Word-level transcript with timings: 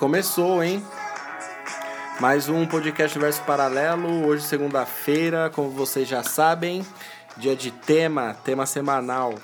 começou, 0.00 0.64
hein? 0.64 0.82
Mais 2.18 2.48
um 2.48 2.64
podcast 2.64 3.18
Verso 3.18 3.42
Paralelo, 3.42 4.26
hoje 4.26 4.42
segunda-feira, 4.44 5.50
como 5.50 5.68
vocês 5.68 6.08
já 6.08 6.22
sabem, 6.22 6.82
dia 7.36 7.54
de 7.54 7.70
tema, 7.70 8.34
tema 8.42 8.64
semanal. 8.64 9.34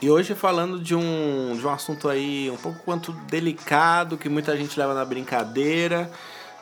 E 0.00 0.08
hoje 0.08 0.34
falando 0.34 0.80
de 0.80 0.94
um, 0.94 1.54
de 1.58 1.66
um 1.66 1.68
assunto 1.68 2.08
aí 2.08 2.50
um 2.50 2.56
pouco 2.56 2.78
quanto 2.86 3.12
delicado, 3.12 4.16
que 4.16 4.30
muita 4.30 4.56
gente 4.56 4.80
leva 4.80 4.94
na 4.94 5.04
brincadeira, 5.04 6.10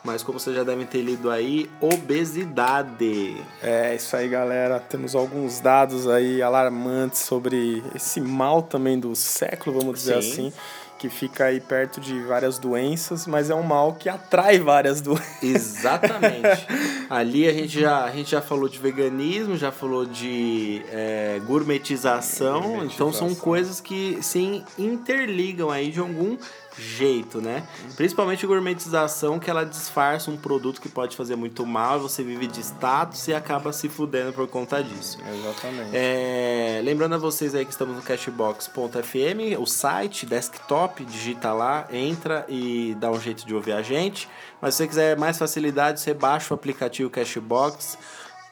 mas 0.03 0.21
como 0.21 0.37
vocês 0.37 0.53
já 0.53 0.65
devem 0.65 0.85
ter 0.85 1.01
lido 1.01 1.31
aí, 1.31 1.71
obesidade. 1.79 3.37
É, 3.63 3.95
isso 3.95 4.13
aí, 4.13 4.27
galera. 4.27 4.77
Temos 4.77 5.15
alguns 5.15 5.61
dados 5.61 6.05
aí 6.05 6.41
alarmantes 6.41 7.21
sobre 7.21 7.81
esse 7.95 8.19
mal 8.19 8.61
também 8.61 8.99
do 8.99 9.15
século, 9.15 9.79
vamos 9.79 9.99
dizer 9.99 10.21
Sim. 10.21 10.31
assim, 10.31 10.53
que 10.99 11.07
fica 11.07 11.45
aí 11.45 11.61
perto 11.61 12.01
de 12.01 12.21
várias 12.23 12.59
doenças, 12.59 13.25
mas 13.25 13.49
é 13.49 13.55
um 13.55 13.63
mal 13.63 13.93
que 13.93 14.09
atrai 14.09 14.59
várias 14.59 14.99
doenças. 14.99 15.41
Exatamente. 15.41 16.67
Ali 17.09 17.47
a 17.47 17.53
gente, 17.53 17.79
já, 17.79 18.03
a 18.03 18.11
gente 18.11 18.29
já 18.29 18.41
falou 18.41 18.67
de 18.67 18.77
veganismo, 18.77 19.55
já 19.55 19.71
falou 19.71 20.05
de 20.05 20.83
é, 20.91 21.39
gourmetização, 21.47 22.61
Gourmetização. 22.61 22.93
então 22.93 23.13
são 23.13 23.33
coisas 23.33 23.79
que 23.79 24.19
se 24.21 24.63
interligam 24.77 25.71
aí 25.71 25.89
de 25.89 25.99
algum 25.99 26.37
jeito, 26.79 27.41
né? 27.41 27.67
Principalmente 27.95 28.47
gourmetização, 28.47 29.37
que 29.37 29.49
ela 29.49 29.65
disfarça 29.65 30.31
um 30.31 30.37
produto 30.37 30.81
que 30.81 30.89
pode 30.89 31.15
fazer 31.15 31.35
muito 31.35 31.65
mal, 31.65 31.99
você 31.99 32.23
vive 32.23 32.47
de 32.47 32.61
status 32.61 33.27
e 33.27 33.33
acaba 33.33 33.71
se 33.73 33.89
fudendo 33.89 34.33
por 34.33 34.47
conta 34.47 34.81
disso. 34.81 35.17
Exatamente. 35.27 35.91
É, 35.93 36.81
lembrando 36.83 37.15
a 37.15 37.17
vocês 37.17 37.53
aí 37.53 37.65
que 37.65 37.71
estamos 37.71 37.95
no 37.95 38.01
cashbox.fm, 38.01 39.59
o 39.59 39.65
site, 39.65 40.25
desktop, 40.25 41.03
digita 41.05 41.51
lá, 41.51 41.87
entra 41.91 42.45
e 42.47 42.95
dá 42.99 43.11
um 43.11 43.19
jeito 43.19 43.45
de 43.45 43.53
ouvir 43.53 43.73
a 43.73 43.81
gente. 43.81 44.27
Mas 44.61 44.75
se 44.75 44.77
você 44.79 44.87
quiser 44.87 45.17
mais 45.17 45.37
facilidade, 45.37 45.99
você 45.99 46.13
baixa 46.13 46.53
o 46.53 46.55
aplicativo 46.55 47.09
Cashbox, 47.09 47.97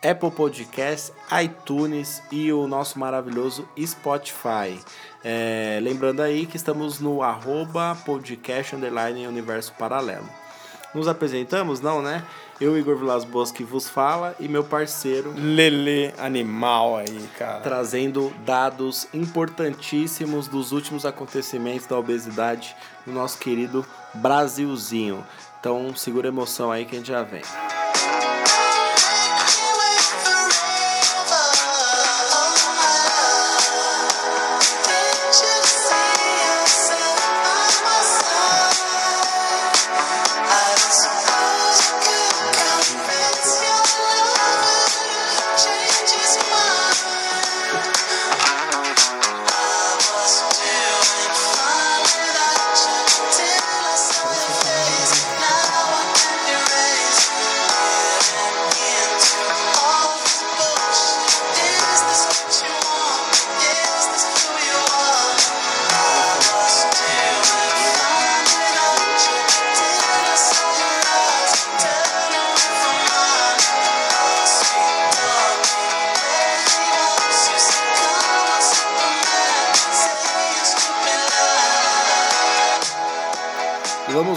Apple 0.04 0.32
Podcasts, 0.32 1.12
iTunes 1.42 2.22
e 2.32 2.52
o 2.52 2.68
nosso 2.68 3.00
maravilhoso 3.00 3.68
Spotify. 3.80 4.80
É, 5.24 5.80
lembrando 5.82 6.22
aí 6.22 6.46
que 6.46 6.56
estamos 6.56 7.00
no 7.00 7.22
arroba 7.24 7.98
podcast 8.06 8.76
underline 8.76 9.28
universo 9.28 9.74
paralelo. 9.74 10.28
Nos 10.94 11.08
apresentamos? 11.08 11.82
Não, 11.82 12.02
né? 12.02 12.24
Eu, 12.60 12.78
Igor 12.78 12.98
Vilas 12.98 13.24
Boas, 13.24 13.52
que 13.52 13.64
vos 13.64 13.88
fala, 13.88 14.36
e 14.40 14.48
meu 14.48 14.64
parceiro 14.64 15.32
Lelê 15.36 16.12
animal 16.18 16.98
aí, 16.98 17.30
cara. 17.38 17.60
trazendo 17.60 18.34
dados 18.44 19.08
importantíssimos 19.14 20.48
dos 20.48 20.72
últimos 20.72 21.06
acontecimentos 21.06 21.86
da 21.86 21.98
obesidade 21.98 22.76
no 23.06 23.14
nosso 23.14 23.38
querido 23.38 23.86
Brasilzinho. 24.16 25.24
Então 25.60 25.96
segura 25.96 26.30
a 26.30 26.32
emoção 26.32 26.72
aí 26.72 26.86
que 26.86 26.96
a 26.96 27.00
gente 27.00 27.10
já 27.10 27.22
vem. 27.22 27.44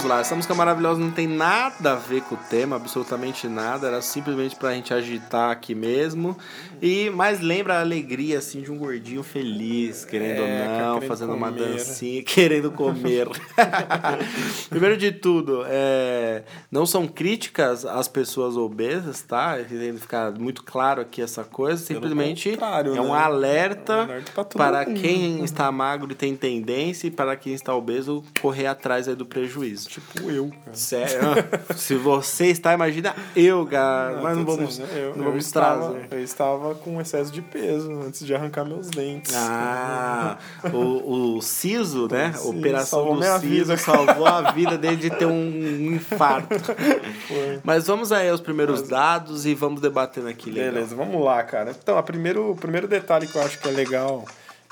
Vamos 0.01 0.15
lá, 0.15 0.19
essa 0.21 0.35
música 0.35 0.55
maravilhosa 0.55 0.99
não 0.99 1.11
tem 1.11 1.27
nada 1.27 1.91
a 1.93 1.95
ver 1.95 2.21
com 2.23 2.33
o 2.33 2.37
tema, 2.49 2.75
absolutamente 2.75 3.47
nada, 3.47 3.87
era 3.87 4.01
simplesmente 4.01 4.55
pra 4.55 4.73
gente 4.73 4.93
agitar 4.93 5.51
aqui 5.51 5.75
mesmo. 5.75 6.35
E 6.81 7.09
mais 7.11 7.39
lembra 7.39 7.75
a 7.75 7.81
alegria 7.81 8.39
assim 8.39 8.61
de 8.61 8.71
um 8.71 8.77
gordinho 8.77 9.21
feliz, 9.21 10.03
querendo 10.03 10.39
É, 10.39 10.41
ou 10.41 10.47
não, 10.47 10.93
querendo 10.95 11.07
fazendo 11.07 11.33
uma 11.33 11.51
comer. 11.51 11.77
dancinha, 11.77 12.23
querendo 12.23 12.71
comer. 12.71 13.27
Primeiro 14.69 14.97
de 14.97 15.11
tudo, 15.11 15.63
é, 15.67 16.43
não 16.71 16.85
são 16.85 17.07
críticas 17.07 17.85
às 17.85 18.07
pessoas 18.07 18.57
obesas, 18.57 19.21
tá? 19.21 19.57
Tem 19.57 19.93
que 19.93 19.99
ficar 19.99 20.31
muito 20.31 20.63
claro 20.63 21.01
aqui 21.01 21.21
essa 21.21 21.43
coisa, 21.43 21.83
simplesmente 21.83 22.49
é 22.49 23.01
um 23.01 23.11
né? 23.13 23.19
alerta, 23.19 23.93
É 23.93 23.97
um 23.97 24.01
alerta 24.03 24.31
todo 24.43 24.57
para 24.57 24.85
mundo. 24.87 24.99
quem 24.99 25.43
está 25.43 25.71
magro 25.71 26.11
e 26.11 26.15
tem 26.15 26.35
tendência 26.35 27.07
e 27.07 27.11
para 27.11 27.35
quem 27.35 27.53
está 27.53 27.75
obeso 27.75 28.23
correr 28.41 28.65
atrás 28.65 29.07
aí 29.07 29.15
do 29.15 29.25
prejuízo. 29.25 29.90
Tipo 29.91 30.31
eu, 30.31 30.49
cara. 30.63 30.77
Sério? 30.77 31.19
Se 31.75 31.95
você 31.95 32.45
está, 32.45 32.73
imagina 32.73 33.13
eu, 33.35 33.65
cara. 33.65 34.21
Mas 34.21 34.37
não 34.37 34.45
vamos, 34.45 34.69
dizendo, 34.69 34.89
eu, 34.93 35.09
não 35.09 35.17
eu 35.17 35.23
vamos 35.31 35.45
estava, 35.45 35.89
trazer. 35.91 36.07
eu 36.11 36.23
estava 36.23 36.75
com 36.75 37.01
excesso 37.01 37.29
de 37.29 37.41
peso 37.41 37.91
antes 37.99 38.25
de 38.25 38.33
arrancar 38.33 38.63
meus 38.63 38.89
dentes. 38.89 39.35
Ah, 39.35 40.37
o, 40.71 41.35
o 41.35 41.41
Siso, 41.41 42.07
né? 42.09 42.31
Sim, 42.31 42.57
Operação 42.57 43.17
do 43.17 43.21
Siso 43.21 43.39
vida. 43.39 43.75
salvou 43.75 44.25
a 44.25 44.51
vida 44.51 44.77
dele 44.77 44.95
de 44.95 45.09
ter 45.09 45.25
um 45.25 45.93
infarto. 45.93 46.55
Foi. 47.27 47.59
Mas 47.61 47.85
vamos 47.85 48.13
aí 48.13 48.29
aos 48.29 48.39
primeiros 48.39 48.83
dados 48.83 49.45
e 49.45 49.53
vamos 49.53 49.81
debatendo 49.81 50.29
aqui, 50.29 50.49
legal. 50.51 50.73
Beleza, 50.73 50.95
vamos 50.95 51.21
lá, 51.21 51.43
cara. 51.43 51.75
Então, 51.77 51.97
a 51.97 52.03
primeiro, 52.03 52.51
o 52.51 52.55
primeiro 52.55 52.87
detalhe 52.87 53.27
que 53.27 53.35
eu 53.35 53.41
acho 53.41 53.59
que 53.59 53.67
é 53.67 53.71
legal 53.71 54.23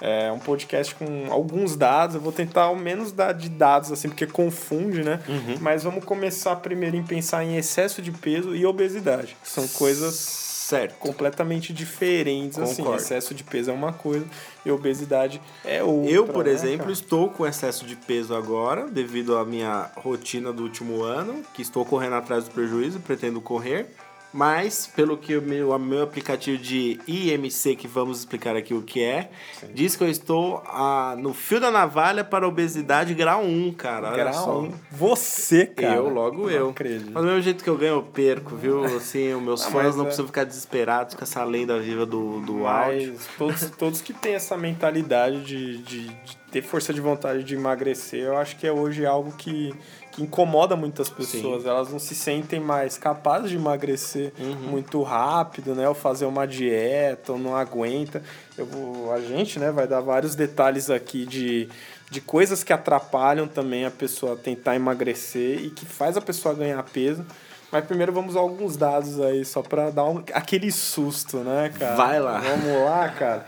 é 0.01 0.31
um 0.31 0.39
podcast 0.39 0.95
com 0.95 1.27
alguns 1.29 1.75
dados. 1.75 2.15
Eu 2.15 2.21
vou 2.21 2.31
tentar 2.31 2.63
ao 2.63 2.75
menos 2.75 3.11
dar 3.11 3.33
de 3.33 3.49
dados, 3.49 3.91
assim, 3.91 4.07
porque 4.09 4.25
confunde, 4.25 5.03
né? 5.03 5.19
Uhum. 5.27 5.57
Mas 5.59 5.83
vamos 5.83 6.03
começar 6.05 6.55
primeiro 6.57 6.95
em 6.95 7.03
pensar 7.03 7.43
em 7.43 7.57
excesso 7.57 8.01
de 8.01 8.11
peso 8.11 8.55
e 8.55 8.65
obesidade. 8.65 9.35
que 9.41 9.49
São 9.49 9.67
coisas 9.67 10.47
Certo. 10.69 10.95
completamente 10.99 11.73
diferentes, 11.73 12.59
assim. 12.59 12.83
Concordo. 12.83 13.01
Excesso 13.01 13.33
de 13.33 13.43
peso 13.43 13.71
é 13.71 13.73
uma 13.73 13.91
coisa 13.91 14.25
e 14.63 14.69
obesidade 14.69 15.41
é 15.65 15.83
outra. 15.83 16.11
Eu, 16.11 16.27
por 16.27 16.45
né, 16.45 16.51
exemplo, 16.51 16.79
cara? 16.79 16.91
estou 16.91 17.29
com 17.29 17.45
excesso 17.45 17.85
de 17.85 17.95
peso 17.95 18.35
agora, 18.35 18.87
devido 18.87 19.35
à 19.35 19.43
minha 19.43 19.89
rotina 19.97 20.53
do 20.53 20.63
último 20.63 21.01
ano, 21.01 21.43
que 21.55 21.63
estou 21.63 21.83
correndo 21.83 22.15
atrás 22.15 22.45
do 22.45 22.51
prejuízo, 22.51 22.99
pretendo 22.99 23.41
correr. 23.41 23.87
Mas, 24.31 24.85
pelo 24.95 25.17
que 25.17 25.35
o 25.35 25.41
meu, 25.41 25.71
o 25.71 25.79
meu 25.79 26.03
aplicativo 26.03 26.57
de 26.61 26.99
IMC, 27.07 27.75
que 27.75 27.87
vamos 27.87 28.19
explicar 28.19 28.55
aqui 28.55 28.73
o 28.75 28.81
que 28.83 29.01
é, 29.03 29.31
diz 29.73 29.95
que 29.95 30.03
eu 30.03 30.07
estou 30.09 30.61
ah, 30.67 31.15
no 31.17 31.33
fio 31.33 31.59
da 31.59 31.71
navalha 31.71 32.23
para 32.23 32.47
obesidade 32.47 33.13
grau 33.15 33.41
1, 33.43 33.73
cara. 33.73 34.07
Olha 34.09 34.17
Grau 34.25 34.33
só. 34.33 34.59
um. 34.61 34.71
Você, 34.91 35.65
cara. 35.65 35.95
Eu, 35.95 36.09
logo 36.09 36.43
Não 36.43 36.49
eu. 36.51 36.69
acredito. 36.69 37.09
Mas 37.11 37.23
do 37.23 37.27
mesmo 37.27 37.41
jeito 37.41 37.63
que 37.63 37.69
eu 37.69 37.77
ganho, 37.77 37.95
eu 37.95 38.03
perco, 38.03 38.55
viu? 38.55 38.83
Assim, 38.85 39.33
os 39.33 39.41
meus 39.41 39.65
Ah, 39.65 39.71
fãs 39.71 39.95
não 39.95 40.03
é- 40.03 40.05
precisam 40.05 40.27
ficar 40.27 40.43
desesperados 40.43 41.15
com 41.15 41.23
essa 41.23 41.43
lenda 41.43 41.79
viva 41.79 42.05
do, 42.05 42.39
do 42.41 42.67
áudio. 42.67 43.15
Todos, 43.37 43.69
todos 43.77 44.01
que 44.01 44.13
têm 44.13 44.35
essa 44.35 44.55
mentalidade 44.55 45.43
de, 45.43 45.77
de, 45.79 46.07
de 46.07 46.37
ter 46.51 46.61
força 46.61 46.93
de 46.93 47.01
vontade 47.01 47.43
de 47.43 47.55
emagrecer, 47.55 48.21
eu 48.25 48.37
acho 48.37 48.55
que 48.57 48.65
é 48.67 48.71
hoje 48.71 49.05
algo 49.05 49.31
que 49.37 49.73
incomoda 50.19 50.75
muitas 50.75 51.09
pessoas. 51.09 51.65
Elas 51.65 51.89
não 51.89 51.99
se 51.99 52.13
sentem 52.13 52.59
mais 52.59 52.97
capazes 52.97 53.49
de 53.49 53.55
emagrecer 53.55 54.31
Uhum. 54.39 54.55
muito 54.71 55.01
rápido, 55.01 55.73
né? 55.73 55.87
Ou 55.87 55.95
fazer 55.95 56.25
uma 56.25 56.45
dieta, 56.45 57.31
ou 57.33 57.39
não 57.39 57.55
aguenta. 57.55 58.21
Eu 58.57 58.65
vou, 58.65 59.13
a 59.13 59.19
gente 59.21 59.57
né, 59.59 59.71
vai 59.71 59.87
dar 59.87 60.01
vários 60.01 60.35
detalhes 60.35 60.89
aqui 60.89 61.25
de, 61.25 61.69
de 62.11 62.19
coisas 62.21 62.63
que 62.63 62.73
atrapalham 62.73 63.47
também 63.47 63.85
a 63.85 63.91
pessoa 63.91 64.35
tentar 64.35 64.75
emagrecer 64.75 65.63
e 65.63 65.69
que 65.69 65.85
faz 65.85 66.17
a 66.17 66.21
pessoa 66.21 66.53
ganhar 66.53 66.81
peso. 66.83 67.25
Mas 67.71 67.85
primeiro 67.85 68.11
vamos 68.11 68.35
a 68.35 68.39
alguns 68.39 68.75
dados 68.75 69.19
aí, 69.21 69.45
só 69.45 69.61
pra 69.61 69.91
dar 69.91 70.03
um, 70.05 70.23
aquele 70.33 70.71
susto, 70.71 71.37
né, 71.37 71.71
cara? 71.77 71.95
Vai 71.95 72.19
lá. 72.19 72.39
Vamos 72.39 72.83
lá, 72.83 73.09
cara. 73.09 73.45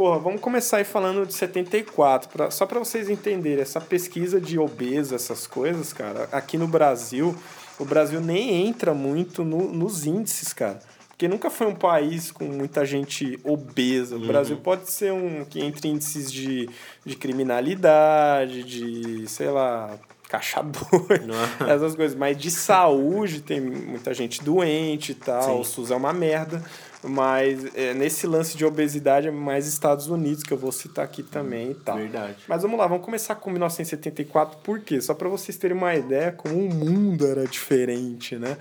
Porra, 0.00 0.18
vamos 0.18 0.40
começar 0.40 0.78
aí 0.78 0.84
falando 0.84 1.26
de 1.26 1.34
74, 1.34 2.30
pra, 2.30 2.50
só 2.50 2.64
para 2.64 2.78
vocês 2.78 3.10
entenderem, 3.10 3.60
essa 3.60 3.78
pesquisa 3.82 4.40
de 4.40 4.58
obeso, 4.58 5.14
essas 5.14 5.46
coisas, 5.46 5.92
cara, 5.92 6.26
aqui 6.32 6.56
no 6.56 6.66
Brasil, 6.66 7.36
o 7.78 7.84
Brasil 7.84 8.18
nem 8.18 8.66
entra 8.66 8.94
muito 8.94 9.44
no- 9.44 9.70
nos 9.70 10.06
índices, 10.06 10.54
cara. 10.54 10.78
Porque 11.06 11.28
nunca 11.28 11.50
foi 11.50 11.66
um 11.66 11.74
país 11.74 12.32
com 12.32 12.44
muita 12.46 12.82
gente 12.86 13.38
obesa. 13.44 14.16
O 14.16 14.20
Brasil 14.26 14.56
pode 14.56 14.90
ser 14.90 15.12
um 15.12 15.44
que 15.44 15.60
entre 15.60 15.88
índices 15.88 16.32
de, 16.32 16.66
de 17.04 17.14
criminalidade, 17.14 18.62
de, 18.62 19.28
sei 19.28 19.50
lá, 19.50 19.98
caixa 20.30 20.64
essas 21.68 21.94
coisas. 21.94 22.16
Mas 22.16 22.38
de 22.38 22.50
saúde, 22.50 23.42
tem 23.42 23.60
muita 23.60 24.14
gente 24.14 24.42
doente 24.42 25.12
e 25.12 25.14
tal. 25.14 25.42
Sim. 25.42 25.60
O 25.60 25.64
SUS 25.64 25.90
é 25.90 25.94
uma 25.94 26.14
merda. 26.14 26.64
Mas 27.02 27.74
é, 27.74 27.94
nesse 27.94 28.26
lance 28.26 28.56
de 28.56 28.64
obesidade 28.64 29.28
é 29.28 29.30
mais 29.30 29.66
Estados 29.66 30.08
Unidos, 30.08 30.42
que 30.42 30.52
eu 30.52 30.58
vou 30.58 30.70
citar 30.70 31.04
aqui 31.04 31.22
também 31.22 31.70
e 31.70 31.74
tal. 31.74 31.96
Verdade. 31.96 32.36
Mas 32.46 32.62
vamos 32.62 32.78
lá, 32.78 32.86
vamos 32.86 33.04
começar 33.04 33.34
com 33.36 33.50
1974, 33.50 34.58
por 34.58 34.80
quê? 34.80 35.00
Só 35.00 35.14
para 35.14 35.28
vocês 35.28 35.56
terem 35.56 35.76
uma 35.76 35.94
ideia 35.94 36.32
como 36.32 36.54
o 36.56 36.74
mundo 36.74 37.26
era 37.26 37.46
diferente, 37.46 38.36
né? 38.36 38.58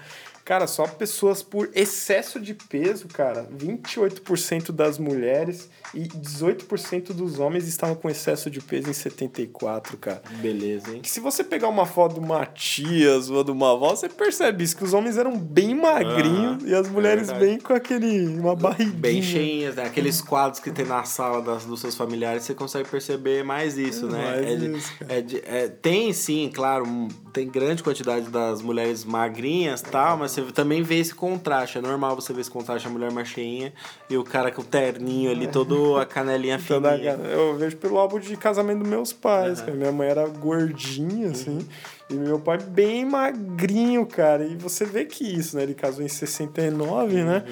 Cara, 0.49 0.65
só 0.65 0.87
pessoas 0.87 1.43
por 1.43 1.69
excesso 1.75 2.39
de 2.39 2.55
peso, 2.55 3.07
cara. 3.07 3.47
28% 3.55 4.71
das 4.71 4.97
mulheres 4.97 5.69
e 5.93 6.07
18% 6.07 7.13
dos 7.13 7.37
homens 7.37 7.67
estavam 7.67 7.93
com 7.93 8.09
excesso 8.09 8.49
de 8.49 8.59
peso 8.59 8.89
em 8.89 8.93
74, 8.93 9.95
cara. 9.97 10.23
Beleza, 10.41 10.91
hein? 10.91 11.01
Que 11.03 11.09
se 11.09 11.19
você 11.19 11.43
pegar 11.43 11.67
uma 11.67 11.85
foto 11.85 12.15
do 12.15 12.21
Matias 12.23 13.29
ou 13.29 13.43
do 13.43 13.53
Maval, 13.53 13.95
você 13.95 14.09
percebe 14.09 14.63
isso, 14.63 14.75
que 14.75 14.83
os 14.83 14.91
homens 14.91 15.17
eram 15.17 15.37
bem 15.37 15.75
magrinhos 15.75 16.63
e 16.63 16.73
as 16.73 16.89
mulheres 16.89 17.29
é 17.29 17.37
bem 17.37 17.59
com 17.59 17.73
aquele, 17.73 18.27
uma 18.29 18.55
barriguinha. 18.55 18.97
Bem 18.97 19.21
cheinhas, 19.21 19.75
né? 19.75 19.83
Aqueles 19.83 20.19
quadros 20.19 20.59
que 20.59 20.71
tem 20.71 20.83
na 20.83 21.03
sala 21.03 21.43
das, 21.43 21.63
dos 21.63 21.79
seus 21.79 21.93
familiares, 21.93 22.41
você 22.41 22.55
consegue 22.55 22.89
perceber 22.89 23.43
mais 23.43 23.77
isso, 23.77 24.07
é, 24.07 24.09
né? 24.09 24.31
Mais 24.31 24.45
é, 24.47 24.65
isso, 24.65 24.93
é, 25.07 25.63
é, 25.65 25.67
tem 25.67 26.11
sim, 26.11 26.49
claro, 26.51 27.07
tem 27.31 27.47
grande 27.47 27.83
quantidade 27.83 28.31
das 28.31 28.63
mulheres 28.63 29.05
magrinhas 29.05 29.81
e 29.81 29.85
tal, 29.85 30.17
mas 30.17 30.38
você 30.41 30.51
também 30.51 30.83
vê 30.83 30.99
esse 30.99 31.13
contraste. 31.13 31.77
É 31.77 31.81
normal 31.81 32.15
você 32.15 32.33
ver 32.33 32.41
esse 32.41 32.51
contraste, 32.51 32.87
a 32.87 32.91
mulher 32.91 33.11
mais 33.11 33.27
cheinha 33.27 33.73
e 34.09 34.17
o 34.17 34.23
cara 34.23 34.51
com 34.51 34.61
o 34.61 34.65
terninho 34.65 35.31
ali, 35.31 35.47
todo 35.47 35.97
a 35.97 36.05
canelinha 36.05 36.57
fininha. 36.59 37.19
Eu 37.31 37.57
vejo 37.57 37.77
pelo 37.77 37.97
álbum 37.97 38.19
de 38.19 38.35
casamento 38.37 38.79
dos 38.79 38.89
meus 38.89 39.13
pais, 39.13 39.61
uhum. 39.61 39.75
Minha 39.75 39.91
mãe 39.91 40.09
era 40.09 40.27
gordinha, 40.27 41.31
assim, 41.31 41.57
uhum. 41.57 41.65
e 42.09 42.13
meu 42.13 42.39
pai 42.39 42.57
bem 42.57 43.05
magrinho, 43.05 44.05
cara. 44.05 44.45
E 44.45 44.55
você 44.55 44.85
vê 44.85 45.05
que 45.05 45.23
isso, 45.23 45.55
né? 45.55 45.63
Ele 45.63 45.73
casou 45.73 46.03
em 46.03 46.07
69, 46.07 47.13
né? 47.13 47.21
uhum. 47.21 47.25
né? 47.25 47.43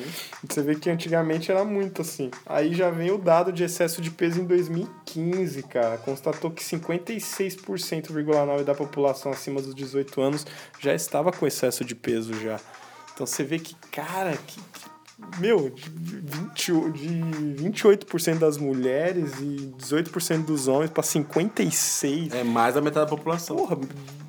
Você 0.47 0.61
vê 0.61 0.75
que 0.75 0.89
antigamente 0.89 1.51
era 1.51 1.63
muito 1.63 2.01
assim. 2.01 2.29
Aí 2.45 2.73
já 2.73 2.89
vem 2.89 3.11
o 3.11 3.17
dado 3.17 3.51
de 3.51 3.63
excesso 3.63 4.01
de 4.01 4.11
peso 4.11 4.41
em 4.41 4.45
2015, 4.45 5.63
cara. 5.63 5.97
Constatou 5.97 6.51
que 6.51 6.63
56,9% 6.63 8.63
da 8.63 8.73
população 8.73 9.31
acima 9.31 9.61
dos 9.61 9.73
18 9.73 10.21
anos 10.21 10.45
já 10.79 10.93
estava 10.93 11.31
com 11.31 11.45
excesso 11.45 11.85
de 11.85 11.95
peso 11.95 12.33
já. 12.33 12.59
Então 13.17 13.25
você 13.25 13.43
vê 13.43 13.57
que, 13.57 13.73
cara, 13.91 14.37
que, 14.37 14.61
meu, 15.39 15.71
de, 15.71 16.17
20, 16.19 16.91
de 16.91 17.63
28% 17.63 18.37
das 18.37 18.59
mulheres 18.59 19.31
e 19.39 19.73
18% 19.75 20.45
dos 20.45 20.67
homens 20.67 20.91
para 20.91 21.01
56%. 21.01 22.35
É 22.35 22.43
mais 22.43 22.75
da 22.75 22.81
metade 22.81 23.09
da 23.09 23.17
população. 23.17 23.55
Porra, 23.55 23.79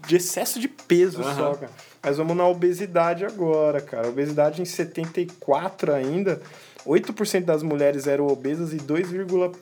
de 0.07 0.17
excesso 0.17 0.59
de 0.59 0.69
peso 0.69 1.21
uhum. 1.21 1.35
só, 1.35 1.55
cara. 1.57 1.73
Mas 2.03 2.17
vamos 2.17 2.35
na 2.35 2.49
obesidade 2.49 3.27
agora, 3.27 3.79
cara. 3.83 4.09
Obesidade 4.09 4.63
em 4.63 4.65
74 4.65 5.93
ainda, 5.93 6.41
8% 6.87 7.45
das 7.45 7.63
mulheres 7.63 8.07
eram 8.07 8.27
obesas 8.27 8.73
e 8.73 8.79
2,8 8.79 9.55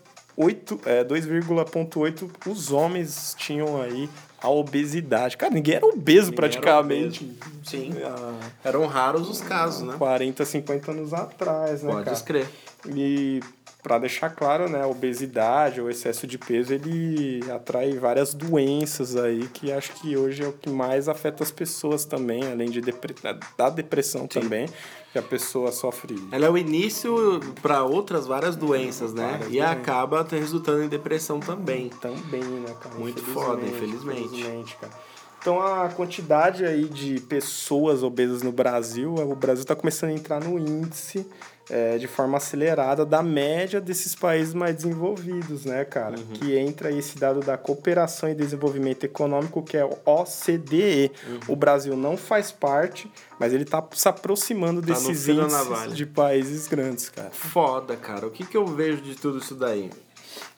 é, 0.86 1.02
2,8 1.02 2.30
os 2.46 2.70
homens 2.70 3.34
tinham 3.36 3.82
aí 3.82 4.08
a 4.42 4.48
obesidade. 4.50 5.36
Cara, 5.36 5.52
ninguém 5.54 5.74
era 5.76 5.86
obeso 5.86 6.26
ninguém 6.30 6.36
praticamente. 6.36 7.24
Era 7.24 7.32
obeso. 7.32 7.60
Sim. 7.64 7.92
Ah, 8.04 8.38
Eram 8.64 8.86
raros 8.86 9.28
os 9.28 9.40
casos, 9.40 9.82
né? 9.82 9.94
40, 9.98 10.44
50 10.44 10.90
anos 10.90 11.12
atrás, 11.14 11.82
né, 11.82 11.90
Pode 11.92 12.04
cara? 12.04 12.16
escrever. 12.16 12.48
E 12.88 13.40
para 13.86 13.98
deixar 13.98 14.30
claro, 14.30 14.68
né, 14.68 14.82
a 14.82 14.88
obesidade 14.88 15.80
ou 15.80 15.88
excesso 15.88 16.26
de 16.26 16.36
peso, 16.36 16.74
ele 16.74 17.40
atrai 17.52 17.92
várias 17.92 18.34
doenças 18.34 19.14
aí 19.14 19.46
que 19.46 19.70
acho 19.70 19.92
que 19.92 20.16
hoje 20.16 20.42
é 20.42 20.48
o 20.48 20.52
que 20.52 20.68
mais 20.68 21.08
afeta 21.08 21.44
as 21.44 21.52
pessoas 21.52 22.04
também, 22.04 22.42
além 22.50 22.68
de 22.68 22.80
depre 22.80 23.14
da 23.56 23.70
depressão 23.70 24.22
Sim. 24.22 24.40
também, 24.40 24.68
que 25.12 25.18
a 25.20 25.22
pessoa 25.22 25.70
sofre. 25.70 26.16
Ela 26.32 26.46
é 26.46 26.50
o 26.50 26.58
início 26.58 27.38
para 27.62 27.84
outras 27.84 28.26
várias 28.26 28.56
doenças, 28.56 29.14
né? 29.14 29.22
Várias 29.22 29.46
e 29.50 29.58
doenças. 29.58 29.70
acaba 29.70 30.26
resultando 30.28 30.82
em 30.82 30.88
depressão 30.88 31.38
também. 31.38 31.88
Também, 31.88 32.42
né, 32.42 32.74
cara? 32.80 32.96
Muito 32.96 33.22
foda, 33.22 33.64
infelizmente. 33.64 34.24
infelizmente 34.24 34.76
cara. 34.80 34.92
Então 35.40 35.62
a 35.62 35.88
quantidade 35.90 36.64
aí 36.64 36.88
de 36.88 37.20
pessoas 37.20 38.02
obesas 38.02 38.42
no 38.42 38.50
Brasil, 38.50 39.14
o 39.14 39.36
Brasil 39.36 39.62
está 39.62 39.76
começando 39.76 40.10
a 40.10 40.12
entrar 40.12 40.42
no 40.42 40.58
índice 40.58 41.24
é, 41.68 41.98
de 41.98 42.06
forma 42.06 42.36
acelerada 42.36 43.04
da 43.04 43.22
média 43.22 43.80
desses 43.80 44.14
países 44.14 44.54
mais 44.54 44.76
desenvolvidos, 44.76 45.64
né, 45.64 45.84
cara? 45.84 46.16
Uhum. 46.18 46.34
Que 46.34 46.56
entra 46.56 46.92
esse 46.92 47.18
dado 47.18 47.40
da 47.40 47.56
cooperação 47.56 48.28
e 48.28 48.34
desenvolvimento 48.34 49.04
econômico, 49.04 49.62
que 49.62 49.76
é 49.76 49.84
o 49.84 49.96
OCDE. 50.04 51.10
Uhum. 51.26 51.40
O 51.48 51.56
Brasil 51.56 51.96
não 51.96 52.16
faz 52.16 52.52
parte, 52.52 53.10
mas 53.38 53.52
ele 53.52 53.64
tá 53.64 53.84
se 53.92 54.08
aproximando 54.08 54.80
tá 54.80 54.88
desses 54.88 55.28
índices 55.28 55.94
de 55.94 56.06
países 56.06 56.68
grandes, 56.68 57.08
cara. 57.08 57.30
Foda, 57.30 57.96
cara. 57.96 58.26
O 58.26 58.30
que, 58.30 58.44
que 58.44 58.56
eu 58.56 58.66
vejo 58.66 59.02
de 59.02 59.14
tudo 59.14 59.38
isso 59.38 59.54
daí? 59.54 59.90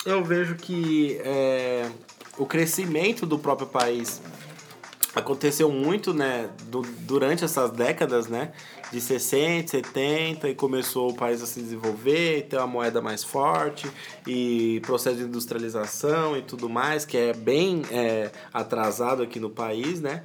Eu 0.04 0.24
vejo 0.24 0.56
que 0.56 1.18
é, 1.24 1.88
o 2.36 2.44
crescimento 2.44 3.24
do 3.24 3.38
próprio 3.38 3.66
país 3.66 4.20
aconteceu 5.18 5.70
muito, 5.70 6.14
né, 6.14 6.48
do, 6.64 6.82
durante 7.00 7.44
essas 7.44 7.70
décadas, 7.70 8.28
né, 8.28 8.52
de 8.90 9.00
60, 9.00 9.68
70 9.68 10.48
e 10.48 10.54
começou 10.54 11.10
o 11.10 11.14
país 11.14 11.42
a 11.42 11.46
se 11.46 11.60
desenvolver, 11.60 12.46
ter 12.48 12.56
uma 12.56 12.66
moeda 12.66 13.02
mais 13.02 13.22
forte 13.22 13.90
e 14.26 14.80
processo 14.84 15.16
de 15.16 15.24
industrialização 15.24 16.36
e 16.36 16.42
tudo 16.42 16.68
mais, 16.68 17.04
que 17.04 17.16
é 17.16 17.32
bem 17.32 17.82
é, 17.90 18.30
atrasado 18.52 19.22
aqui 19.22 19.38
no 19.38 19.50
país, 19.50 20.00
né? 20.00 20.22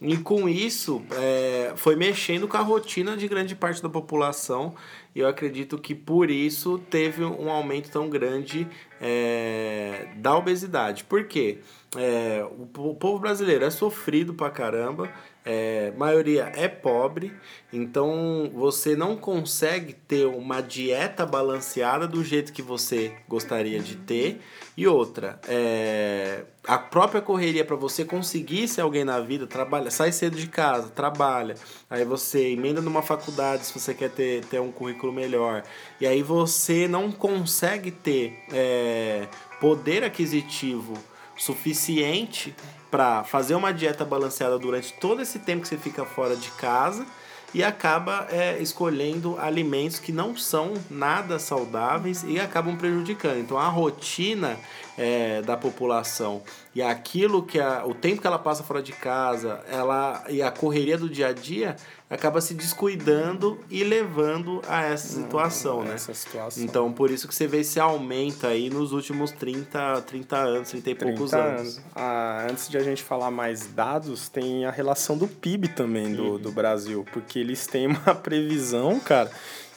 E 0.00 0.16
com 0.18 0.46
isso 0.46 1.02
é, 1.12 1.72
foi 1.74 1.96
mexendo 1.96 2.46
com 2.46 2.56
a 2.58 2.60
rotina 2.60 3.16
de 3.16 3.26
grande 3.26 3.56
parte 3.56 3.82
da 3.82 3.88
população 3.88 4.74
e 5.14 5.20
eu 5.20 5.26
acredito 5.26 5.78
que 5.78 5.94
por 5.94 6.30
isso 6.30 6.78
teve 6.90 7.24
um 7.24 7.50
aumento 7.50 7.90
tão 7.90 8.10
grande 8.10 8.68
é, 9.00 10.08
da 10.16 10.36
obesidade. 10.36 11.04
Por 11.04 11.24
quê? 11.24 11.60
É, 11.94 12.44
o, 12.58 12.94
povo 12.94 13.18
brasileiro 13.18 13.64
é 13.64 13.70
sofrido 13.70 14.34
pra 14.34 14.50
caramba, 14.50 15.08
é, 15.44 15.92
maioria 15.96 16.52
é 16.54 16.66
pobre, 16.66 17.32
então 17.72 18.50
você 18.52 18.96
não 18.96 19.16
consegue 19.16 19.92
ter 19.92 20.26
uma 20.26 20.60
dieta 20.60 21.24
balanceada 21.24 22.08
do 22.08 22.24
jeito 22.24 22.52
que 22.52 22.60
você 22.60 23.14
gostaria 23.28 23.78
de 23.78 23.96
ter. 23.96 24.40
E 24.76 24.86
outra, 24.86 25.40
é, 25.46 26.42
a 26.66 26.76
própria 26.76 27.22
correria 27.22 27.64
para 27.64 27.76
você 27.76 28.04
conseguir 28.04 28.66
ser 28.66 28.80
alguém 28.80 29.04
na 29.04 29.20
vida, 29.20 29.46
trabalha, 29.46 29.90
sai 29.90 30.10
cedo 30.10 30.36
de 30.36 30.48
casa, 30.48 30.88
trabalha, 30.88 31.54
aí 31.88 32.04
você 32.04 32.48
emenda 32.48 32.82
numa 32.82 33.00
faculdade 33.00 33.64
se 33.64 33.78
você 33.78 33.94
quer 33.94 34.10
ter, 34.10 34.44
ter 34.46 34.60
um 34.60 34.72
currículo 34.72 35.12
melhor, 35.12 35.62
e 36.00 36.06
aí 36.06 36.22
você 36.22 36.88
não 36.88 37.12
consegue 37.12 37.92
ter 37.92 38.36
é, 38.52 39.28
poder 39.60 40.02
aquisitivo 40.02 40.94
suficiente 41.36 42.54
para 42.90 43.24
fazer 43.24 43.54
uma 43.54 43.72
dieta 43.72 44.04
balanceada 44.04 44.58
durante 44.58 44.92
todo 44.94 45.20
esse 45.20 45.38
tempo 45.38 45.62
que 45.62 45.68
você 45.68 45.76
fica 45.76 46.04
fora 46.04 46.36
de 46.36 46.50
casa 46.52 47.06
e 47.54 47.62
acaba 47.62 48.26
é, 48.30 48.58
escolhendo 48.58 49.38
alimentos 49.38 49.98
que 49.98 50.12
não 50.12 50.36
são 50.36 50.74
nada 50.90 51.38
saudáveis 51.38 52.24
e 52.26 52.38
acabam 52.38 52.76
prejudicando. 52.76 53.38
Então 53.38 53.58
a 53.58 53.68
rotina 53.68 54.58
é, 54.96 55.40
da 55.42 55.56
população 55.56 56.42
e 56.76 56.82
aquilo 56.82 57.42
que 57.42 57.58
a, 57.58 57.86
o 57.86 57.94
tempo 57.94 58.20
que 58.20 58.26
ela 58.26 58.38
passa 58.38 58.62
fora 58.62 58.82
de 58.82 58.92
casa, 58.92 59.64
ela 59.66 60.22
e 60.28 60.42
a 60.42 60.50
correria 60.50 60.98
do 60.98 61.08
dia 61.08 61.28
a 61.28 61.32
dia 61.32 61.74
acaba 62.10 62.38
se 62.38 62.52
descuidando 62.52 63.58
e 63.70 63.82
levando 63.82 64.60
a 64.68 64.82
essa 64.82 65.08
situação, 65.08 65.82
né? 65.82 65.94
Essa 65.94 66.12
situação. 66.12 66.62
Então, 66.62 66.92
por 66.92 67.10
isso 67.10 67.26
que 67.26 67.34
você 67.34 67.46
vê 67.46 67.60
esse 67.60 67.80
aumento 67.80 68.46
aí 68.46 68.68
nos 68.68 68.92
últimos 68.92 69.30
30, 69.30 70.02
30 70.02 70.36
anos, 70.36 70.68
30 70.68 70.90
e 70.90 70.94
30 70.94 71.14
poucos 71.14 71.32
anos. 71.32 71.60
anos. 71.60 71.80
Ah, 71.94 72.46
antes 72.50 72.68
de 72.68 72.76
a 72.76 72.82
gente 72.82 73.02
falar 73.02 73.30
mais 73.30 73.66
dados, 73.68 74.28
tem 74.28 74.66
a 74.66 74.70
relação 74.70 75.16
do 75.16 75.26
PIB 75.26 75.68
também 75.68 76.14
do, 76.14 76.32
uhum. 76.32 76.38
do 76.38 76.52
Brasil, 76.52 77.06
porque 77.10 77.38
eles 77.38 77.66
têm 77.66 77.86
uma 77.86 78.14
previsão, 78.20 79.00
cara, 79.00 79.30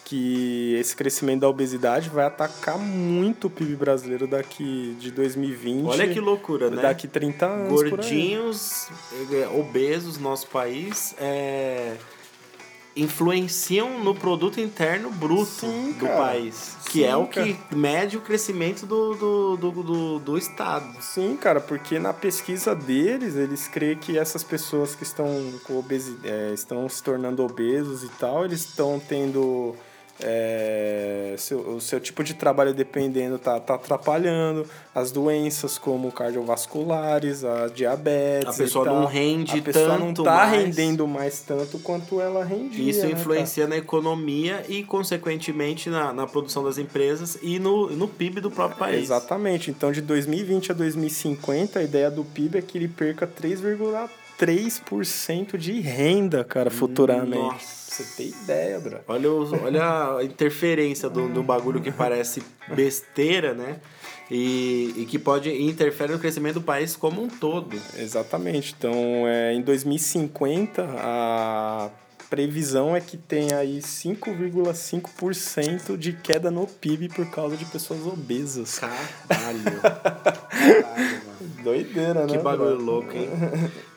que 0.09 0.73
esse 0.79 0.95
crescimento 0.95 1.41
da 1.41 1.49
obesidade 1.49 2.09
vai 2.09 2.25
atacar 2.25 2.79
muito 2.79 3.45
o 3.45 3.49
PIB 3.49 3.75
brasileiro 3.75 4.25
daqui 4.25 4.97
de 4.99 5.11
2020. 5.11 5.85
Olha 5.85 6.07
que 6.07 6.19
loucura, 6.19 6.71
né? 6.71 6.81
Daqui 6.81 7.07
30 7.07 7.45
anos. 7.45 7.69
Gordinhos, 7.69 8.89
eh, 9.31 9.47
obesos 9.53 10.17
no 10.17 10.23
nosso 10.23 10.47
país, 10.47 11.13
é 11.19 11.95
influenciam 12.95 14.03
no 14.03 14.13
produto 14.13 14.59
interno 14.59 15.11
bruto 15.11 15.45
Sim, 15.45 15.93
do 15.93 16.07
país. 16.07 16.75
Que 16.85 16.99
Sim, 16.99 17.05
é 17.05 17.15
o 17.15 17.27
que 17.27 17.53
cara. 17.53 17.75
mede 17.77 18.17
o 18.17 18.21
crescimento 18.21 18.85
do, 18.85 19.13
do, 19.13 19.57
do, 19.57 19.83
do, 19.83 20.19
do 20.19 20.37
Estado. 20.37 20.91
Sim, 20.99 21.37
cara, 21.37 21.61
porque 21.61 21.99
na 21.99 22.13
pesquisa 22.13 22.75
deles, 22.75 23.35
eles 23.35 23.67
creem 23.67 23.95
que 23.95 24.17
essas 24.17 24.43
pessoas 24.43 24.95
que 24.95 25.03
estão 25.03 25.27
com 25.63 25.77
obesidade, 25.77 26.27
é, 26.27 26.51
estão 26.51 26.89
se 26.89 27.01
tornando 27.01 27.43
obesos 27.43 28.03
e 28.03 28.09
tal, 28.09 28.43
eles 28.43 28.65
estão 28.65 28.99
tendo 28.99 29.75
é, 30.21 31.35
seu, 31.37 31.59
o 31.59 31.81
seu 31.81 31.99
tipo 31.99 32.23
de 32.23 32.33
trabalho 32.33 32.73
dependendo 32.73 33.39
tá, 33.39 33.59
tá 33.59 33.75
atrapalhando, 33.75 34.65
as 34.93 35.11
doenças 35.11 35.77
como 35.77 36.11
cardiovasculares, 36.11 37.43
a 37.43 37.67
diabetes. 37.67 38.49
A 38.49 38.63
pessoa 38.63 38.85
não 38.85 39.05
rende 39.05 39.61
tanto. 39.61 39.69
A 39.69 39.73
pessoa 39.73 39.97
não 39.97 40.13
tá 40.13 40.35
mais. 40.35 40.51
rendendo 40.51 41.07
mais 41.07 41.39
tanto 41.41 41.79
quanto 41.79 42.19
ela 42.19 42.43
rendia. 42.43 42.89
Isso 42.89 43.05
né, 43.05 43.11
influencia 43.11 43.67
na 43.67 43.77
economia 43.77 44.65
e, 44.67 44.83
consequentemente, 44.83 45.89
na, 45.89 46.11
na 46.13 46.27
produção 46.27 46.63
das 46.63 46.77
empresas 46.77 47.37
e 47.41 47.59
no, 47.59 47.89
no 47.89 48.07
PIB 48.07 48.41
do 48.41 48.51
próprio 48.51 48.77
país. 48.77 49.03
exatamente. 49.03 49.71
Então, 49.71 49.91
de 49.91 50.01
2020 50.01 50.71
a 50.71 50.75
2050, 50.75 51.79
a 51.79 51.83
ideia 51.83 52.11
do 52.11 52.23
PIB 52.23 52.57
é 52.57 52.61
que 52.61 52.77
ele 52.77 52.87
perca 52.87 53.25
3,3% 53.25 54.09
de 55.57 55.79
renda, 55.79 56.43
cara, 56.43 56.69
futuramente. 56.69 57.37
Nossa. 57.37 57.79
Você 57.89 58.03
tem 58.15 58.27
ideia, 58.27 58.79
bro. 58.79 58.99
Olha, 59.07 59.31
os, 59.31 59.51
olha 59.51 60.17
a 60.17 60.23
interferência 60.23 61.09
do, 61.09 61.27
do 61.27 61.43
bagulho 61.43 61.81
que 61.81 61.91
parece 61.91 62.41
besteira, 62.67 63.53
né? 63.53 63.77
E, 64.31 64.93
e, 64.95 65.05
que 65.05 65.17
pode 65.17 65.49
interferir 65.49 66.13
no 66.13 66.19
crescimento 66.19 66.55
do 66.55 66.61
país 66.61 66.95
como 66.95 67.23
um 67.23 67.27
todo. 67.27 67.75
Exatamente. 67.97 68.75
Então, 68.77 68.93
é, 69.27 69.53
em 69.53 69.61
2050, 69.61 70.87
a 70.87 71.89
previsão 72.29 72.95
é 72.95 73.01
que 73.01 73.17
tem 73.17 73.51
aí 73.53 73.79
5,5% 73.79 75.97
de 75.97 76.13
queda 76.13 76.51
no 76.51 76.67
PIB 76.67 77.09
por 77.09 77.27
causa 77.31 77.57
de 77.57 77.65
pessoas 77.65 78.05
obesas. 78.05 78.77
Caralho. 78.79 79.81
Caralho, 80.59 81.21
mano. 81.25 81.39
Doideira, 81.63 82.25
né? 82.25 82.27
Que 82.27 82.37
bagulho 82.37 82.75
bro? 82.75 82.85
louco, 82.85 83.13
hein? 83.13 83.29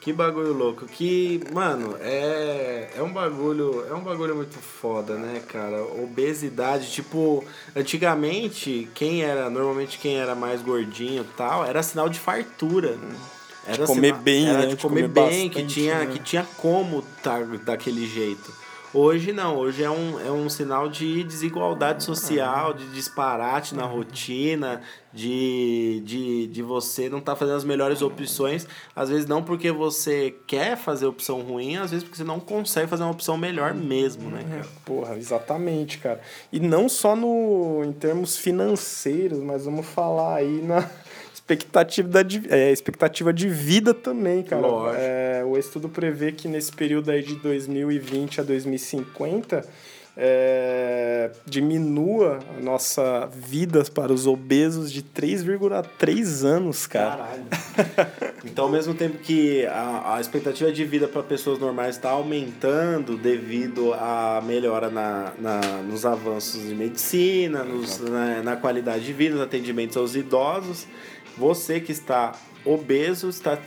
que 0.00 0.12
bagulho 0.12 0.52
louco. 0.52 0.86
Que, 0.86 1.40
mano, 1.52 1.96
é, 2.00 2.90
é 2.96 3.02
um 3.02 3.12
bagulho. 3.12 3.84
É 3.88 3.94
um 3.94 4.00
bagulho 4.00 4.36
muito 4.36 4.58
foda, 4.58 5.16
né, 5.16 5.42
cara? 5.48 5.82
Obesidade, 5.82 6.90
tipo, 6.90 7.44
antigamente, 7.74 8.88
quem 8.94 9.22
era. 9.22 9.50
Normalmente 9.50 9.98
quem 9.98 10.18
era 10.18 10.34
mais 10.34 10.62
gordinho 10.62 11.22
e 11.22 11.36
tal, 11.36 11.64
era 11.64 11.82
sinal 11.82 12.08
de 12.08 12.18
fartura. 12.18 12.96
Era 13.66 13.78
de 13.78 13.86
comer 13.86 14.14
bem, 14.14 14.48
era 14.48 14.58
né? 14.58 14.66
De, 14.66 14.74
de 14.74 14.82
comer, 14.82 15.08
comer 15.08 15.08
bem, 15.08 15.48
bastante, 15.48 15.50
que 15.50 15.66
tinha, 15.66 15.98
né? 16.00 16.06
que 16.06 16.18
tinha 16.18 16.46
como 16.56 17.00
estar 17.00 17.40
tá 17.40 17.56
daquele 17.64 18.06
jeito. 18.06 18.62
Hoje 18.94 19.32
não, 19.32 19.56
hoje 19.56 19.82
é 19.82 19.90
um, 19.90 20.20
é 20.20 20.30
um 20.30 20.50
sinal 20.50 20.86
de 20.86 21.24
desigualdade 21.24 22.04
social, 22.04 22.74
de 22.74 22.86
disparate 22.90 23.74
na 23.74 23.84
rotina, 23.84 24.82
de, 25.10 26.02
de, 26.04 26.46
de 26.48 26.62
você 26.62 27.08
não 27.08 27.16
estar 27.16 27.32
tá 27.32 27.36
fazendo 27.36 27.56
as 27.56 27.64
melhores 27.64 28.02
opções. 28.02 28.68
Às 28.94 29.08
vezes 29.08 29.24
não 29.24 29.42
porque 29.42 29.72
você 29.72 30.34
quer 30.46 30.76
fazer 30.76 31.06
opção 31.06 31.40
ruim, 31.40 31.78
às 31.78 31.90
vezes 31.90 32.04
porque 32.04 32.18
você 32.18 32.24
não 32.24 32.38
consegue 32.38 32.86
fazer 32.86 33.02
uma 33.04 33.12
opção 33.12 33.38
melhor 33.38 33.72
mesmo, 33.72 34.28
né, 34.28 34.44
cara? 34.46 34.66
Porra, 34.84 35.16
exatamente, 35.16 35.96
cara. 35.96 36.20
E 36.52 36.60
não 36.60 36.86
só 36.86 37.16
no, 37.16 37.82
em 37.82 37.92
termos 37.92 38.36
financeiros, 38.36 39.38
mas 39.38 39.64
vamos 39.64 39.86
falar 39.86 40.34
aí 40.34 40.60
na 40.60 40.86
expectativa 41.52 42.24
de, 42.24 42.42
é, 42.50 42.72
expectativa 42.72 43.32
de 43.32 43.48
vida 43.48 43.94
também, 43.94 44.42
cara. 44.42 44.66
É, 44.96 45.44
o 45.44 45.56
estudo 45.56 45.88
prevê 45.88 46.32
que 46.32 46.48
nesse 46.48 46.72
período 46.72 47.10
aí 47.10 47.22
de 47.22 47.36
2020 47.36 48.40
a 48.40 48.44
2050 48.44 49.64
é, 50.16 51.30
diminua 51.46 52.40
a 52.58 52.60
nossa 52.60 53.26
vida 53.34 53.82
para 53.94 54.12
os 54.12 54.26
obesos 54.26 54.92
de 54.92 55.02
3,3 55.02 56.44
anos, 56.44 56.86
cara. 56.86 57.16
Caralho. 57.16 58.22
então, 58.44 58.66
ao 58.66 58.70
mesmo 58.70 58.94
tempo 58.94 59.18
que 59.18 59.64
a, 59.66 60.16
a 60.16 60.20
expectativa 60.20 60.70
de 60.70 60.84
vida 60.84 61.08
para 61.08 61.22
pessoas 61.22 61.58
normais 61.58 61.96
está 61.96 62.10
aumentando 62.10 63.16
devido 63.16 63.94
à 63.94 64.42
melhora 64.44 64.90
na, 64.90 65.32
na, 65.38 65.60
nos 65.82 66.04
avanços 66.04 66.62
de 66.62 66.74
medicina, 66.74 67.64
nos, 67.64 67.98
na, 68.00 68.42
na 68.42 68.56
qualidade 68.56 69.04
de 69.04 69.12
vida, 69.12 69.36
nos 69.36 69.44
atendimentos 69.44 69.96
aos 69.96 70.14
idosos, 70.14 70.86
você 71.36 71.80
que 71.80 71.92
está 71.92 72.32
obeso 72.64 73.28
está, 73.28 73.58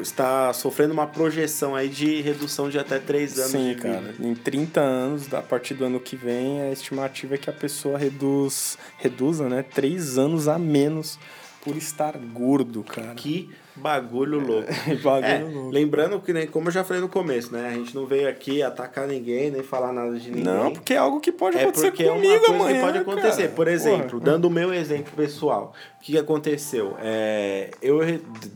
está 0.00 0.52
sofrendo 0.52 0.92
uma 0.92 1.06
projeção 1.06 1.74
aí 1.74 1.88
de 1.88 2.20
redução 2.22 2.70
de 2.70 2.78
até 2.78 2.98
3 2.98 3.38
anos 3.38 3.50
Sim, 3.50 3.68
de 3.68 3.74
vida. 3.74 3.82
cara. 3.82 4.14
Em 4.18 4.34
30 4.34 4.80
anos, 4.80 5.34
a 5.34 5.42
partir 5.42 5.74
do 5.74 5.84
ano 5.84 6.00
que 6.00 6.16
vem, 6.16 6.62
a 6.62 6.72
estimativa 6.72 7.34
é 7.34 7.38
que 7.38 7.50
a 7.50 7.52
pessoa 7.52 7.98
reduz, 7.98 8.78
reduza 8.96 9.48
né, 9.48 9.62
3 9.62 10.18
anos 10.18 10.48
a 10.48 10.58
menos 10.58 11.18
por 11.62 11.76
estar 11.76 12.16
gordo, 12.16 12.82
cara. 12.82 13.14
Que 13.14 13.50
bagulho 13.76 14.38
louco. 14.38 14.68
bagulho 15.02 15.24
é, 15.24 15.38
louco. 15.42 15.70
Lembrando 15.70 16.20
que, 16.20 16.32
né, 16.32 16.46
como 16.46 16.68
eu 16.68 16.72
já 16.72 16.84
falei 16.84 17.00
no 17.00 17.08
começo, 17.08 17.52
né? 17.52 17.68
A 17.68 17.72
gente 17.72 17.94
não 17.94 18.06
veio 18.06 18.28
aqui 18.28 18.62
atacar 18.62 19.06
ninguém, 19.06 19.50
nem 19.50 19.62
falar 19.62 19.92
nada 19.92 20.18
de 20.18 20.30
ninguém. 20.30 20.44
Não, 20.44 20.72
porque 20.72 20.94
é 20.94 20.96
algo 20.96 21.20
que 21.20 21.32
pode 21.32 21.56
é 21.56 21.62
acontecer 21.62 21.90
porque 21.90 22.04
comigo 22.04 22.26
é 22.26 22.36
uma 22.36 22.40
coisa 22.40 22.54
amanhã, 22.54 22.74
que 22.74 22.86
pode 22.86 22.98
acontecer. 22.98 23.42
Cara. 23.42 23.54
Por 23.54 23.68
exemplo, 23.68 24.10
Porra. 24.10 24.24
dando 24.24 24.44
o 24.46 24.50
meu 24.50 24.72
exemplo 24.74 25.12
pessoal. 25.16 25.72
O 25.96 26.00
que, 26.00 26.12
que 26.12 26.18
aconteceu? 26.18 26.96
É, 27.00 27.70
eu, 27.80 28.00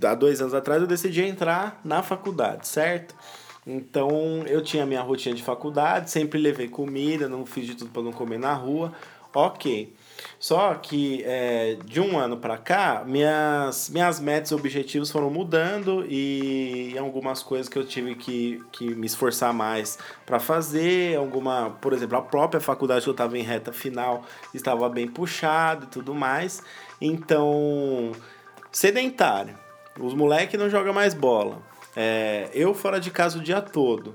há 0.04 0.14
dois 0.14 0.40
anos 0.40 0.54
atrás, 0.54 0.80
eu 0.80 0.88
decidi 0.88 1.22
entrar 1.22 1.80
na 1.84 2.02
faculdade, 2.02 2.66
certo? 2.66 3.14
Então, 3.66 4.44
eu 4.46 4.62
tinha 4.62 4.84
minha 4.84 5.00
rotina 5.00 5.34
de 5.34 5.42
faculdade, 5.42 6.10
sempre 6.10 6.38
levei 6.38 6.68
comida, 6.68 7.28
não 7.28 7.46
fiz 7.46 7.66
de 7.66 7.74
tudo 7.74 7.90
para 7.90 8.02
não 8.02 8.12
comer 8.12 8.38
na 8.38 8.52
rua. 8.52 8.92
Ok. 9.34 9.92
Só 10.38 10.74
que 10.74 11.22
é, 11.24 11.76
de 11.84 12.00
um 12.00 12.18
ano 12.18 12.36
para 12.36 12.58
cá, 12.58 13.02
minhas, 13.06 13.88
minhas 13.88 14.20
metas 14.20 14.50
e 14.50 14.54
objetivos 14.54 15.10
foram 15.10 15.30
mudando 15.30 16.04
e 16.08 16.96
algumas 16.98 17.42
coisas 17.42 17.68
que 17.68 17.78
eu 17.78 17.86
tive 17.86 18.14
que, 18.14 18.62
que 18.72 18.94
me 18.94 19.06
esforçar 19.06 19.52
mais 19.52 19.98
para 20.26 20.38
fazer, 20.38 21.16
alguma, 21.16 21.70
por 21.80 21.92
exemplo, 21.92 22.18
a 22.18 22.22
própria 22.22 22.60
faculdade 22.60 23.02
que 23.02 23.08
eu 23.08 23.12
estava 23.12 23.38
em 23.38 23.42
reta 23.42 23.72
final 23.72 24.22
estava 24.52 24.88
bem 24.88 25.08
puxado 25.08 25.84
e 25.86 25.88
tudo 25.88 26.14
mais. 26.14 26.62
Então, 27.00 28.12
sedentário. 28.70 29.58
Os 29.98 30.12
moleques 30.12 30.58
não 30.58 30.68
jogam 30.68 30.92
mais 30.92 31.14
bola. 31.14 31.62
É, 31.96 32.50
eu 32.52 32.74
fora 32.74 32.98
de 32.98 33.10
casa 33.10 33.38
o 33.38 33.42
dia 33.42 33.60
todo. 33.60 34.14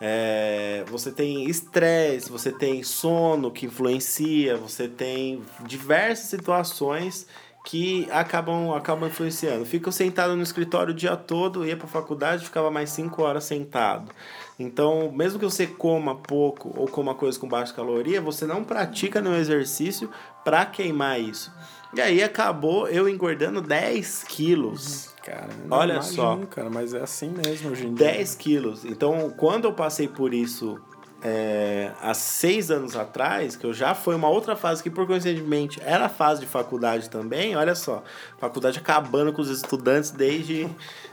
É, 0.00 0.84
você 0.88 1.10
tem 1.10 1.48
estresse, 1.48 2.30
você 2.30 2.52
tem 2.52 2.82
sono 2.82 3.50
que 3.50 3.66
influencia, 3.66 4.56
você 4.56 4.86
tem 4.86 5.42
diversas 5.66 6.28
situações 6.28 7.26
que 7.68 8.08
acabam, 8.10 8.72
acabam 8.72 9.08
influenciando. 9.08 9.66
Fico 9.66 9.92
sentado 9.92 10.34
no 10.34 10.42
escritório 10.42 10.92
o 10.92 10.96
dia 10.96 11.16
todo, 11.16 11.66
ia 11.66 11.76
para 11.76 11.86
a 11.86 11.90
faculdade, 11.90 12.44
ficava 12.44 12.70
mais 12.70 12.90
5 12.90 13.22
horas 13.22 13.44
sentado. 13.44 14.10
Então, 14.58 15.12
mesmo 15.12 15.38
que 15.38 15.44
você 15.44 15.66
coma 15.66 16.14
pouco 16.14 16.72
ou 16.74 16.88
coma 16.88 17.14
coisas 17.14 17.36
com 17.36 17.46
baixa 17.46 17.74
caloria, 17.74 18.20
você 18.20 18.46
não 18.46 18.64
pratica 18.64 19.20
no 19.20 19.34
exercício 19.34 20.10
para 20.44 20.64
queimar 20.64 21.20
isso. 21.20 21.52
E 21.94 22.00
aí 22.00 22.22
acabou 22.22 22.88
eu 22.88 23.08
engordando 23.08 23.60
10 23.60 24.24
quilos. 24.24 25.14
Cara, 25.24 25.48
Olha 25.70 25.94
imagino, 25.94 26.14
só. 26.14 26.36
cara, 26.50 26.70
mas 26.70 26.94
é 26.94 27.02
assim 27.02 27.30
mesmo 27.30 27.70
hoje 27.70 27.86
em 27.86 27.94
dia. 27.94 28.12
10 28.12 28.34
quilos. 28.34 28.84
Então, 28.84 29.30
quando 29.36 29.66
eu 29.66 29.72
passei 29.72 30.08
por 30.08 30.32
isso 30.32 30.78
é, 31.22 31.92
há 32.00 32.14
seis 32.14 32.70
anos 32.70 32.96
atrás, 32.96 33.56
que 33.56 33.66
eu 33.66 33.72
já 33.74 33.94
foi 33.94 34.14
uma 34.14 34.28
outra 34.28 34.54
fase 34.54 34.82
que, 34.82 34.90
por 34.90 35.06
coincidentemente, 35.06 35.80
era 35.84 36.06
a 36.06 36.08
fase 36.08 36.40
de 36.40 36.46
faculdade 36.46 37.10
também, 37.10 37.56
olha 37.56 37.74
só, 37.74 38.02
faculdade 38.38 38.78
acabando 38.78 39.32
com 39.32 39.42
os 39.42 39.50
estudantes 39.50 40.10
desde 40.10 40.68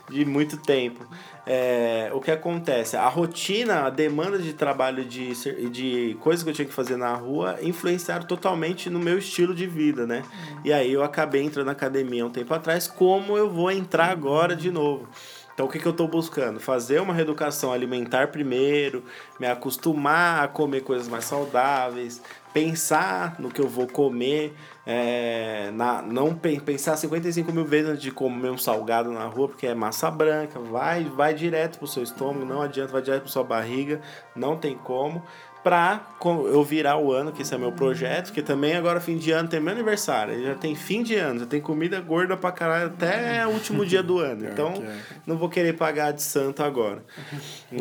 de 0.10 0.24
muito 0.24 0.58
tempo 0.58 1.06
é, 1.46 2.10
o 2.14 2.20
que 2.20 2.32
acontece? 2.32 2.98
A 2.98 3.08
rotina, 3.08 3.86
a 3.86 3.90
demanda 3.90 4.40
de 4.40 4.54
trabalho 4.54 5.06
de, 5.06 5.34
de 5.70 6.18
coisas 6.20 6.44
que 6.44 6.50
eu 6.50 6.54
tinha 6.54 6.68
que 6.68 6.74
fazer 6.74 6.98
na 6.98 7.14
rua 7.14 7.58
influenciaram 7.62 8.26
totalmente 8.26 8.90
no 8.90 9.00
meu 9.00 9.20
estilo 9.20 9.54
de 9.54 9.68
vida, 9.68 10.08
né? 10.08 10.24
Uhum. 10.24 10.62
E 10.66 10.74
aí 10.74 10.92
eu 10.92 11.04
acabei 11.04 11.44
entrando 11.44 11.68
na 11.68 11.74
academia 11.74 12.26
um 12.26 12.32
tempo 12.32 12.54
atrás, 12.54 12.88
como 12.88 13.38
eu 13.38 13.50
vou 13.50 13.72
entrar 13.72 14.10
agora 14.10 14.56
de 14.56 14.72
novo? 14.72 15.08
Então, 15.54 15.68
o 15.68 15.70
que, 15.70 15.80
que 15.80 15.86
eu 15.86 15.92
estou 15.92 16.08
buscando? 16.08 16.60
Fazer 16.60 17.00
uma 17.00 17.14
reeducação 17.14 17.72
alimentar 17.72 18.28
primeiro, 18.28 19.04
me 19.40 19.48
acostumar 19.48 20.44
a 20.44 20.48
comer 20.50 20.82
coisas 20.82 21.08
mais 21.08 21.24
saudáveis, 21.24 22.22
pensar 22.54 23.40
no 23.40 23.50
que 23.50 23.62
eu 23.62 23.68
vou 23.68 23.88
comer, 23.88 24.54
é, 24.86 25.72
na, 25.72 26.02
não 26.02 26.36
pensar 26.36 26.96
55 26.96 27.52
mil 27.52 27.66
vezes 27.66 27.90
antes 27.90 28.04
de 28.04 28.12
comer 28.12 28.52
um 28.52 28.58
salgado 28.58 29.12
na 29.12 29.26
rua, 29.26 29.48
porque 29.48 29.66
é 29.66 29.74
massa 29.74 30.12
branca, 30.12 30.60
vai, 30.60 31.04
vai 31.04 31.34
direto 31.34 31.80
pro 31.80 31.88
seu 31.88 32.04
estômago, 32.04 32.46
não 32.46 32.62
adianta, 32.62 32.92
vai 32.92 33.02
direto 33.02 33.24
pra 33.24 33.32
sua 33.32 33.44
barriga, 33.44 34.00
não 34.36 34.58
tem 34.58 34.78
como 34.78 35.24
pra 35.66 36.06
eu 36.22 36.64
virar 36.64 36.98
o 36.98 37.12
ano, 37.12 37.32
que 37.32 37.42
esse 37.42 37.54
é 37.54 37.58
meu 37.58 37.72
projeto, 37.72 38.32
que 38.32 38.42
também 38.42 38.76
agora 38.76 39.02
fim 39.02 39.18
de 39.18 39.32
ano 39.32 39.50
tem 39.50 39.60
meu 39.60 39.74
aniversário, 39.74 40.42
já 40.44 40.56
tem 40.56 40.76
fim 40.76 41.02
de 41.02 41.16
ano, 41.16 41.42
já 41.42 41.46
tem 41.46 41.60
comida 41.60 42.00
gorda 42.00 42.38
pra 42.38 42.52
caralho 42.52 42.86
até 42.86 43.46
o 43.48 43.50
último 43.50 43.86
dia 43.86 44.04
do 44.04 44.20
ano. 44.20 44.46
Então, 44.56 44.82
não 45.26 45.38
vou 45.38 45.50
querer 45.50 45.74
pagar 45.74 46.14
de 46.14 46.22
santo 46.22 46.64
agora. 46.64 47.04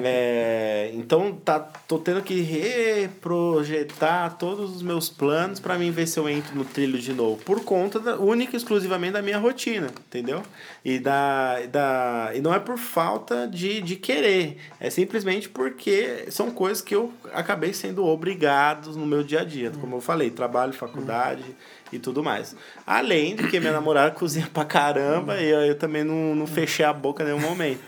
É, 0.02 0.90
então, 0.94 1.32
tá, 1.32 1.60
tô 1.60 1.98
tendo 1.98 2.20
que 2.20 2.40
reprojetar 2.40 4.36
todo 4.36 4.54
todos 4.64 4.76
os 4.76 4.82
meus 4.82 5.10
planos 5.10 5.60
para 5.60 5.76
mim 5.76 5.90
ver 5.90 6.06
se 6.06 6.18
eu 6.18 6.28
entro 6.28 6.56
no 6.56 6.64
trilho 6.64 6.98
de 6.98 7.12
novo. 7.12 7.36
Por 7.44 7.64
conta 7.64 8.00
da, 8.00 8.16
única 8.16 8.54
e 8.54 8.56
exclusivamente 8.56 9.12
da 9.12 9.22
minha 9.22 9.38
rotina, 9.38 9.88
entendeu? 10.06 10.42
E, 10.84 10.98
da, 10.98 11.60
da, 11.66 12.30
e 12.34 12.40
não 12.40 12.54
é 12.54 12.58
por 12.58 12.78
falta 12.78 13.46
de, 13.46 13.82
de 13.82 13.96
querer. 13.96 14.58
É 14.80 14.88
simplesmente 14.88 15.48
porque 15.48 16.26
são 16.30 16.50
coisas 16.50 16.80
que 16.80 16.94
eu 16.94 17.12
acabei 17.32 17.73
sendo 17.74 18.04
obrigado 18.06 18.90
no 18.92 19.06
meu 19.06 19.22
dia 19.22 19.40
a 19.40 19.44
dia. 19.44 19.70
Como 19.80 19.96
eu 19.96 20.00
falei, 20.00 20.30
trabalho, 20.30 20.72
faculdade. 20.72 21.44
e 21.92 21.98
tudo 21.98 22.22
mais. 22.22 22.56
Além 22.86 23.36
de 23.36 23.46
que 23.48 23.60
minha 23.60 23.72
namorada 23.72 24.10
cozinha 24.10 24.48
pra 24.52 24.64
caramba 24.64 25.40
e 25.40 25.48
eu, 25.48 25.60
eu 25.60 25.78
também 25.78 26.02
não, 26.02 26.34
não 26.34 26.46
fechei 26.46 26.84
a 26.84 26.92
boca 26.92 27.22
em 27.22 27.26
nenhum 27.26 27.40
momento. 27.40 27.80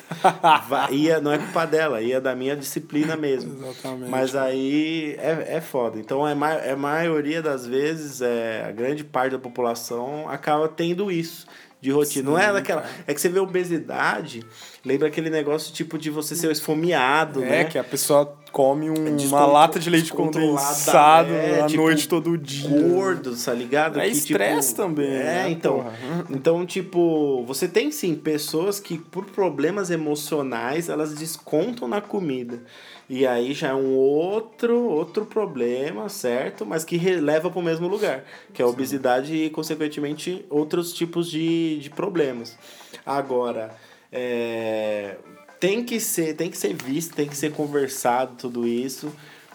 Ia, 0.90 1.20
não 1.20 1.32
é 1.32 1.38
culpa 1.38 1.66
dela, 1.66 2.00
ia 2.00 2.20
da 2.20 2.34
minha 2.34 2.56
disciplina 2.56 3.16
mesmo. 3.16 3.54
Exatamente. 3.54 4.10
Mas 4.10 4.36
aí 4.36 5.16
é, 5.18 5.56
é 5.56 5.60
foda. 5.60 5.98
Então, 5.98 6.26
é, 6.26 6.34
ma 6.34 6.54
é 6.54 6.72
a 6.72 6.76
maioria 6.76 7.42
das 7.42 7.66
vezes, 7.66 8.20
é, 8.22 8.64
a 8.66 8.70
grande 8.70 9.02
parte 9.02 9.32
da 9.32 9.38
população 9.38 10.28
acaba 10.28 10.68
tendo 10.68 11.10
isso 11.10 11.46
de 11.86 11.92
rotina. 11.92 12.30
não 12.30 12.38
é 12.38 12.52
daquela. 12.52 12.84
É 13.06 13.14
que 13.14 13.20
você 13.20 13.28
vê 13.28 13.38
obesidade, 13.38 14.44
lembra 14.84 15.06
aquele 15.08 15.30
negócio 15.30 15.72
tipo 15.72 15.96
de 15.96 16.10
você 16.10 16.34
ser 16.34 16.50
esfomeado, 16.50 17.42
É, 17.44 17.48
né? 17.48 17.64
que 17.64 17.78
a 17.78 17.84
pessoa 17.84 18.36
come 18.50 18.88
um- 18.90 19.16
uma 19.28 19.44
lata 19.46 19.78
de 19.78 19.88
leite 19.90 20.12
condensado 20.12 21.30
é, 21.32 21.60
à 21.60 21.66
tipo, 21.66 21.82
noite 21.82 22.08
todo 22.08 22.36
dia. 22.38 22.68
gordo, 22.68 23.36
tá 23.36 23.52
ligado? 23.52 24.00
É 24.00 24.04
Que, 24.06 24.12
estresse 24.16 24.68
tipo, 24.70 24.82
também, 24.82 25.06
É, 25.10 25.22
né, 25.44 25.50
então. 25.50 25.74
porra? 25.74 25.92
Então, 26.30 26.64
tipo, 26.66 27.44
você 27.46 27.68
tem 27.68 27.90
sim 27.92 28.14
pessoas 28.14 28.80
que, 28.80 28.98
por 28.98 29.26
problemas 29.26 29.90
emocionais, 29.90 30.88
elas 30.88 31.14
descontam 31.14 31.86
na 31.86 32.00
comida. 32.00 32.62
E 33.08 33.24
aí 33.24 33.54
já 33.54 33.68
é 33.68 33.74
um 33.74 33.94
outro, 33.94 34.82
outro 34.84 35.24
problema, 35.24 36.08
certo? 36.08 36.66
Mas 36.66 36.84
que 36.84 36.98
leva 36.98 37.48
para 37.50 37.58
o 37.58 37.62
mesmo 37.62 37.86
lugar, 37.86 38.24
que 38.52 38.60
é 38.60 38.64
a 38.64 38.68
obesidade 38.68 39.34
e, 39.34 39.50
consequentemente, 39.50 40.44
outros 40.50 40.92
tipos 40.92 41.30
de, 41.30 41.78
de 41.78 41.90
problemas. 41.90 42.58
Agora, 43.04 43.76
é, 44.10 45.16
tem 45.60 45.84
que 45.84 46.00
ser, 46.00 46.34
tem 46.34 46.50
que 46.50 46.58
ser 46.58 46.74
visto, 46.74 47.14
tem 47.14 47.28
que 47.28 47.36
ser 47.36 47.52
conversado 47.52 48.34
tudo 48.36 48.66
isso, 48.66 49.12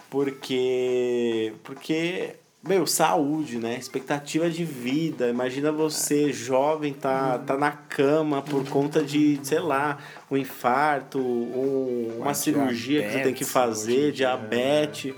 porque 0.08 1.52
porque 1.62 2.36
meu, 2.62 2.86
saúde, 2.86 3.58
né? 3.58 3.76
Expectativa 3.76 4.48
de 4.48 4.64
vida. 4.64 5.28
Imagina 5.28 5.72
você, 5.72 6.32
jovem, 6.32 6.92
tá, 6.92 7.38
tá 7.38 7.56
na 7.56 7.72
cama 7.72 8.40
por 8.40 8.64
conta 8.68 9.02
de, 9.02 9.40
sei 9.42 9.58
lá, 9.58 9.98
um 10.30 10.36
infarto, 10.36 11.18
um, 11.18 12.18
uma 12.20 12.34
cirurgia 12.34 13.02
que 13.02 13.12
você 13.12 13.20
tem 13.20 13.34
que 13.34 13.44
fazer, 13.44 14.12
diabetes, 14.12 15.12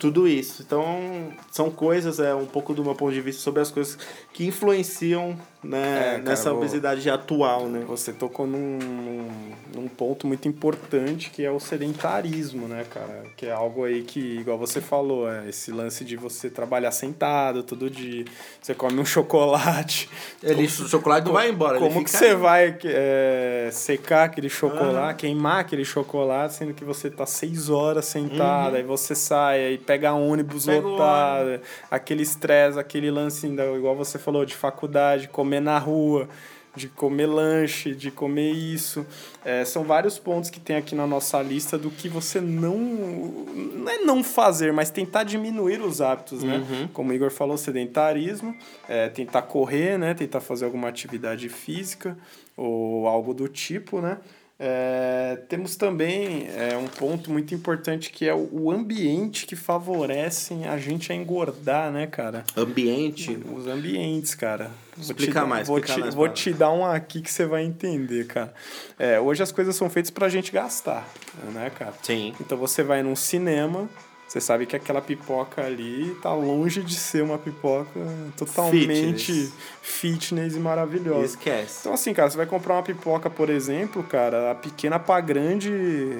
tudo 0.00 0.26
isso. 0.26 0.62
Então, 0.66 1.30
são 1.52 1.70
coisas, 1.70 2.18
é 2.18 2.34
um 2.34 2.46
pouco 2.46 2.72
do 2.74 2.82
meu 2.82 2.94
ponto 2.94 3.12
de 3.12 3.20
vista 3.20 3.42
sobre 3.42 3.60
as 3.60 3.70
coisas 3.70 3.96
que 4.32 4.44
influenciam 4.46 5.36
né, 5.62 5.98
É, 5.98 6.10
cara, 6.12 6.18
nessa 6.22 6.48
vou- 6.50 6.60
obesidade 6.60 7.08
atual, 7.10 7.66
né? 7.68 7.84
Você 7.86 8.14
tocou 8.14 8.46
num, 8.46 8.78
num, 9.74 9.88
ponto 9.88 10.26
muito 10.26 10.48
importante 10.48 11.28
que 11.28 11.44
é 11.44 11.50
o 11.50 11.60
sedentarismo, 11.60 12.66
né, 12.66 12.86
cara? 12.88 13.24
Que 13.36 13.44
é 13.44 13.52
algo 13.52 13.84
aí 13.84 14.02
que, 14.02 14.38
igual 14.38 14.56
você 14.56 14.80
falou, 14.80 15.30
é 15.30 15.50
esse 15.50 15.70
lance 15.70 16.02
de 16.02 16.16
você 16.16 16.48
trabalhar 16.48 16.90
sentado 16.92 17.62
todo 17.62 17.90
dia. 17.90 18.24
Você 18.58 18.74
come 18.74 18.98
um 19.00 19.04
chocolate. 19.04 20.08
Ele, 20.42 20.64
o 20.64 20.68
chocolate 20.70 21.26
não 21.26 21.34
vai 21.34 21.50
embora, 21.50 21.78
Como 21.78 22.02
que 22.02 22.10
você 22.10 22.28
aí. 22.28 22.34
vai 22.36 22.78
é, 22.84 23.68
secar 23.70 24.24
aquele 24.24 24.48
chocolate, 24.48 25.20
queimar 25.20 25.60
aquele 25.60 25.84
chocolate, 25.84 26.54
sendo 26.54 26.72
que 26.72 26.84
você 26.84 27.10
tá 27.10 27.26
seis 27.26 27.68
horas 27.68 28.06
sentado, 28.06 28.76
aí 28.76 28.82
você 28.82 29.14
sai, 29.14 29.62
aí 29.62 29.76
pega 29.90 30.12
ônibus 30.12 30.66
Pega 30.66 30.86
lotado, 30.86 31.60
aquele 31.90 32.22
estresse, 32.22 32.78
aquele 32.78 33.10
lance, 33.10 33.46
ainda, 33.46 33.64
igual 33.72 33.96
você 33.96 34.20
falou, 34.20 34.44
de 34.44 34.54
faculdade, 34.54 35.26
comer 35.26 35.58
na 35.58 35.78
rua, 35.78 36.28
de 36.76 36.86
comer 36.86 37.26
lanche, 37.26 37.92
de 37.92 38.08
comer 38.12 38.52
isso. 38.52 39.04
É, 39.44 39.64
são 39.64 39.82
vários 39.82 40.16
pontos 40.16 40.48
que 40.48 40.60
tem 40.60 40.76
aqui 40.76 40.94
na 40.94 41.08
nossa 41.08 41.42
lista 41.42 41.76
do 41.76 41.90
que 41.90 42.08
você 42.08 42.40
não. 42.40 42.78
Não 42.78 43.90
é 43.90 43.98
não 43.98 44.22
fazer, 44.22 44.72
mas 44.72 44.90
tentar 44.90 45.24
diminuir 45.24 45.80
os 45.80 46.00
hábitos, 46.00 46.44
né? 46.44 46.58
Uhum. 46.58 46.88
Como 46.92 47.10
o 47.10 47.12
Igor 47.12 47.30
falou, 47.30 47.56
sedentarismo, 47.56 48.54
é, 48.88 49.08
tentar 49.08 49.42
correr, 49.42 49.98
né? 49.98 50.14
Tentar 50.14 50.40
fazer 50.40 50.66
alguma 50.66 50.88
atividade 50.88 51.48
física 51.48 52.16
ou 52.56 53.08
algo 53.08 53.34
do 53.34 53.48
tipo, 53.48 54.00
né? 54.00 54.18
É, 54.62 55.38
temos 55.48 55.74
também 55.74 56.46
é, 56.54 56.76
um 56.76 56.86
ponto 56.86 57.32
muito 57.32 57.54
importante 57.54 58.10
que 58.10 58.28
é 58.28 58.34
o, 58.34 58.70
ambiente 58.70 59.46
que 59.46 59.56
favorecem 59.56 60.68
a 60.68 60.76
gente 60.76 61.10
a 61.10 61.14
engordar, 61.14 61.90
né, 61.90 62.06
cara? 62.06 62.44
Ambiente. 62.54 63.38
Os 63.54 63.66
ambientes, 63.66 64.34
cara. 64.34 64.70
Vou 64.94 65.02
Explica 65.02 65.40
te 65.40 65.46
mais, 65.46 65.66
Vou, 65.66 65.78
explica 65.78 65.94
te, 65.94 66.00
mais 66.02 66.14
vou 66.14 66.28
te 66.28 66.52
dar 66.52 66.70
um 66.72 66.84
aqui 66.84 67.22
que 67.22 67.32
você 67.32 67.46
vai 67.46 67.64
entender, 67.64 68.26
cara. 68.26 68.52
É, 68.98 69.18
hoje 69.18 69.42
as 69.42 69.50
coisas 69.50 69.74
são 69.74 69.88
feitas 69.88 70.10
pra 70.10 70.28
gente 70.28 70.52
gastar, 70.52 71.08
né, 71.54 71.70
cara? 71.70 71.94
Sim. 72.02 72.34
Então 72.38 72.58
você 72.58 72.82
vai 72.82 73.02
num 73.02 73.16
cinema, 73.16 73.88
você 74.30 74.40
sabe 74.40 74.64
que 74.64 74.76
aquela 74.76 75.00
pipoca 75.02 75.60
ali 75.60 76.16
tá 76.22 76.32
longe 76.32 76.84
de 76.84 76.94
ser 76.94 77.20
uma 77.20 77.36
pipoca 77.36 77.90
totalmente 78.36 79.32
Fitness. 79.32 79.52
fitness, 79.82 80.54
e 80.54 80.60
maravilhosa. 80.60 81.24
Esquece. 81.24 81.78
Então, 81.80 81.92
assim, 81.94 82.14
cara, 82.14 82.30
você 82.30 82.36
vai 82.36 82.46
comprar 82.46 82.74
uma 82.74 82.82
pipoca, 82.84 83.28
por 83.28 83.50
exemplo, 83.50 84.04
cara, 84.04 84.52
a 84.52 84.54
pequena 84.54 85.00
pra 85.00 85.20
grande, 85.20 85.72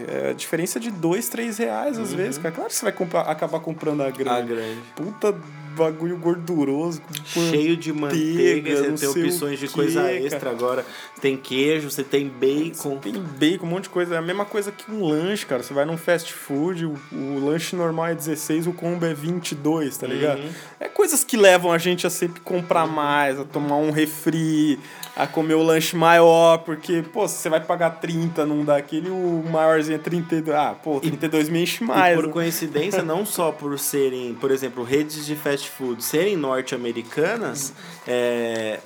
é 0.08 0.30
a 0.30 0.32
diferença 0.32 0.80
de 0.80 0.90
dois, 0.90 1.28
três 1.28 1.58
reais 1.58 2.00
às 2.00 2.12
vezes, 2.12 2.36
cara. 2.36 2.52
Claro 2.52 2.68
que 2.68 2.74
você 2.74 2.84
vai 2.84 2.92
comprar, 2.92 3.20
acabar 3.22 3.60
comprando 3.60 4.00
a 4.02 4.06
A 4.08 4.10
grande. 4.10 4.48
grande. 4.54 4.80
Puta 4.96 5.32
bagulho 5.76 6.16
gorduroso. 6.16 7.00
Cheio 7.24 7.76
de 7.76 7.92
manteiga, 7.92 8.76
você 8.76 9.06
tem 9.08 9.26
opções 9.26 9.58
de 9.58 9.68
coisa 9.68 10.02
cara. 10.02 10.14
extra 10.14 10.50
agora. 10.50 10.84
Tem 11.20 11.36
queijo, 11.36 11.90
você 11.90 12.02
tem 12.02 12.28
bacon. 12.28 12.96
Tem 12.98 13.12
bacon, 13.12 13.66
um 13.66 13.70
monte 13.70 13.84
de 13.84 13.90
coisa. 13.90 14.14
É 14.14 14.18
a 14.18 14.22
mesma 14.22 14.44
coisa 14.44 14.72
que 14.72 14.90
um 14.90 15.04
lanche, 15.04 15.46
cara. 15.46 15.62
Você 15.62 15.72
vai 15.74 15.84
num 15.84 15.96
fast 15.96 16.32
food, 16.32 16.86
o, 16.86 16.98
o 17.12 17.44
lanche 17.44 17.76
normal 17.76 18.08
é 18.08 18.14
16, 18.14 18.66
o 18.66 18.72
combo 18.72 19.04
é 19.04 19.14
22, 19.14 19.96
tá 19.96 20.06
ligado? 20.06 20.40
Uhum. 20.40 20.50
É 20.78 20.88
coisas 20.88 21.24
que 21.24 21.36
levam 21.36 21.72
a 21.72 21.78
gente 21.78 22.06
a 22.06 22.10
sempre 22.10 22.40
comprar 22.40 22.86
mais, 22.86 23.38
a 23.38 23.44
tomar 23.44 23.76
um 23.76 23.90
refri, 23.90 24.78
a 25.20 25.26
comer 25.26 25.52
o 25.52 25.62
lanche 25.62 25.94
maior, 25.94 26.58
porque, 26.58 27.02
pô, 27.02 27.28
se 27.28 27.36
você 27.36 27.50
vai 27.50 27.60
pagar 27.60 28.00
30 28.00 28.46
num 28.46 28.64
daquele, 28.64 29.10
o 29.10 29.44
maiorzinho 29.50 29.96
é 29.96 29.98
32. 29.98 30.56
Ah, 30.56 30.74
pô, 30.74 30.98
32 30.98 31.50
me 31.50 31.62
enche 31.62 31.84
mais. 31.84 32.14
e 32.14 32.16
por 32.16 32.26
né? 32.26 32.32
coincidência, 32.32 33.02
não 33.02 33.26
só 33.26 33.52
por 33.52 33.78
serem, 33.78 34.34
por 34.34 34.50
exemplo, 34.50 34.82
redes 34.82 35.26
de 35.26 35.36
fast 35.36 35.68
food 35.68 36.02
serem 36.02 36.38
norte-americanas, 36.38 37.74
é, 38.08 38.80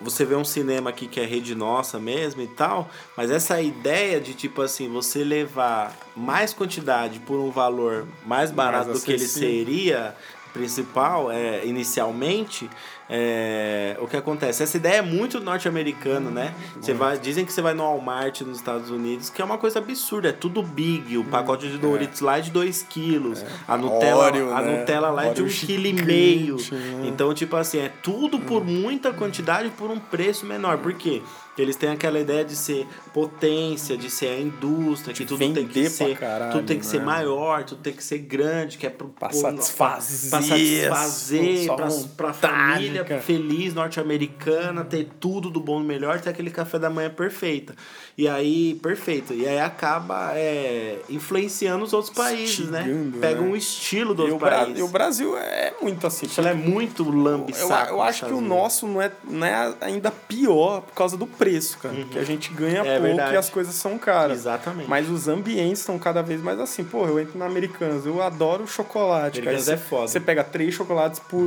você 0.00 0.24
vê 0.24 0.34
um 0.34 0.44
cinema 0.44 0.88
aqui 0.88 1.06
que 1.06 1.20
é 1.20 1.26
rede 1.26 1.54
nossa 1.54 1.98
mesmo 1.98 2.40
e 2.40 2.46
tal, 2.46 2.88
mas 3.14 3.30
essa 3.30 3.60
ideia 3.60 4.18
de 4.18 4.32
tipo 4.32 4.62
assim, 4.62 4.88
você 4.88 5.22
levar 5.22 5.94
mais 6.16 6.54
quantidade 6.54 7.18
por 7.20 7.38
um 7.38 7.50
valor 7.50 8.06
mais 8.24 8.50
barato 8.50 8.94
do 8.94 9.00
que 9.00 9.12
ele 9.12 9.26
seria 9.26 10.14
principal 10.54 11.30
é, 11.30 11.66
inicialmente 11.66 12.70
é, 13.08 13.96
o 14.00 14.06
que 14.06 14.16
acontece? 14.16 14.62
Essa 14.62 14.76
ideia 14.76 14.96
é 14.96 15.02
muito 15.02 15.40
norte-americana 15.40 16.30
né? 16.30 16.54
Você 16.80 16.92
vai 16.92 17.18
dizem 17.18 17.44
que 17.44 17.52
você 17.52 17.62
vai 17.62 17.74
no 17.74 17.82
Walmart 17.82 18.40
nos 18.42 18.58
Estados 18.58 18.90
Unidos 18.90 19.30
que 19.30 19.40
é 19.40 19.44
uma 19.44 19.58
coisa 19.58 19.78
absurda 19.78 20.28
é 20.28 20.32
tudo 20.32 20.62
big 20.62 21.16
o 21.16 21.24
pacote 21.24 21.68
de 21.68 21.78
Doritos 21.78 22.20
lá 22.20 22.38
é 22.38 22.40
de 22.40 22.50
2 22.50 22.82
quilos 22.88 23.44
a 23.66 23.76
Nutella 23.76 24.24
Oreo, 24.24 24.52
a 24.52 24.60
né? 24.60 24.78
Nutella 24.78 25.10
lá 25.10 25.26
é 25.26 25.32
de 25.32 25.42
Oreo 25.42 25.52
um 25.52 25.56
quilo 25.56 25.86
e 25.86 25.92
meio. 25.92 26.56
né? 26.56 27.04
então 27.06 27.32
tipo 27.32 27.56
assim 27.56 27.78
é 27.78 27.90
tudo 28.02 28.38
por 28.40 28.64
muita 28.64 29.12
quantidade 29.12 29.68
por 29.70 29.90
um 29.90 29.98
preço 29.98 30.46
menor. 30.46 30.78
Por 30.78 30.94
quê 30.94 31.22
eles 31.62 31.76
têm 31.76 31.90
aquela 31.90 32.18
ideia 32.20 32.44
de 32.44 32.54
ser 32.56 32.86
potência, 33.14 33.96
de 33.96 34.10
ser 34.10 34.26
a 34.28 34.40
indústria, 34.40 35.14
que 35.14 35.24
tudo 35.24 35.38
tem 35.38 35.66
que 35.66 35.88
ser, 35.90 36.16
caralho, 36.16 36.52
tudo 36.52 36.66
tem 36.66 36.78
que 36.78 36.86
ser 36.86 36.98
né? 36.98 37.04
maior, 37.04 37.64
tudo 37.64 37.80
tem 37.82 37.92
que 37.92 38.04
ser 38.04 38.18
grande, 38.18 38.78
que 38.78 38.86
é 38.86 38.90
pro 38.90 39.08
Pra 39.08 39.28
pô, 39.28 39.36
satisfazer, 39.36 40.30
pra 40.30 40.42
satisfazer, 40.42 41.66
pra, 41.74 41.86
pra 42.16 42.32
família 42.32 43.04
cara. 43.04 43.20
feliz 43.20 43.72
norte-americana, 43.74 44.84
ter 44.84 45.08
tudo 45.20 45.50
do 45.50 45.60
bom 45.60 45.80
e 45.80 45.84
melhor, 45.84 46.20
ter 46.20 46.30
aquele 46.30 46.50
café 46.50 46.78
da 46.78 46.90
manhã 46.90 47.10
perfeita. 47.10 47.74
E 48.18 48.26
aí, 48.28 48.74
perfeito. 48.82 49.34
E 49.34 49.46
aí 49.46 49.58
acaba 49.60 50.32
é, 50.34 50.98
influenciando 51.10 51.84
os 51.84 51.92
outros 51.92 52.14
países, 52.14 52.68
né? 52.70 52.80
Instigando, 52.82 53.18
Pega 53.18 53.40
né? 53.40 53.48
um 53.48 53.56
estilo 53.56 54.14
dos 54.14 54.32
o, 54.32 54.38
Bra- 54.38 54.58
países. 54.60 54.78
e 54.78 54.82
o 54.82 54.88
Brasil 54.88 55.36
é 55.36 55.74
muito 55.82 56.06
assim. 56.06 56.26
Ela 56.38 56.50
é 56.50 56.54
muito 56.54 57.04
Eu, 57.04 57.10
lambisaco. 57.22 57.90
eu 57.92 58.02
acho 58.02 58.24
que 58.26 58.32
o 58.32 58.40
nosso 58.40 58.86
não 58.86 59.02
é, 59.02 59.12
não 59.24 59.46
é 59.46 59.74
ainda 59.80 60.10
pior 60.10 60.80
por 60.82 60.94
causa 60.94 61.16
do 61.16 61.26
preço, 61.26 61.45
cara. 61.78 61.94
Que 62.10 62.18
a 62.18 62.24
gente 62.24 62.52
ganha 62.52 62.80
É 62.80 62.84
pouco 62.98 63.02
verdade. 63.02 63.34
e 63.34 63.36
as 63.36 63.48
coisas 63.50 63.74
são 63.74 63.96
caras. 63.98 64.38
Exatamente. 64.38 64.88
Mas 64.88 65.08
os 65.08 65.28
ambientes 65.28 65.80
estão 65.80 65.98
cada 65.98 66.22
vez 66.22 66.40
mais 66.42 66.58
assim. 66.60 66.84
Pô, 66.84 67.06
eu 67.06 67.18
entro 67.20 67.38
na 67.38 67.46
Americanas, 67.46 68.04
eu 68.06 68.22
adoro 68.22 68.66
chocolate. 68.66 69.40
cara. 69.40 69.50
Americanas 69.50 69.64
Você- 69.64 69.72
é 69.72 69.76
foda. 69.76 70.08
Você 70.08 70.20
pega 70.20 70.42
três 70.44 70.74
chocolates 70.74 71.20
por 71.20 71.40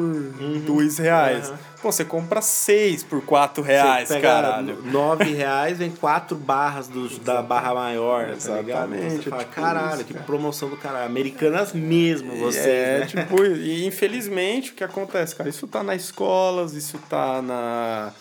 dois 0.66 0.98
reais. 0.98 1.50
Uhum. 1.50 1.56
Pô, 1.82 1.92
você 1.94 2.04
compra 2.04 2.42
seis 2.42 3.04
por 3.04 3.22
quatro 3.22 3.64
reais, 3.64 4.10
você 4.10 4.20
caralho. 4.20 4.82
Nove 4.84 5.24
reais 5.34 5.78
vem 5.78 5.90
quatro 5.92 6.36
barras 6.36 6.90
do, 6.90 7.08
da 7.20 7.42
barra 7.42 7.74
maior, 7.74 8.30
Exatamente. 8.30 8.48
tá 8.74 8.86
ligado? 8.86 8.90
Você 9.22 9.30
fala, 9.30 9.44
tipo 9.44 9.56
caralho, 9.56 10.04
que 10.04 10.14
cara. 10.14 10.26
promoção 10.26 10.70
do 10.70 10.76
caralho. 10.76 11.06
Americanas 11.06 11.72
mesmo, 11.72 12.36
vocês, 12.36 12.66
é, 12.66 13.00
né? 13.00 13.06
tipo, 13.06 13.46
e 13.46 13.86
infelizmente 13.86 14.72
o 14.72 14.74
que 14.74 14.84
acontece, 14.84 15.34
cara? 15.34 15.50
Isso 15.50 15.66
tá 15.68 15.82
nas 15.82 16.02
escolas, 16.04 16.74
isso 16.74 16.98
tá 17.10 17.42
na 17.42 18.12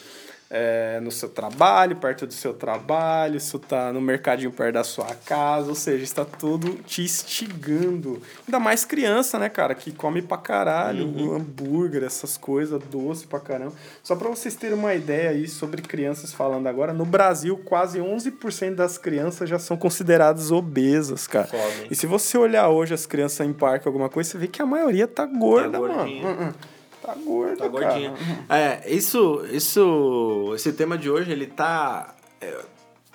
é, 0.51 0.99
no 1.01 1.11
seu 1.11 1.29
trabalho, 1.29 1.97
perto 1.97 2.27
do 2.27 2.33
seu 2.33 2.55
trabalho, 2.55 3.37
isso 3.37 3.59
tá 3.59 3.93
no 3.93 4.01
mercadinho 4.01 4.51
perto 4.51 4.75
da 4.75 4.85
sua 4.85 5.15
casa, 5.27 5.69
ou 5.69 5.75
seja, 5.75 6.03
está 6.03 6.25
tudo 6.25 6.75
te 6.87 7.03
instigando. 7.03 8.23
Ainda 8.47 8.59
mais 8.59 8.85
criança, 8.85 9.39
né, 9.39 9.49
cara, 9.49 9.75
que 9.75 9.93
come 9.93 10.23
pra 10.23 10.39
caralho, 10.39 11.07
uhum. 11.07 11.37
hambúrguer, 11.37 12.03
essas 12.03 12.39
coisas, 12.39 12.81
doce 12.91 13.27
pra 13.27 13.41
caramba. 13.41 13.75
Só 14.03 14.17
pra 14.17 14.29
vocês 14.29 14.55
terem 14.55 14.77
uma 14.77 14.95
ideia 14.95 15.31
aí 15.31 15.47
sobre 15.47 15.83
crianças 15.83 16.33
falando 16.33 16.67
agora, 16.67 16.95
no 16.95 17.05
Brasil, 17.05 17.59
quase 17.65 17.99
11% 17.99 18.75
das 18.75 18.97
crianças 18.97 19.49
já 19.51 19.59
são 19.59 19.77
consideradas 19.77 20.51
obesas, 20.51 21.27
cara. 21.27 21.47
Fome. 21.47 21.89
E 21.91 21.95
se 21.95 22.07
você 22.07 22.39
olhar 22.39 22.69
hoje 22.69 22.95
as 22.95 23.05
crianças 23.05 23.47
em 23.47 23.53
parque, 23.53 23.87
alguma 23.87 24.09
coisa, 24.09 24.31
você 24.31 24.39
vê 24.39 24.47
que 24.47 24.63
a 24.63 24.67
maioria 24.67 25.07
tá 25.07 25.27
gorda, 25.27 25.73
tá 25.73 25.79
mano. 25.79 26.05
Uh 26.05 26.49
-uh. 26.49 26.78
Tá 27.09 27.15
gordo, 27.15 27.57
tá 27.57 27.69
gordinha. 27.69 28.13
É, 28.51 28.91
isso, 28.93 29.43
isso, 29.51 30.53
esse 30.55 30.73
tema 30.75 30.99
de 30.99 31.11
hoje, 31.11 31.33
ele 31.33 31.47
tá 31.47 32.15
é, 32.39 32.65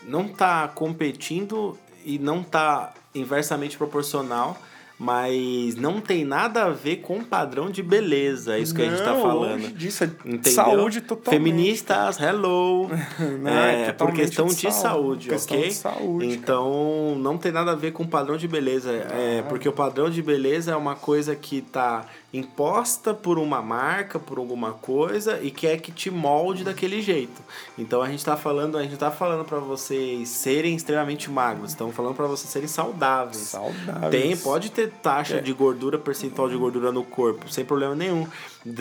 não 0.02 0.28
tá 0.28 0.68
competindo 0.68 1.78
e 2.04 2.18
não 2.18 2.42
tá 2.42 2.94
inversamente 3.14 3.78
proporcional 3.78 4.58
mas 5.04 5.76
não 5.76 6.00
tem 6.00 6.24
nada 6.24 6.64
a 6.64 6.70
ver 6.70 6.98
com 6.98 7.24
padrão 7.24 7.70
de 7.70 7.82
beleza, 7.82 8.56
é 8.56 8.60
isso 8.60 8.74
que 8.74 8.82
não, 8.82 8.88
a 8.88 8.92
gente 8.92 9.04
tá 9.04 9.16
falando. 9.16 9.74
Disso, 9.74 10.04
é 10.04 10.08
Entendeu? 10.08 10.54
saúde 10.54 11.02
totalmente. 11.02 11.44
Feministas, 11.44 12.20
hello. 12.22 12.90
não, 13.42 13.52
é, 13.52 13.88
é 13.88 13.92
por 13.92 14.14
questão 14.14 14.46
de, 14.46 14.56
de 14.56 14.74
saúde, 14.74 15.30
questão 15.30 15.58
ok? 15.58 15.70
De 15.70 15.76
saúde, 15.76 16.26
então 16.28 17.16
não 17.18 17.38
tem 17.38 17.52
nada 17.52 17.72
a 17.72 17.76
ver 17.76 17.92
com 17.92 18.06
padrão 18.06 18.38
de 18.38 18.48
beleza, 18.48 18.92
é, 18.92 19.44
porque 19.50 19.68
o 19.68 19.74
padrão 19.74 20.10
de 20.10 20.22
beleza 20.22 20.72
é 20.72 20.76
uma 20.76 20.96
coisa 20.96 21.36
que 21.36 21.62
tá 21.62 22.06
imposta 22.34 23.14
por 23.14 23.38
uma 23.38 23.62
marca, 23.62 24.18
por 24.18 24.40
alguma 24.40 24.72
coisa 24.72 25.40
e 25.42 25.52
quer 25.52 25.80
que 25.80 25.92
te 25.92 26.10
molde 26.10 26.64
daquele 26.64 27.00
jeito. 27.00 27.40
Então 27.78 28.02
a 28.02 28.10
gente 28.10 28.26
tá 28.26 28.36
falando, 28.36 28.76
a 28.76 28.82
gente 28.82 28.98
tá 28.98 29.12
falando 29.12 29.46
para 29.46 29.60
vocês 29.60 30.30
serem 30.30 30.76
extremamente 30.76 31.30
magros, 31.30 31.70
estamos 31.72 31.96
falando 31.96 32.16
para 32.16 32.26
vocês 32.26 32.50
serem 32.50 32.68
saudáveis. 32.68 33.38
Saudáveis. 33.38 34.10
Tem, 34.10 34.36
pode 34.36 34.72
ter 34.72 34.90
taxa 34.90 35.36
é. 35.36 35.42
de 35.42 35.54
gordura, 35.54 36.00
percentual 36.00 36.50
de 36.50 36.58
gordura 36.58 36.92
no 36.92 37.04
corpo, 37.04 37.48
sem 37.52 37.64
problema 37.64 37.94
nenhum. 37.94 38.28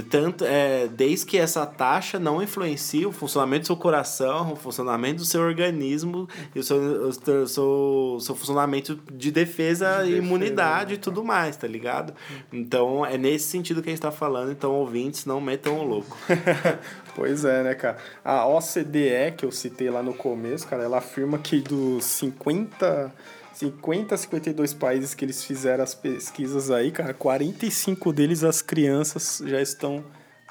Tanto, 0.09 0.45
é, 0.45 0.87
desde 0.87 1.27
que 1.27 1.37
essa 1.37 1.67
taxa 1.67 2.19
não 2.19 2.41
influencie 2.41 3.05
o 3.05 3.11
funcionamento 3.11 3.63
do 3.63 3.67
seu 3.67 3.77
coração, 3.77 4.53
o 4.53 4.57
funcionamento 4.57 5.17
do 5.17 5.25
seu 5.25 5.41
organismo 5.41 6.29
e 6.55 6.61
o 6.61 6.63
seu, 6.63 6.79
o 6.79 7.13
seu, 7.13 8.19
seu 8.21 8.35
funcionamento 8.37 8.99
de 9.13 9.33
defesa 9.33 10.05
de 10.05 10.13
e 10.13 10.17
imunidade 10.19 10.95
e 10.95 10.99
tudo 10.99 11.25
mais, 11.25 11.57
tá 11.57 11.67
ligado? 11.67 12.15
Então 12.53 13.05
é 13.05 13.19
nesse 13.19 13.47
sentido 13.47 13.83
que 13.83 13.89
a 13.89 13.93
gente 13.93 14.03
tá 14.03 14.13
falando, 14.13 14.53
então 14.53 14.73
ouvintes 14.73 15.27
não 15.27 15.41
metam 15.41 15.79
o 15.81 15.83
louco. 15.83 16.17
pois 17.17 17.45
é, 17.45 17.65
né, 17.65 17.75
cara? 17.75 17.97
A 18.25 18.47
OCDE, 18.47 19.33
que 19.37 19.45
eu 19.45 19.51
citei 19.51 19.91
lá 19.91 20.03
no 20.03 20.15
começo, 20.15 20.67
cara, 20.69 20.85
ela 20.85 20.99
afirma 20.99 21.39
que 21.39 21.61
dos 21.61 22.05
50 22.05 23.13
50 23.55 24.15
a 24.15 24.19
52 24.19 24.75
países 24.75 25.15
que 25.15 25.25
eles 25.25 25.45
fizeram 25.45 25.85
as 25.85 25.95
pesquisas 25.95 26.71
aí, 26.71 26.91
cara, 26.91 27.15
45 27.15 28.13
deles 28.13 28.45
as 28.45 28.63
crianças 28.63 29.43
já 29.45 29.61
estão 29.61 30.05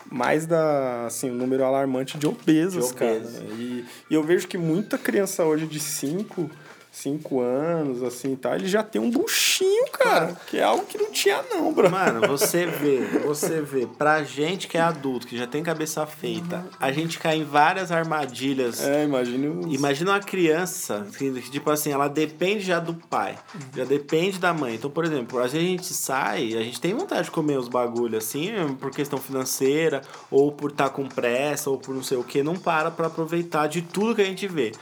mais 0.10 0.46
da, 0.46 1.06
assim, 1.06 1.30
um 1.30 1.36
número 1.36 1.64
alarmante 1.64 2.18
de 2.18 2.28
obesas, 2.28 2.88
de 2.88 2.94
cara. 2.94 3.22
E, 3.58 3.86
e 4.10 4.14
eu 4.14 4.24
vejo 4.24 4.48
que 4.48 4.58
muita 4.58 4.98
criança 4.98 5.46
hoje 5.46 5.68
de 5.68 5.80
5 5.80 6.50
cinco 6.92 7.40
anos, 7.40 8.04
assim, 8.04 8.36
tá? 8.36 8.54
Ele 8.54 8.68
já 8.68 8.84
tem 8.84 9.02
um 9.02 9.10
buchinho, 9.10 9.88
cara, 9.92 10.36
que 10.48 10.58
é 10.58 10.64
algo 10.64 10.86
que 10.86 10.98
não 10.98 11.10
tinha 11.10 11.42
não, 11.50 11.72
bro. 11.74 11.90
Mano, 11.90 12.28
você 12.28 12.66
vê, 12.66 13.00
você 13.26 13.62
vê, 13.62 13.88
pra 13.88 14.24
gente 14.24 14.68
que 14.68 14.78
é 14.78 14.82
adulto, 14.82 15.26
que 15.26 15.38
já 15.38 15.48
tem 15.48 15.64
cabeça 15.64 16.06
feita, 16.06 16.66
a 16.80 16.92
gente 16.92 17.18
cai 17.18 17.38
em 17.38 17.46
várias 17.46 17.92
armadilhas. 17.92 18.84
É, 18.84 19.06
imagina 19.06 19.32
Imagina 19.74 20.12
uma 20.12 20.20
criança, 20.20 21.08
que, 21.18 21.32
tipo 21.50 21.72
assim, 21.72 21.92
ela 21.92 22.10
depende 22.10 22.66
já 22.66 22.80
do 22.80 22.94
pai, 22.94 23.38
já 23.74 23.86
depende 23.86 24.38
da 24.38 24.54
mãe. 24.54 24.76
Então, 24.76 24.90
por 24.90 25.06
exemplo, 25.06 25.40
às 25.40 25.54
vezes 25.54 25.68
a 25.68 25.72
gente 25.72 25.94
sai, 25.94 26.54
a 26.56 26.62
gente 26.62 26.82
tem 26.82 26.94
vontade 26.94 27.24
de 27.24 27.32
comer 27.32 27.58
os 27.58 27.70
bagulhos 27.70 28.26
assim, 28.26 28.52
por 28.80 28.92
questão 28.92 29.18
financeira, 29.18 30.02
ou 30.30 30.52
por 30.52 30.72
estar 30.72 30.90
tá 30.90 30.90
com 30.90 31.08
pressa, 31.08 31.70
ou 31.70 31.78
por 31.78 31.96
não 31.96 32.04
sei 32.04 32.18
o 32.18 32.24
que, 32.24 32.44
não 32.44 32.56
para 32.56 32.92
pra 32.92 33.08
aproveitar 33.08 33.68
de 33.68 33.82
tudo 33.82 34.16
que 34.16 34.22
a 34.22 34.26
gente 34.26 34.48
vê. 34.48 34.74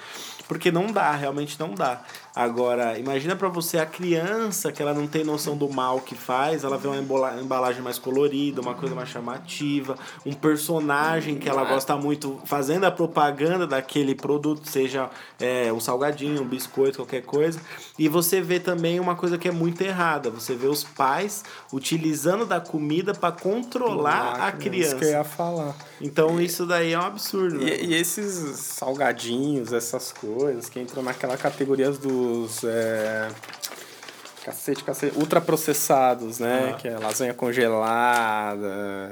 Porque 0.49 0.71
não 0.71 0.87
dá, 0.87 1.11
realmente 1.11 1.59
não 1.59 1.75
dá. 1.75 2.01
Agora, 2.35 2.97
imagina 2.97 3.35
para 3.35 3.49
você 3.49 3.77
a 3.77 3.85
criança 3.85 4.71
que 4.71 4.81
ela 4.81 4.93
não 4.93 5.07
tem 5.07 5.23
noção 5.23 5.57
do 5.57 5.67
mal 5.67 5.99
que 5.99 6.15
faz, 6.15 6.63
ela 6.63 6.77
vê 6.77 6.87
uma 6.87 7.41
embalagem 7.41 7.81
mais 7.81 7.97
colorida, 7.97 8.61
uma 8.61 8.75
coisa 8.75 8.93
mais 8.93 9.09
chamativa, 9.09 9.97
um 10.25 10.33
personagem 10.33 11.37
que 11.37 11.49
ela 11.49 11.65
gosta 11.65 11.95
muito 11.97 12.39
fazendo 12.45 12.85
a 12.85 12.91
propaganda 12.91 13.65
daquele 13.65 14.13
produto, 14.13 14.67
seja 14.69 15.09
é, 15.39 15.73
um 15.73 15.79
salgadinho, 15.79 16.41
um 16.41 16.47
biscoito, 16.47 16.97
qualquer 16.97 17.23
coisa. 17.23 17.59
E 17.97 18.07
você 18.07 18.41
vê 18.41 18.59
também 18.59 18.99
uma 18.99 19.15
coisa 19.15 19.37
que 19.37 19.47
é 19.47 19.51
muito 19.51 19.81
errada, 19.81 20.29
você 20.29 20.55
vê 20.55 20.67
os 20.67 20.83
pais 20.83 21.43
utilizando 21.73 22.45
da 22.45 22.61
comida 22.61 23.13
para 23.13 23.31
controlar 23.31 24.35
ah, 24.39 24.47
a 24.47 24.51
criança. 24.51 24.89
Isso 24.89 24.97
que 24.97 25.05
eu 25.05 25.09
ia 25.09 25.23
falar. 25.23 25.75
Então 26.01 26.39
isso 26.39 26.65
daí 26.65 26.93
é 26.93 26.99
um 26.99 27.03
absurdo. 27.03 27.57
Né? 27.57 27.81
E, 27.81 27.87
e, 27.87 27.95
esses 27.95 28.59
salgadinhos, 28.59 29.73
essas 29.73 30.11
coisas 30.11 30.69
que 30.69 30.79
entram 30.79 31.03
naquela 31.03 31.37
categoria 31.37 31.91
dos. 32.19 32.63
É... 32.63 33.29
Cacete, 34.43 34.83
cacete. 34.83 35.17
Ultraprocessados, 35.17 36.39
né? 36.39 36.75
Que 36.79 36.87
é 36.87 36.97
lasanha 36.97 37.33
congelada, 37.33 38.67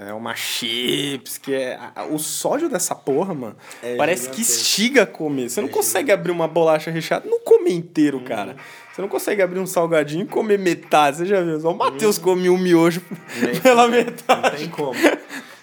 é 0.07 0.13
uma 0.13 0.33
chips, 0.33 1.37
que 1.37 1.53
é. 1.53 1.77
O 2.09 2.17
sódio 2.17 2.69
dessa 2.69 2.95
porra, 2.95 3.33
mano, 3.33 3.55
é 3.83 3.95
parece 3.95 4.29
que 4.29 4.41
estiga 4.41 5.03
a 5.03 5.05
comer. 5.05 5.49
Você 5.49 5.61
não 5.61 5.67
é 5.67 5.71
consegue 5.71 6.11
abrir 6.11 6.31
uma 6.31 6.47
bolacha 6.47 6.89
recheada, 6.89 7.29
não 7.29 7.39
come 7.41 7.71
inteiro, 7.71 8.21
cara. 8.21 8.51
Uhum. 8.51 8.57
Você 8.93 9.01
não 9.01 9.09
consegue 9.09 9.41
abrir 9.43 9.59
um 9.59 9.67
salgadinho 9.67 10.23
e 10.23 10.27
comer 10.27 10.57
metade. 10.57 11.17
Você 11.17 11.25
já 11.25 11.39
viu? 11.41 11.59
Só 11.59 11.71
o 11.71 11.77
Matheus 11.77 12.17
uhum. 12.17 12.23
come 12.23 12.49
um 12.49 12.57
miojo 12.57 13.01
pela 13.61 13.87
metade. 13.87 14.41
Não 14.41 14.57
tem 14.57 14.69
como. 14.69 14.93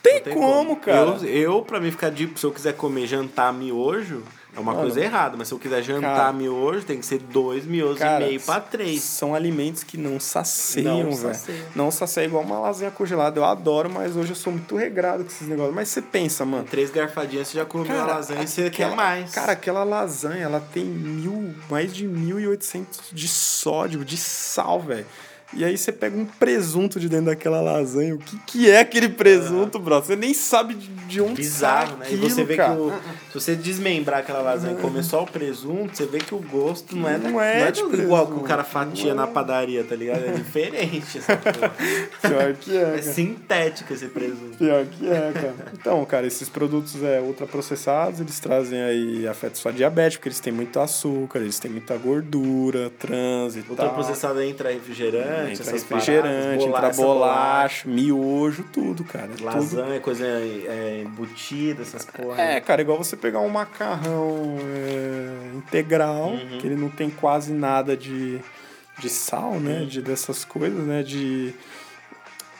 tem, 0.02 0.20
tem 0.20 0.34
como, 0.34 0.46
como, 0.46 0.76
cara. 0.76 1.16
Eu, 1.22 1.26
eu, 1.26 1.62
pra 1.62 1.80
mim 1.80 1.90
ficar 1.90 2.10
de. 2.10 2.30
Se 2.36 2.44
eu 2.46 2.52
quiser 2.52 2.74
comer 2.74 3.08
jantar 3.08 3.52
miojo, 3.52 4.22
é 4.56 4.60
uma 4.60 4.72
Mano, 4.72 4.84
coisa 4.84 5.00
errada, 5.00 5.36
mas 5.36 5.48
se 5.48 5.54
eu 5.54 5.58
quiser 5.58 5.82
jantar 5.82 6.16
cara, 6.16 6.32
miojo, 6.32 6.84
tem 6.84 6.98
que 6.98 7.06
ser 7.06 7.18
dois 7.18 7.66
miojos 7.66 7.98
cara, 7.98 8.24
e 8.24 8.28
meio 8.28 8.40
pra 8.40 8.60
três. 8.60 9.02
São 9.02 9.34
alimentos 9.34 9.82
que 9.82 9.98
não 9.98 10.20
saciam, 10.20 11.10
velho. 11.10 11.38
Não 11.74 11.90
sacia 11.90 12.24
igual 12.24 12.42
uma 12.42 12.58
lasanha 12.60 12.90
congelada. 12.90 13.38
Eu 13.38 13.44
adoro, 13.44 13.90
mas 13.90 14.16
hoje 14.16 14.30
eu 14.30 14.36
sou 14.36 14.52
muito 14.52 14.76
regrado 14.76 15.24
com 15.24 15.30
esses 15.30 15.48
negócios. 15.48 15.74
Mas 15.74 15.88
você 15.88 16.00
pensa, 16.00 16.44
mano. 16.44 16.64
três 16.64 16.90
garfadinhas 16.90 17.48
você 17.48 17.58
já 17.58 17.64
comeu 17.64 17.86
cara, 17.86 17.98
uma 17.98 18.14
lasanha 18.14 18.42
e 18.42 18.46
você 18.46 18.66
aquela, 18.66 18.90
quer 18.90 18.96
mais. 18.96 19.32
Cara, 19.32 19.52
aquela 19.52 19.82
lasanha, 19.82 20.44
ela 20.44 20.60
tem 20.60 20.84
mil, 20.84 21.54
mais 21.68 21.92
de 21.92 22.06
1.800 22.06 22.86
de 23.12 23.28
sódio, 23.28 24.04
de 24.04 24.16
sal, 24.16 24.80
velho. 24.80 25.06
E 25.56 25.64
aí 25.64 25.76
você 25.76 25.92
pega 25.92 26.16
um 26.16 26.24
presunto 26.24 26.98
de 26.98 27.08
dentro 27.08 27.26
daquela 27.26 27.60
lasanha. 27.60 28.14
O 28.14 28.18
que, 28.18 28.38
que 28.46 28.70
é 28.70 28.80
aquele 28.80 29.08
presunto, 29.08 29.78
bro? 29.78 30.00
Você 30.00 30.16
nem 30.16 30.34
sabe 30.34 30.74
de 30.74 31.20
onde 31.20 31.34
Bizarro, 31.34 31.96
né? 31.96 32.06
Aquilo, 32.06 32.26
e 32.26 32.30
você 32.30 32.44
vê 32.44 32.56
cara. 32.56 32.74
que 32.74 32.80
o, 32.80 32.92
se 33.30 33.40
você 33.40 33.54
desmembrar 33.54 34.20
aquela 34.20 34.40
lasanha 34.40 34.76
e 34.76 34.80
comer 34.80 35.04
só 35.04 35.22
o 35.22 35.26
presunto, 35.26 35.96
você 35.96 36.06
vê 36.06 36.18
que 36.18 36.34
o 36.34 36.38
gosto 36.38 36.96
não 36.96 37.08
é, 37.08 37.18
não 37.18 37.40
é, 37.40 37.60
não 37.60 37.66
é 37.66 37.72
tipo 37.72 37.94
igual 37.94 38.26
que 38.26 38.34
o 38.34 38.40
cara 38.40 38.64
fatia 38.64 39.12
é. 39.12 39.14
na 39.14 39.26
padaria, 39.26 39.84
tá 39.84 39.94
ligado? 39.94 40.24
É 40.24 40.32
diferente 40.32 41.18
essa 41.18 41.36
porra. 41.38 41.72
Pior 42.22 42.54
que 42.54 42.76
é. 42.76 42.80
É 42.80 42.84
cara. 42.84 43.02
sintético 43.02 43.92
esse 43.92 44.06
presunto. 44.06 44.56
Pior 44.58 44.84
que 44.86 45.08
é, 45.08 45.32
cara. 45.32 45.54
Então, 45.72 46.04
cara, 46.04 46.26
esses 46.26 46.48
produtos 46.48 47.02
é, 47.02 47.20
ultraprocessados, 47.20 48.20
eles 48.20 48.38
trazem 48.40 48.80
aí 48.82 49.28
afetos 49.28 49.60
sua 49.60 49.72
diabetes, 49.72 50.16
porque 50.16 50.28
eles 50.28 50.40
têm 50.40 50.52
muito 50.52 50.80
açúcar, 50.80 51.38
eles 51.38 51.58
têm 51.58 51.70
muita 51.70 51.96
gordura, 51.96 52.90
trans 52.98 53.56
e 53.56 53.62
tal. 53.62 53.70
Ultraprocessado 53.70 54.42
entra 54.42 54.70
refrigerante 54.70 55.43
refrigerante, 55.48 55.62
entra 55.62 55.72
refrigerante, 55.72 56.64
entra 56.64 56.90
bolacha, 56.92 57.88
miojo, 57.88 58.64
tudo, 58.72 59.04
cara. 59.04 59.30
Lasanha, 59.40 59.94
tudo. 59.94 60.00
coisa 60.00 60.26
é, 60.26 61.02
embutida, 61.04 61.82
essas 61.82 62.04
porra. 62.04 62.40
É, 62.40 62.60
cara, 62.60 62.82
igual 62.82 62.98
você 62.98 63.16
pegar 63.16 63.40
um 63.40 63.48
macarrão 63.48 64.56
é, 64.60 65.56
integral, 65.56 66.30
uhum. 66.30 66.58
que 66.58 66.66
ele 66.66 66.76
não 66.76 66.88
tem 66.88 67.10
quase 67.10 67.52
nada 67.52 67.96
de, 67.96 68.40
de 68.98 69.08
sal, 69.08 69.60
né? 69.60 69.84
De, 69.84 70.00
dessas 70.02 70.44
coisas, 70.44 70.84
né? 70.86 71.02
De 71.02 71.54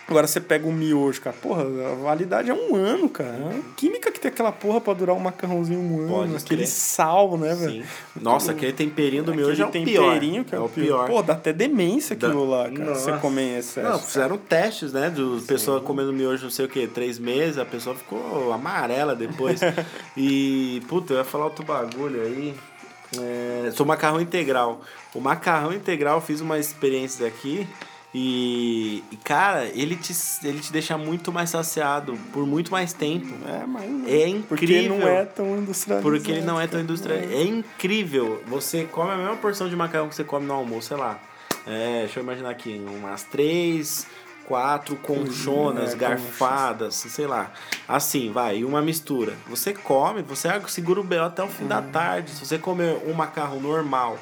Agora 0.06 0.26
você 0.26 0.38
pega 0.38 0.66
um 0.66 0.72
miojo, 0.72 1.18
cara. 1.22 1.34
Porra, 1.40 1.62
a 1.62 1.94
validade 1.94 2.50
é 2.50 2.54
um 2.54 2.76
ano, 2.76 3.08
cara. 3.08 3.30
É 3.30 3.60
química 3.74 4.12
que 4.12 4.20
tem 4.20 4.30
aquela 4.30 4.52
porra 4.52 4.78
pra 4.78 4.92
durar 4.92 5.16
um 5.16 5.18
macarrãozinho 5.18 5.80
um 5.80 6.00
ano. 6.00 6.08
Pode 6.08 6.36
aquele 6.36 6.62
crer. 6.62 6.68
sal, 6.68 7.38
né, 7.38 7.54
velho? 7.54 7.82
Sim. 7.82 7.88
Nossa, 8.20 8.52
aquele 8.52 8.74
temperinho 8.74 9.22
do 9.24 9.34
miojo 9.34 9.62
é 9.62 9.64
o 9.64 9.68
Aquele 9.68 9.84
pior. 9.86 10.12
temperinho 10.12 10.44
que 10.44 10.54
é, 10.54 10.58
é 10.58 10.60
o 10.60 10.68
pior. 10.68 11.08
Pô, 11.08 11.22
dá 11.22 11.32
até 11.32 11.54
demência 11.54 12.12
aquilo 12.14 12.44
Dá- 12.50 12.56
lá, 12.56 12.64
cara. 12.70 12.84
Nossa. 12.90 13.00
Você 13.12 13.18
comer 13.18 13.42
em 13.42 13.56
excesso. 13.56 13.88
Não, 13.88 13.98
fizeram 13.98 14.36
testes, 14.36 14.92
né? 14.92 15.08
Do 15.08 15.42
pessoa 15.46 15.80
comendo 15.80 16.12
miojo 16.12 16.44
não 16.44 16.50
sei 16.50 16.66
o 16.66 16.68
que, 16.68 16.86
três 16.86 17.18
meses, 17.18 17.56
a 17.56 17.64
pessoa 17.64 17.96
ficou 17.96 18.52
amarela 18.52 19.14
depois. 19.16 19.60
e, 20.14 20.82
puta, 20.86 21.14
eu 21.14 21.18
ia 21.18 21.24
falar 21.24 21.46
outro 21.46 21.64
bagulho 21.64 22.20
aí. 22.22 22.54
É, 23.18 23.70
sou 23.72 23.86
macarrão 23.86 24.20
integral. 24.20 24.82
O 25.14 25.20
macarrão 25.20 25.72
integral, 25.72 26.16
eu 26.16 26.20
fiz 26.20 26.40
uma 26.42 26.58
experiência 26.58 27.26
aqui. 27.26 27.66
E, 28.16 29.02
cara, 29.24 29.64
ele 29.74 29.96
te, 29.96 30.14
ele 30.44 30.60
te 30.60 30.70
deixa 30.72 30.96
muito 30.96 31.32
mais 31.32 31.50
saciado 31.50 32.16
por 32.32 32.46
muito 32.46 32.70
mais 32.70 32.92
tempo. 32.92 33.34
É, 33.44 33.66
mas... 33.66 33.84
É 34.06 34.28
incrível. 34.28 34.46
Porque 34.46 34.88
não 34.88 35.08
é 35.08 35.24
tão 35.24 35.58
industrializado. 35.58 36.02
Porque 36.02 36.30
ele 36.30 36.42
não 36.42 36.60
é 36.60 36.66
tão 36.68 36.80
cara. 36.80 36.82
industrial. 36.84 37.18
É 37.18 37.42
incrível. 37.42 38.40
Você 38.46 38.84
come 38.84 39.10
a 39.10 39.16
mesma 39.16 39.36
porção 39.36 39.68
de 39.68 39.74
macarrão 39.74 40.08
que 40.08 40.14
você 40.14 40.22
come 40.22 40.46
no 40.46 40.54
almoço, 40.54 40.88
sei 40.88 40.96
lá. 40.96 41.18
É, 41.66 42.00
deixa 42.02 42.20
eu 42.20 42.22
imaginar 42.22 42.50
aqui, 42.50 42.80
umas 42.86 43.24
três, 43.24 44.06
quatro 44.46 44.94
conchonas, 44.96 45.94
É, 45.94 45.96
garfadas, 45.96 46.94
sei 46.94 47.26
lá. 47.26 47.50
Assim, 47.88 48.30
vai, 48.30 48.58
e 48.58 48.64
uma 48.64 48.80
mistura. 48.80 49.32
Você 49.48 49.72
come, 49.72 50.22
você 50.22 50.48
segura 50.68 51.00
o 51.00 51.04
B.O. 51.04 51.24
até 51.24 51.42
o 51.42 51.48
fim 51.48 51.66
da 51.66 51.80
Uhum. 51.80 51.90
tarde. 51.90 52.30
Se 52.30 52.46
você 52.46 52.58
comer 52.58 52.96
um 53.06 53.12
macarrão 53.12 53.58
normal, 53.60 54.18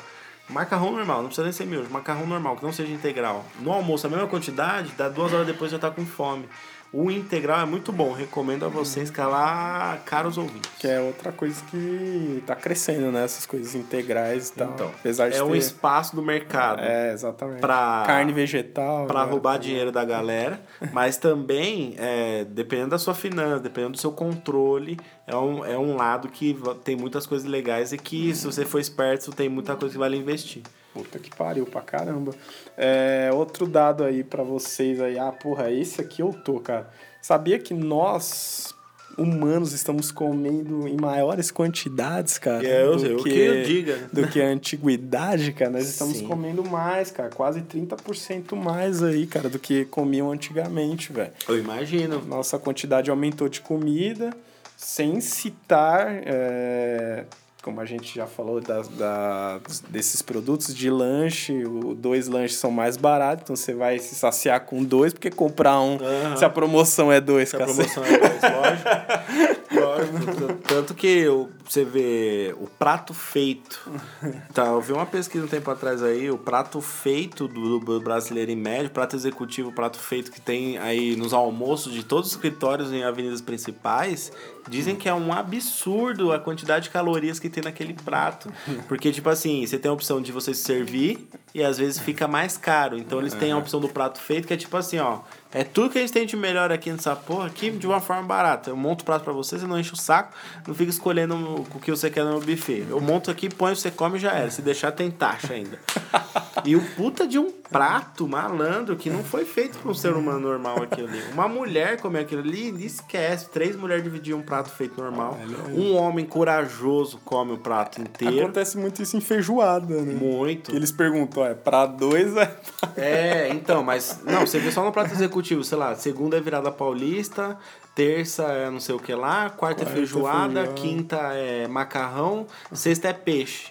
macarrão 0.53 0.93
normal, 0.93 1.19
não 1.19 1.27
precisa 1.27 1.45
nem 1.45 1.53
ser 1.53 1.67
miojo, 1.67 1.91
macarrão 1.91 2.27
normal, 2.27 2.57
que 2.57 2.63
não 2.63 2.73
seja 2.73 2.93
integral. 2.93 3.45
No 3.61 3.73
almoço, 3.73 4.07
a 4.07 4.11
mesma 4.11 4.27
quantidade, 4.29 4.93
dá 4.97 5.09
duas 5.09 5.33
horas 5.33 5.47
depois 5.47 5.71
já 5.71 5.79
tá 5.79 5.91
com 5.91 6.05
fome. 6.05 6.49
O 6.93 7.11
integral 7.11 7.59
é 7.61 7.65
muito 7.65 7.91
bom, 7.91 8.13
recomendo 8.13 8.67
a 8.67 8.69
vocês, 8.69 9.11
calar 9.11 10.03
caros 10.05 10.37
ouvintes. 10.37 10.71
Que 10.79 10.87
é 10.87 11.01
outra 11.01 11.33
coisa 11.33 11.63
que 11.71 12.43
tá 12.47 12.55
crescendo, 12.55 13.11
né? 13.11 13.25
Essas 13.25 13.47
coisas 13.47 13.75
integrais 13.75 14.51
e 14.51 14.53
tal. 14.53 14.71
Então, 14.75 14.89
Apesar 15.01 15.31
de 15.31 15.39
é 15.39 15.43
um 15.43 15.53
ter... 15.53 15.57
espaço 15.57 16.15
do 16.15 16.23
mercado 16.23 16.83
É, 16.83 17.13
exatamente. 17.13 17.61
pra, 17.61 18.03
Carne 18.07 18.33
vegetal. 18.35 19.07
pra 19.07 19.25
né? 19.25 19.31
roubar 19.31 19.59
dinheiro 19.59 19.91
da 19.91 20.05
galera, 20.05 20.61
mas 20.93 21.17
também, 21.17 21.95
é, 21.97 22.45
dependendo 22.45 22.91
da 22.91 22.99
sua 22.99 23.15
finança, 23.15 23.61
dependendo 23.61 23.93
do 23.93 23.99
seu 23.99 24.13
controle, 24.13 24.99
é 25.27 25.35
um, 25.35 25.65
é 25.65 25.79
um 25.79 25.97
lado 25.97 26.29
que 26.29 26.55
tem 26.85 26.95
muitas 26.95 27.25
coisas 27.27 27.49
legais 27.49 27.95
e 27.95 27.97
que, 27.97 28.35
se 28.35 28.45
você 28.45 28.67
for 28.67 28.79
esperto, 28.79 29.33
tem 29.33 29.49
muita 29.49 29.75
coisa 29.77 29.95
que 29.95 29.99
vale 29.99 30.19
investir. 30.19 30.63
Puta 30.93 31.19
que 31.19 31.35
pariu 31.35 31.65
pra 31.65 31.81
caramba. 31.81 32.35
É, 32.77 33.31
outro 33.33 33.67
dado 33.67 34.05
aí 34.05 34.23
pra 34.23 34.43
vocês 34.43 35.01
aí. 35.01 35.19
Ah, 35.19 35.33
porra, 35.33 35.71
esse 35.71 36.01
aqui 36.01 36.21
eu 36.21 36.33
tô, 36.33 36.61
cara. 36.61 36.91
Sabia 37.23 37.59
que 37.59 37.73
nós, 37.73 38.75
humanos, 39.17 39.73
estamos 39.73 40.11
comendo 40.13 40.87
em 40.87 40.97
maiores 41.01 41.51
quantidades, 41.51 42.37
cara? 42.37 42.67
É, 42.67 42.85
eu- 42.85 42.97
do 42.97 43.07
eu 43.07 43.17
que 43.23 43.31
eu 43.39 43.63
diga? 43.63 43.99
Do 44.13 44.29
que 44.29 44.41
a 44.43 44.47
antiguidade, 44.47 45.53
cara. 45.53 45.71
Nós 45.71 45.89
estamos 45.89 46.19
Sim. 46.19 46.27
comendo 46.27 46.63
mais, 46.69 47.11
cara. 47.11 47.31
Quase 47.31 47.63
30% 47.63 48.55
mais 48.55 49.03
aí, 49.03 49.27
cara, 49.27 49.49
do 49.49 49.59
que 49.59 49.87
comiam 49.87 50.31
antigamente, 50.31 51.11
velho. 51.13 51.33
Eu 51.49 51.59
imagino. 51.59 52.21
Nossa 52.27 52.59
quantidade 52.59 53.11
aumentou 53.11 53.49
de 53.49 53.61
comida, 53.63 54.31
sem 54.77 55.21
citar, 55.23 56.07
é, 56.27 57.25
como 57.63 57.81
a 57.81 57.85
gente 57.85 58.13
já 58.15 58.27
falou, 58.27 58.61
das, 58.61 58.89
da- 58.89 59.61
desses 59.89 60.21
produtos 60.21 60.75
de 60.75 60.91
lanche. 60.91 61.65
O, 61.65 61.95
dois 61.95 62.27
lanches 62.27 62.59
são 62.59 62.71
mais 62.71 62.97
baratos, 62.97 63.45
então 63.45 63.55
você 63.57 63.73
vai 63.73 63.99
se 64.01 64.15
saciar 64.17 64.61
com 64.67 64.83
dois, 64.83 65.13
porque 65.13 65.31
comprar 65.31 65.81
um, 65.81 65.97
Aham. 65.97 66.37
se 66.37 66.45
a 66.45 66.51
promoção 66.51 67.11
é 67.13 67.21
dois, 67.21 67.51
Se 67.51 67.57
a 67.57 67.61
cacete. 67.61 67.93
promoção 67.95 68.05
é 68.05 68.19
dois, 68.19 68.43
lógico. 68.43 69.71
lógico. 69.81 70.55
Tanto 70.67 70.95
que 70.95 71.29
o- 71.29 71.49
você 71.73 71.85
vê 71.85 72.55
o 72.61 72.67
prato 72.67 73.15
feito. 73.15 73.81
Tá, 74.53 74.67
eu 74.67 74.81
vi 74.83 74.93
uma 74.93 75.07
pesquisa 75.07 75.47
um 75.47 75.49
tempo 75.49 75.71
atrás 75.71 76.03
aí, 76.03 76.31
o 76.31 76.37
prato 76.37 76.81
feito 76.83 77.49
do, 77.49 77.79
do 77.79 78.01
brasileiro 78.01 78.51
em 78.51 78.57
médio, 78.57 78.91
prato 78.91 79.17
executivo, 79.17 79.73
prato 79.73 79.99
feito 79.99 80.31
que 80.31 80.41
tem 80.41 80.77
aí 80.77 81.17
nos 81.17 81.33
almoços 81.33 81.93
de 81.93 82.05
todos 82.05 82.29
os 82.29 82.35
escritórios 82.35 82.93
em 82.93 83.03
avenidas 83.03 83.41
principais, 83.41 84.31
dizem 84.69 84.95
que 84.95 85.09
é 85.09 85.15
um 85.15 85.33
absurdo 85.33 86.33
a 86.33 86.39
quantidade 86.39 86.85
de 86.85 86.91
calorias 86.91 87.39
que 87.39 87.49
tem 87.49 87.65
naquele 87.65 87.95
prato. 87.95 88.53
Porque, 88.89 89.11
tipo 89.11 89.31
assim, 89.31 89.67
você 89.67 89.79
tem 89.79 89.91
a 89.91 89.95
opção 89.95 90.21
de 90.21 90.31
você 90.33 90.53
se 90.53 90.63
servir 90.63 91.27
e 91.55 91.63
às 91.63 91.79
vezes 91.79 91.99
fica 91.99 92.29
mais 92.29 92.59
caro. 92.59 92.99
Então 92.99 93.21
eles 93.21 93.33
têm 93.33 93.53
a 93.53 93.57
opção 93.57 93.81
do 93.81 93.89
prato 93.89 94.21
feito, 94.21 94.47
que 94.47 94.53
é 94.53 94.57
tipo 94.57 94.77
assim, 94.77 94.99
ó. 94.99 95.21
É 95.55 95.65
tudo 95.65 95.91
que 95.91 95.99
a 95.99 96.01
gente 96.01 96.13
tem 96.13 96.27
de 96.27 96.37
melhor 96.37 96.73
aqui 96.73 96.91
nessa 96.91 97.15
porra 97.15 97.47
aqui 97.47 97.71
de 97.71 97.87
uma 97.87 98.01
forma 98.01 98.23
barata. 98.23 98.71
Eu 98.71 98.77
monto 98.77 99.03
o 99.03 99.05
prato 99.05 99.23
pra 99.23 99.33
você, 99.33 99.59
você 99.59 99.67
não 99.67 99.79
enche 99.79 99.93
o 99.93 99.97
saco, 99.97 100.33
não 100.67 100.75
fica 100.75 100.91
escolhendo 100.91 101.37
o 101.75 101.81
que 101.81 101.91
você 101.91 102.11
quer 102.11 102.25
no 102.25 102.41
buffet. 102.41 102.87
Eu 102.89 103.01
monto 103.01 103.31
aqui, 103.31 103.49
põe, 103.49 103.75
você 103.75 103.91
come 103.91 104.17
e 104.17 104.21
já 104.21 104.33
era. 104.33 104.51
Se 104.51 104.63
deixar, 104.63 104.93
tem 104.93 105.11
taxa 105.11 105.53
ainda. 105.55 105.79
E 106.65 106.77
o 106.77 106.81
puta 106.95 107.27
de 107.27 107.39
um 107.39 107.51
prato 107.51 108.29
malandro 108.29 108.95
que 108.97 109.11
não 109.11 109.25
foi 109.25 109.45
feito 109.45 109.79
pra 109.79 109.91
um 109.91 109.95
ser 109.95 110.13
humano 110.13 110.39
normal 110.39 110.83
aquilo 110.83 111.09
ali. 111.09 111.21
Uma 111.33 111.49
mulher 111.49 112.01
comer 112.01 112.21
aquilo 112.21 112.43
ali, 112.43 112.85
esquece. 112.85 113.49
Três 113.49 113.75
mulheres 113.75 114.05
dividiam 114.05 114.39
um 114.39 114.43
prato 114.43 114.71
feito 114.71 115.01
normal. 115.01 115.39
Um 115.75 115.97
homem 115.97 116.25
corajoso 116.25 117.21
come 117.25 117.53
o 117.53 117.59
prato 117.59 118.01
inteiro. 118.01 118.41
Acontece 118.41 118.77
muito 118.79 119.03
isso 119.03 119.17
em 119.17 119.21
feijoada, 119.21 120.03
né? 120.03 120.15
Muito. 120.15 120.71
Que 120.71 120.77
eles 120.77 120.93
perguntam, 120.93 121.45
é 121.45 121.55
pra 121.55 121.87
dois, 121.87 122.37
é 122.37 122.57
É, 122.97 123.49
então, 123.49 123.83
mas 123.83 124.21
não, 124.25 124.47
você 124.47 124.59
vê 124.59 124.71
só 124.71 124.85
no 124.85 124.93
prato 124.93 125.13
executivo, 125.13 125.42
sei 125.65 125.79
lá, 125.79 125.95
segunda 125.95 126.37
é 126.37 126.41
virada 126.41 126.71
paulista, 126.71 127.59
terça 127.95 128.45
é 128.45 128.71
não 128.71 128.81
sei 128.81 128.95
o 128.95 128.99
que 128.99 129.15
lá, 129.15 129.51
quarta, 129.51 129.83
é 129.83 129.85
Quarta 129.85 129.85
é 129.85 129.87
feijoada, 129.87 130.55
feijoada. 130.61 130.73
quinta 130.73 131.17
é 131.35 131.67
macarrão, 131.69 132.47
sexta 132.73 133.09
é 133.09 133.13
peixe. 133.13 133.71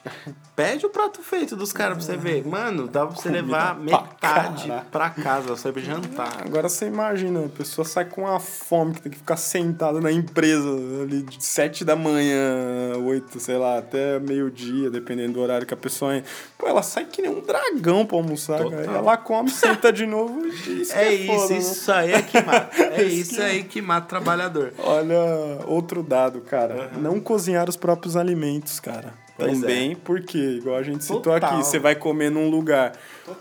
Pede 0.56 0.86
o 0.86 0.90
prato 0.90 1.24
feito 1.24 1.56
dos 1.56 1.74
caras 1.74 1.98
pra 1.98 2.06
você 2.06 2.18
ver. 2.18 2.46
Mano, 2.46 2.88
dá 2.88 3.06
pra 3.08 3.16
você 3.16 3.30
levar 3.30 3.74
pra 3.76 3.84
metade 3.84 4.68
caralho. 4.68 4.86
pra 4.92 5.10
casa, 5.10 5.48
você 5.56 5.72
vai 5.72 5.82
jantar. 5.82 6.42
Agora 6.46 6.70
você 6.70 6.86
imagina, 6.86 7.46
a 7.46 7.50
pessoa 7.50 7.84
sai 7.86 8.06
com 8.06 8.28
a 8.28 8.40
fome 8.40 8.94
que 8.94 9.02
tem 9.02 9.12
que 9.12 9.18
ficar 9.18 9.38
sentada 9.38 10.00
na 10.00 10.12
empresa 10.12 10.70
ali 11.02 11.24
de 11.24 11.44
7 11.44 11.84
da 11.84 11.96
manhã, 11.96 12.96
8, 13.04 13.40
sei 13.40 13.58
lá, 13.58 13.80
até 13.80 14.20
meio-dia, 14.20 14.90
dependendo 14.92 15.34
do 15.34 15.42
horário 15.42 15.66
que 15.66 15.74
a 15.74 15.78
pessoa 15.78 16.16
entra. 16.18 16.30
Pô, 16.58 16.68
ela 16.68 16.84
sai 16.84 17.06
que 17.06 17.22
nem 17.24 17.32
um 17.32 17.42
dragão 17.42 18.06
pra 18.06 18.18
almoçar, 18.18 18.62
Total. 18.62 18.80
cara. 18.86 18.98
Ela 19.00 19.18
come, 19.18 19.50
senta 19.50 19.92
de 19.92 20.06
novo 20.06 20.46
e 20.46 20.52
que 20.86 20.92
É 20.94 21.06
é 21.08 21.14
isso, 21.16 21.34
foda, 21.34 21.54
né? 21.54 21.60
isso 21.60 21.92
aí 21.92 22.12
é 22.14 22.22
que 22.22 22.42
mata. 22.42 22.84
É 22.84 23.04
isso 23.04 23.42
aí 23.42 23.64
que 23.64 23.82
mata 23.82 24.11
trabalhador. 24.12 24.74
Olha, 24.84 25.18
outro 25.66 26.04
dado, 26.04 26.42
cara. 26.42 26.92
Não 26.98 27.18
cozinhar 27.22 27.70
os 27.70 27.78
próprios 27.78 28.18
alimentos, 28.18 28.78
cara. 28.78 29.14
Pois 29.38 29.60
Também, 29.60 29.96
porque, 29.96 30.38
igual 30.38 30.76
a 30.76 30.84
gente 30.84 31.04
citou 31.04 31.22
Total. 31.22 31.54
aqui, 31.54 31.66
você 31.66 31.80
vai 31.80 31.96
comer 31.96 32.30
num 32.30 32.50
lugar. 32.50 32.92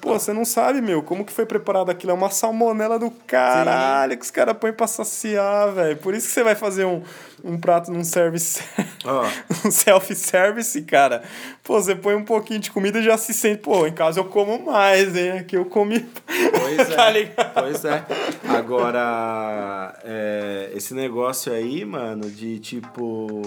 Pô, 0.01 0.19
você 0.19 0.33
não 0.33 0.45
sabe, 0.45 0.81
meu, 0.81 1.03
como 1.03 1.25
que 1.25 1.33
foi 1.33 1.45
preparado 1.45 1.91
aquilo. 1.91 2.13
É 2.13 2.15
uma 2.15 2.31
salmonela 2.31 2.99
do 2.99 3.11
caralho 3.11 4.17
que 4.17 4.25
os 4.25 4.31
caras 4.31 4.57
põem 4.57 4.73
pra 4.73 4.87
saciar, 4.87 5.73
velho. 5.73 5.97
Por 5.97 6.15
isso 6.15 6.29
que 6.29 6.33
você 6.33 6.43
vai 6.45 6.55
fazer 6.55 6.85
um, 6.85 7.03
um 7.45 7.59
prato 7.59 7.91
num 7.93 8.05
service. 8.05 8.63
Ó. 9.05 9.25
um 9.67 9.71
self-service, 9.71 10.81
cara. 10.83 11.23
Pô, 11.63 11.81
você 11.81 11.95
põe 11.95 12.15
um 12.15 12.25
pouquinho 12.25 12.61
de 12.61 12.71
comida 12.71 13.01
e 13.01 13.03
já 13.03 13.19
se 13.19 13.35
sente. 13.35 13.61
Pô, 13.61 13.87
em 13.87 13.93
casa 13.93 14.21
eu 14.21 14.25
como 14.25 14.65
mais, 14.65 15.17
hein? 15.17 15.33
Aqui 15.41 15.57
eu 15.57 15.65
comi. 15.65 16.01
Pois 16.27 16.89
Tá 16.95 17.09
é. 17.09 17.13
ligado? 17.13 17.53
pois 17.55 17.85
é. 17.85 18.05
Agora, 18.49 19.95
é, 20.05 20.71
esse 20.75 20.95
negócio 20.95 21.53
aí, 21.53 21.85
mano, 21.85 22.31
de 22.31 22.59
tipo. 22.61 23.43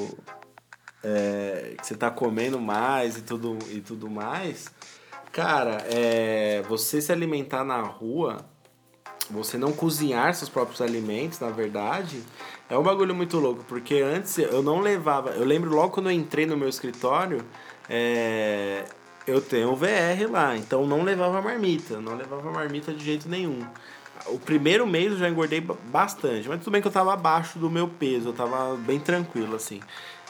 É, 1.04 1.76
que 1.78 1.86
você 1.86 1.96
tá 1.96 2.10
comendo 2.10 2.60
mais 2.60 3.18
e 3.18 3.22
tudo, 3.22 3.58
e 3.70 3.82
tudo 3.82 4.10
mais. 4.10 4.72
Cara, 5.32 5.84
é, 5.90 6.64
você 6.68 7.02
se 7.02 7.12
alimentar 7.12 7.64
na 7.64 7.82
rua, 7.82 8.38
você 9.30 9.58
não 9.58 9.72
cozinhar 9.72 10.34
seus 10.34 10.50
próprios 10.50 10.82
alimentos, 10.82 11.40
na 11.40 11.50
verdade, 11.50 12.22
é 12.70 12.78
um 12.78 12.84
bagulho 12.84 13.16
muito 13.16 13.40
louco. 13.40 13.64
Porque 13.68 13.96
antes 13.96 14.38
eu 14.38 14.62
não 14.62 14.80
levava. 14.80 15.32
Eu 15.32 15.44
lembro 15.46 15.72
logo 15.72 15.92
quando 15.92 16.10
eu 16.10 16.12
entrei 16.16 16.46
no 16.46 16.56
meu 16.56 16.70
escritório, 16.70 17.44
é, 17.90 18.86
eu 19.26 19.42
tenho 19.42 19.72
o 19.72 19.76
VR 19.76 20.30
lá, 20.30 20.56
então 20.56 20.86
não 20.86 21.04
levava 21.04 21.42
marmita, 21.42 22.00
não 22.00 22.16
levava 22.16 22.52
marmita 22.52 22.94
de 22.94 23.04
jeito 23.04 23.28
nenhum. 23.28 23.60
O 24.28 24.40
primeiro 24.40 24.86
mês 24.88 25.12
eu 25.12 25.18
já 25.18 25.28
engordei 25.28 25.60
ba- 25.60 25.76
bastante, 25.88 26.48
mas 26.48 26.60
tudo 26.60 26.72
bem 26.72 26.82
que 26.82 26.88
eu 26.88 26.92
tava 26.92 27.14
abaixo 27.14 27.60
do 27.60 27.70
meu 27.70 27.88
peso, 27.88 28.30
eu 28.30 28.34
tava 28.34 28.76
bem 28.78 29.00
tranquilo 29.00 29.56
assim. 29.56 29.82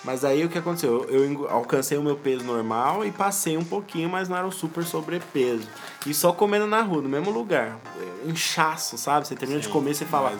Mas 0.03 0.25
aí 0.25 0.43
o 0.43 0.49
que 0.49 0.57
aconteceu? 0.57 1.05
Eu 1.09 1.47
alcancei 1.49 1.97
o 1.97 2.03
meu 2.03 2.17
peso 2.17 2.43
normal 2.43 3.05
e 3.05 3.11
passei 3.11 3.57
um 3.57 3.63
pouquinho, 3.63 4.09
mas 4.09 4.27
não 4.27 4.35
era 4.35 4.45
um 4.45 4.51
super 4.51 4.83
sobrepeso. 4.83 5.67
E 6.05 6.13
só 6.13 6.33
comendo 6.33 6.67
na 6.67 6.81
rua, 6.81 7.01
no 7.01 7.07
mesmo 7.07 7.31
lugar. 7.31 7.79
Inchaço, 8.25 8.97
sabe? 8.97 9.25
Você 9.25 9.35
termina 9.35 9.61
de 9.61 9.69
comer, 9.69 9.93
você 9.93 10.05
fala. 10.05 10.37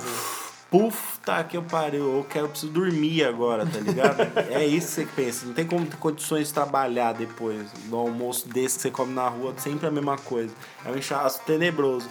Puf, 0.70 1.20
tá 1.24 1.44
que 1.44 1.56
eu 1.56 1.62
parei, 1.62 2.00
eu 2.00 2.26
quero, 2.28 2.46
eu 2.46 2.50
preciso 2.50 2.72
dormir 2.72 3.24
agora, 3.24 3.64
tá 3.64 3.80
ligado? 3.80 4.20
é 4.52 4.66
isso 4.66 4.88
que 4.88 4.94
você 4.94 5.08
pensa. 5.16 5.46
Não 5.46 5.54
tem 5.54 5.66
como 5.66 5.86
ter 5.86 5.98
condições 5.98 6.48
de 6.48 6.54
trabalhar 6.54 7.14
depois. 7.14 7.68
No 7.88 7.98
almoço 7.98 8.50
desse 8.50 8.78
que 8.78 8.82
você 8.82 8.92
come 8.92 9.14
na 9.14 9.30
rua, 9.30 9.54
sempre 9.58 9.88
a 9.88 9.92
mesma 9.92 10.18
coisa. 10.18 10.54
É 10.84 10.90
um 10.90 10.98
inchaço 10.98 11.42
tenebroso. 11.46 12.10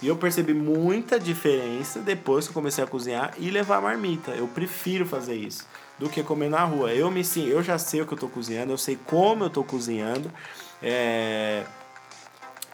E 0.00 0.08
eu 0.08 0.16
percebi 0.16 0.52
muita 0.52 1.18
diferença 1.18 2.00
depois 2.00 2.44
que 2.44 2.50
eu 2.50 2.54
comecei 2.54 2.84
a 2.84 2.86
cozinhar 2.86 3.32
e 3.38 3.50
levar 3.50 3.78
a 3.78 3.80
marmita. 3.80 4.32
Eu 4.32 4.46
prefiro 4.46 5.06
fazer 5.06 5.34
isso 5.34 5.64
do 6.02 6.10
que 6.10 6.22
comer 6.22 6.50
na 6.50 6.64
rua. 6.64 6.92
Eu 6.92 7.10
me 7.10 7.24
sim, 7.24 7.46
eu 7.46 7.62
já 7.62 7.78
sei 7.78 8.02
o 8.02 8.06
que 8.06 8.12
eu 8.12 8.18
tô 8.18 8.28
cozinhando, 8.28 8.72
eu 8.72 8.78
sei 8.78 8.98
como 9.06 9.44
eu 9.44 9.50
tô 9.50 9.62
cozinhando. 9.62 10.30
É, 10.82 11.62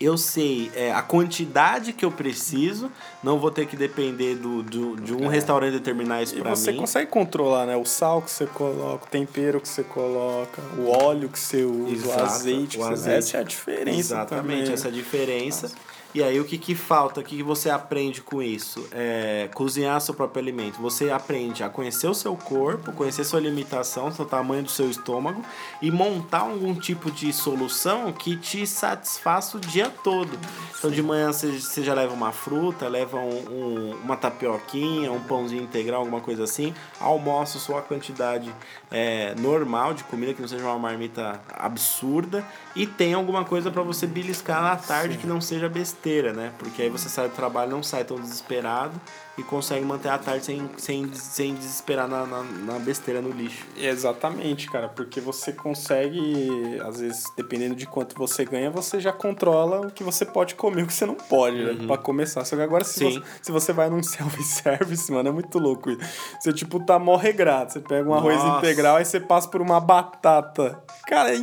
eu 0.01 0.17
sei 0.17 0.71
é, 0.75 0.93
a 0.93 1.03
quantidade 1.03 1.93
que 1.93 2.05
eu 2.05 2.11
preciso, 2.11 2.91
não 3.23 3.39
vou 3.39 3.51
ter 3.51 3.67
que 3.67 3.77
depender 3.77 4.37
do, 4.37 4.63
do 4.63 4.97
de 4.97 5.13
um 5.13 5.27
é. 5.27 5.29
restaurante 5.29 5.73
determinar 5.73 6.23
isso 6.23 6.35
para 6.37 6.51
mim. 6.51 6.57
você 6.57 6.73
consegue 6.73 7.11
controlar, 7.11 7.67
né? 7.67 7.77
O 7.77 7.85
sal 7.85 8.23
que 8.23 8.31
você 8.31 8.47
coloca, 8.47 9.05
o 9.05 9.09
tempero 9.09 9.61
que 9.61 9.69
você 9.69 9.83
coloca, 9.83 10.63
o 10.79 10.89
óleo 10.89 11.29
que 11.29 11.39
você 11.39 11.65
usa, 11.65 11.93
Exato, 11.93 12.21
o 12.21 12.25
azeite. 12.25 12.79
O 12.79 12.85
azeite. 12.85 13.19
Essa 13.19 13.37
é 13.37 13.41
a 13.41 13.43
diferença 13.43 13.99
Exatamente, 13.99 14.61
também. 14.61 14.73
essa 14.73 14.89
é 14.89 14.91
a 14.91 14.95
diferença. 14.95 15.63
Nossa. 15.69 15.88
E 16.15 16.23
aí 16.23 16.41
o 16.41 16.45
que, 16.45 16.57
que 16.57 16.75
falta, 16.75 17.21
o 17.21 17.23
que, 17.23 17.37
que 17.37 17.43
você 17.43 17.69
aprende 17.69 18.23
com 18.23 18.43
isso? 18.43 18.89
É 18.93 19.51
cozinhar 19.53 20.01
seu 20.01 20.15
próprio 20.15 20.43
alimento. 20.43 20.81
Você 20.81 21.11
aprende 21.11 21.63
a 21.63 21.69
conhecer 21.69 22.09
o 22.09 22.15
seu 22.15 22.35
corpo, 22.35 22.93
conhecer 22.93 23.25
sua 23.25 23.41
limitação, 23.41 24.09
o 24.09 24.25
tamanho 24.25 24.63
do 24.63 24.71
seu 24.71 24.89
estômago 24.89 25.43
e 25.83 25.91
montar 25.91 26.41
algum 26.41 26.75
tipo 26.75 27.11
de 27.11 27.31
solução 27.31 28.11
que 28.11 28.37
te 28.37 28.67
satisfaça 28.67 29.59
o 29.59 29.61
dia 29.61 29.91
todo. 30.03 30.31
Então 30.79 30.91
de 30.91 31.03
manhã 31.03 31.31
você, 31.31 31.83
já 31.83 31.93
leva 31.93 32.15
uma 32.15 32.33
fruta, 32.33 32.89
leva 32.89 33.19
um, 33.19 33.39
um, 33.51 33.97
uma 34.03 34.17
tapioquinha, 34.17 35.13
um 35.13 35.21
pãozinho 35.21 35.63
integral, 35.63 36.01
alguma 36.01 36.23
coisa 36.23 36.45
assim. 36.45 36.73
Almoço 36.99 37.59
sua 37.59 37.83
quantidade 37.83 38.53
é, 38.91 39.35
normal 39.39 39.93
de 39.93 40.05
comida, 40.05 40.33
que 40.33 40.41
não 40.41 40.49
seja 40.49 40.65
uma 40.65 40.79
marmita 40.79 41.39
absurda. 41.53 42.43
E 42.75 42.87
tem 42.87 43.13
alguma 43.13 43.45
coisa 43.45 43.71
para 43.71 43.83
você 43.83 44.07
beliscar 44.07 44.63
na 44.63 44.77
tarde 44.77 45.15
Sim. 45.15 45.21
que 45.21 45.27
não 45.27 45.41
seja 45.41 45.69
besteira 45.69 45.98
besteira, 45.99 46.33
né? 46.33 46.53
Porque 46.59 46.83
aí 46.83 46.89
você 46.89 47.09
sai 47.09 47.29
do 47.29 47.35
trabalho, 47.35 47.71
não 47.71 47.83
sai 47.83 48.05
tão 48.05 48.19
desesperado 48.19 48.99
e 49.37 49.43
consegue 49.43 49.85
manter 49.85 50.09
a 50.09 50.19
tarde 50.19 50.45
sem, 50.45 50.69
sem, 50.77 51.15
sem 51.15 51.55
desesperar 51.55 52.09
na, 52.09 52.27
na, 52.27 52.43
na, 52.43 52.79
besteira 52.79 53.21
no 53.21 53.31
lixo. 53.31 53.65
Exatamente, 53.77 54.69
cara, 54.69 54.89
porque 54.89 55.21
você 55.21 55.53
consegue, 55.53 56.81
às 56.85 57.01
vezes, 57.01 57.25
dependendo 57.37 57.75
de 57.75 57.87
quanto 57.87 58.17
você 58.17 58.45
ganha, 58.45 58.71
você 58.71 58.99
já 58.99 59.13
controla 59.13 59.87
o 59.87 59.91
que 59.91 60.03
você 60.03 60.25
pode 60.25 60.55
comer 60.55 60.81
e 60.81 60.85
o 60.85 60.87
que 60.87 60.93
você 60.93 61.07
não 61.07 61.15
pode, 61.15 61.57
né? 61.57 61.71
uhum. 61.71 61.79
né? 61.79 61.87
Pra 61.87 61.99
começar. 61.99 62.45
Só 62.45 62.57
que 62.57 62.63
agora, 62.63 62.85
se, 62.85 63.05
você, 63.05 63.23
se 63.43 63.53
você 63.53 63.73
vai 63.73 63.89
num 63.91 64.03
self-service, 64.03 65.13
mano, 65.13 65.29
é 65.29 65.33
muito 65.33 65.59
louco 65.59 65.91
isso. 65.91 66.01
Você, 66.41 66.53
tipo, 66.53 66.85
tá 66.85 66.99
mó 66.99 67.17
regrado. 67.17 67.73
Você 67.73 67.81
pega 67.81 68.09
um 68.09 68.15
Nossa. 68.15 68.29
arroz 68.29 68.59
integral, 68.59 68.97
aí 68.97 69.05
você 69.05 69.21
passa 69.21 69.49
por 69.49 69.61
uma 69.61 69.79
batata. 69.79 70.83
Cara, 71.07 71.33
é, 71.33 71.39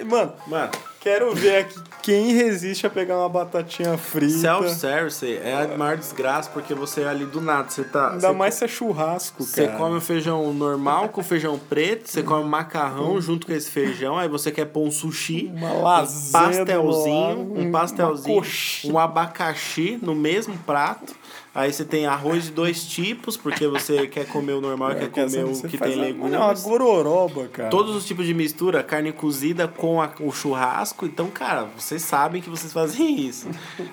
é, 0.00 0.04
mano. 0.04 0.32
Mano. 0.46 0.70
Quero 1.00 1.34
ver 1.34 1.58
aqui 1.58 1.80
quem 2.02 2.32
resiste 2.32 2.86
a 2.86 2.90
pegar 2.90 3.18
uma 3.18 3.28
batatinha 3.28 3.96
frita. 3.98 4.38
Self-service 4.38 5.26
é 5.26 5.54
a 5.54 5.76
maior 5.76 5.96
desgraça, 5.96 6.50
porque 6.50 6.74
você 6.74 7.02
é 7.02 7.08
ali 7.08 7.26
do 7.26 7.40
nada, 7.40 7.68
você 7.68 7.84
tá... 7.84 8.12
Ainda 8.12 8.32
mais 8.32 8.54
se 8.54 8.64
é 8.64 8.68
churrasco, 8.68 9.44
você 9.44 9.66
cara. 9.66 9.72
Você 9.72 9.78
come 9.78 9.96
o 9.98 10.00
feijão 10.00 10.52
normal 10.52 11.10
com 11.10 11.22
feijão 11.22 11.58
preto, 11.58 12.08
você 12.08 12.22
come 12.22 12.48
macarrão 12.48 13.20
junto 13.20 13.46
com 13.46 13.52
esse 13.52 13.70
feijão, 13.70 14.18
aí 14.18 14.28
você 14.28 14.50
quer 14.50 14.64
pôr 14.66 14.86
um 14.86 14.90
sushi, 14.90 15.52
uma 15.54 15.72
lasanha 15.72 16.48
um 16.48 16.64
pastelzinho, 16.66 17.52
um 17.56 17.70
pastelzinho, 17.70 18.42
um 18.86 18.98
abacaxi 18.98 19.98
no 20.00 20.14
mesmo 20.14 20.56
prato. 20.66 21.14
Aí 21.54 21.72
você 21.72 21.84
tem 21.84 22.06
arroz 22.06 22.44
de 22.44 22.50
dois 22.52 22.84
tipos, 22.84 23.36
porque 23.36 23.66
você 23.66 24.06
quer 24.08 24.26
comer 24.26 24.52
o 24.52 24.60
normal 24.60 24.94
quer 24.94 25.10
comer 25.10 25.44
o 25.44 25.62
que 25.62 25.78
tem 25.78 25.94
legumes. 25.96 26.32
É 26.32 26.38
uma 26.38 26.54
gororoba, 26.54 27.48
cara. 27.48 27.70
Todos 27.70 27.94
os 27.96 28.04
tipos 28.04 28.26
de 28.26 28.34
mistura, 28.34 28.82
carne 28.82 29.12
cozida 29.12 29.66
com 29.66 30.00
a, 30.00 30.10
o 30.20 30.30
churrasco. 30.30 31.06
Então, 31.06 31.28
cara, 31.28 31.66
vocês 31.76 32.02
sabem 32.02 32.40
que 32.40 32.48
vocês 32.48 32.72
fazem 32.72 33.20
isso. 33.26 33.48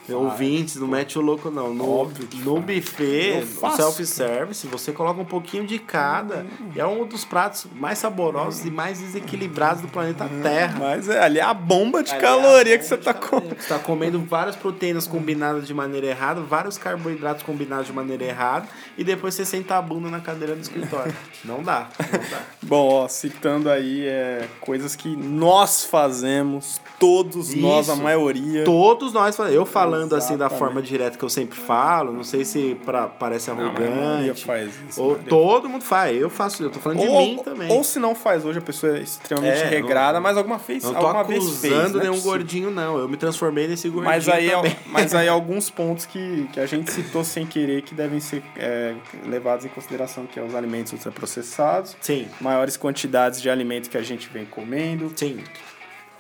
Ouvintes, 0.10 0.76
não 0.76 0.88
mete 0.88 1.18
o 1.18 1.22
louco, 1.22 1.50
não. 1.50 1.74
No, 1.74 1.90
Óbvio 1.90 2.28
no 2.44 2.60
buffet, 2.60 3.46
self-service, 3.76 4.68
você 4.68 4.92
coloca 4.92 5.22
um 5.22 5.26
pouquinho 5.26 5.66
de 5.66 5.80
cada. 5.80 6.46
E 6.76 6.80
é 6.80 6.86
um 6.86 7.06
dos 7.06 7.26
pratos 7.26 7.68
mais 7.76 7.98
saborosos 8.00 8.66
e 8.66 8.72
mais 8.72 9.00
desequilibrados 9.00 9.82
do 9.82 9.88
planeta 9.88 10.30
Terra. 10.42 10.78
Mas 10.80 11.10
é, 11.10 11.24
ali 11.24 11.40
é 11.40 11.44
a 11.44 11.54
bomba 11.54 12.04
de 12.04 12.12
ali 12.12 12.22
caloria 12.22 12.76
é 12.76 12.78
que 12.78 12.86
você 12.86 12.98
tá 12.98 13.14
comendo. 13.14 13.56
Você 13.56 13.68
tá 13.68 13.80
comendo 13.80 14.20
várias 14.20 14.56
proteínas 14.56 15.08
combinadas 15.08 15.68
de 15.68 15.74
maneira 15.74 16.08
errada, 16.08 16.42
vários 16.42 16.78
carboidratos 16.78 17.44
combinados 17.44 17.55
combinado 17.56 17.86
de 17.86 17.94
maneira 17.94 18.24
errada 18.24 18.68
e 18.98 19.04
depois 19.04 19.34
você 19.34 19.46
senta 19.46 19.78
a 19.78 19.82
bunda 19.82 20.10
na 20.10 20.20
cadeira 20.20 20.56
do 20.56 20.62
escritório. 20.62 21.16
não 21.46 21.64
dá, 21.64 21.88
não 22.00 22.20
dá. 22.20 22.42
Bom, 22.62 22.90
ó, 22.90 23.08
citando 23.08 23.70
aí 23.70 24.06
é, 24.06 24.48
coisas 24.60 24.96
que 24.96 25.16
nós 25.16 25.86
fazemos, 25.86 26.82
todos 27.00 27.50
Isso, 27.50 27.60
nós, 27.60 27.90
a 27.90 27.96
maioria. 27.96 28.64
Todos 28.64 29.14
nós 29.14 29.36
fazemos. 29.36 29.56
Eu 29.56 29.66
falando 29.66 30.16
Exatamente. 30.16 30.26
assim 30.26 30.38
da 30.38 30.50
forma 30.50 30.82
direta 30.82 31.18
que 31.18 31.24
eu 31.24 31.30
sempre 31.30 31.58
falo, 31.58 32.12
não 32.12 32.24
sei 32.24 32.44
se 32.44 32.76
pra, 32.86 33.08
parece 33.08 33.50
arrogante. 33.50 34.28
Não, 34.28 34.36
faz 34.36 34.74
isso. 34.90 35.02
Ou 35.02 35.16
todo 35.16 35.70
mundo 35.70 35.84
faz, 35.84 36.20
eu 36.20 36.30
faço, 36.30 36.64
eu 36.64 36.70
tô 36.70 36.80
falando 36.80 37.00
ou, 37.00 37.06
de 37.06 37.12
mim 37.12 37.44
também. 37.44 37.72
Ou 37.72 37.84
se 37.84 38.00
não 38.00 38.14
faz 38.14 38.46
hoje, 38.46 38.60
a 38.60 38.62
pessoa 38.62 38.98
é 38.98 39.02
extremamente 39.02 39.62
é, 39.62 39.68
regrada, 39.68 40.16
não, 40.16 40.22
mas 40.22 40.38
alguma 40.38 40.58
vez, 40.58 40.84
não 40.84 40.94
tô 40.94 41.06
alguma 41.06 41.24
vez 41.24 41.46
fez. 41.60 41.92
Não 41.92 42.02
nenhum 42.02 42.20
gordinho, 42.22 42.72
não. 42.72 42.98
Eu 42.98 43.08
me 43.08 43.18
transformei 43.18 43.68
nesse 43.68 43.90
gordinho. 43.90 44.12
Mas 44.12 44.28
aí, 44.28 44.50
também. 44.50 44.76
mas 44.88 45.16
aí 45.16 45.28
alguns 45.46 45.70
pontos 45.70 46.06
que, 46.06 46.48
que 46.52 46.60
a 46.60 46.66
gente 46.66 46.92
citou 46.92 47.24
sem 47.36 47.46
querer 47.46 47.82
que 47.82 47.94
devem 47.94 48.22
ser 48.22 48.42
é, 48.56 48.96
levados 49.26 49.66
em 49.66 49.70
consideração, 49.70 50.26
que 50.26 50.40
é 50.40 50.44
os 50.44 50.56
alimentos 50.56 50.94
ultraprocessados. 50.94 51.96
Sim. 52.00 52.28
Maiores 52.40 52.78
quantidades 52.78 53.42
de 53.42 53.50
alimentos 53.50 53.90
que 53.90 53.98
a 53.98 54.02
gente 54.02 54.30
vem 54.30 54.46
comendo. 54.46 55.12
Sim. 55.14 55.44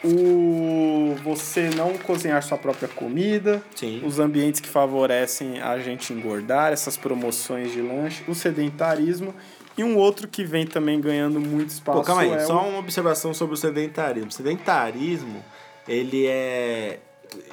O 0.03 1.15
você 1.23 1.69
não 1.69 1.97
cozinhar 1.97 2.43
sua 2.43 2.57
própria 2.57 2.89
comida. 2.89 3.63
Sim. 3.73 4.01
Os 4.05 4.19
ambientes 4.19 4.59
que 4.59 4.67
favorecem 4.67 5.61
a 5.61 5.79
gente 5.79 6.11
engordar, 6.11 6.73
essas 6.73 6.97
promoções 6.97 7.71
de 7.71 7.81
lanche, 7.81 8.21
o 8.27 8.35
sedentarismo 8.35 9.33
e 9.77 9.83
um 9.83 9.95
outro 9.95 10.27
que 10.27 10.43
vem 10.43 10.67
também 10.67 10.99
ganhando 10.99 11.39
muito 11.39 11.69
espaço. 11.69 11.99
Pô, 11.99 12.03
calma 12.03 12.23
aí, 12.23 12.31
é 12.31 12.39
só 12.39 12.67
uma 12.67 12.79
observação 12.79 13.33
sobre 13.33 13.55
o 13.55 13.57
sedentarismo. 13.57 14.29
O 14.29 14.33
sedentarismo, 14.33 15.43
ele 15.87 16.27
é 16.27 16.99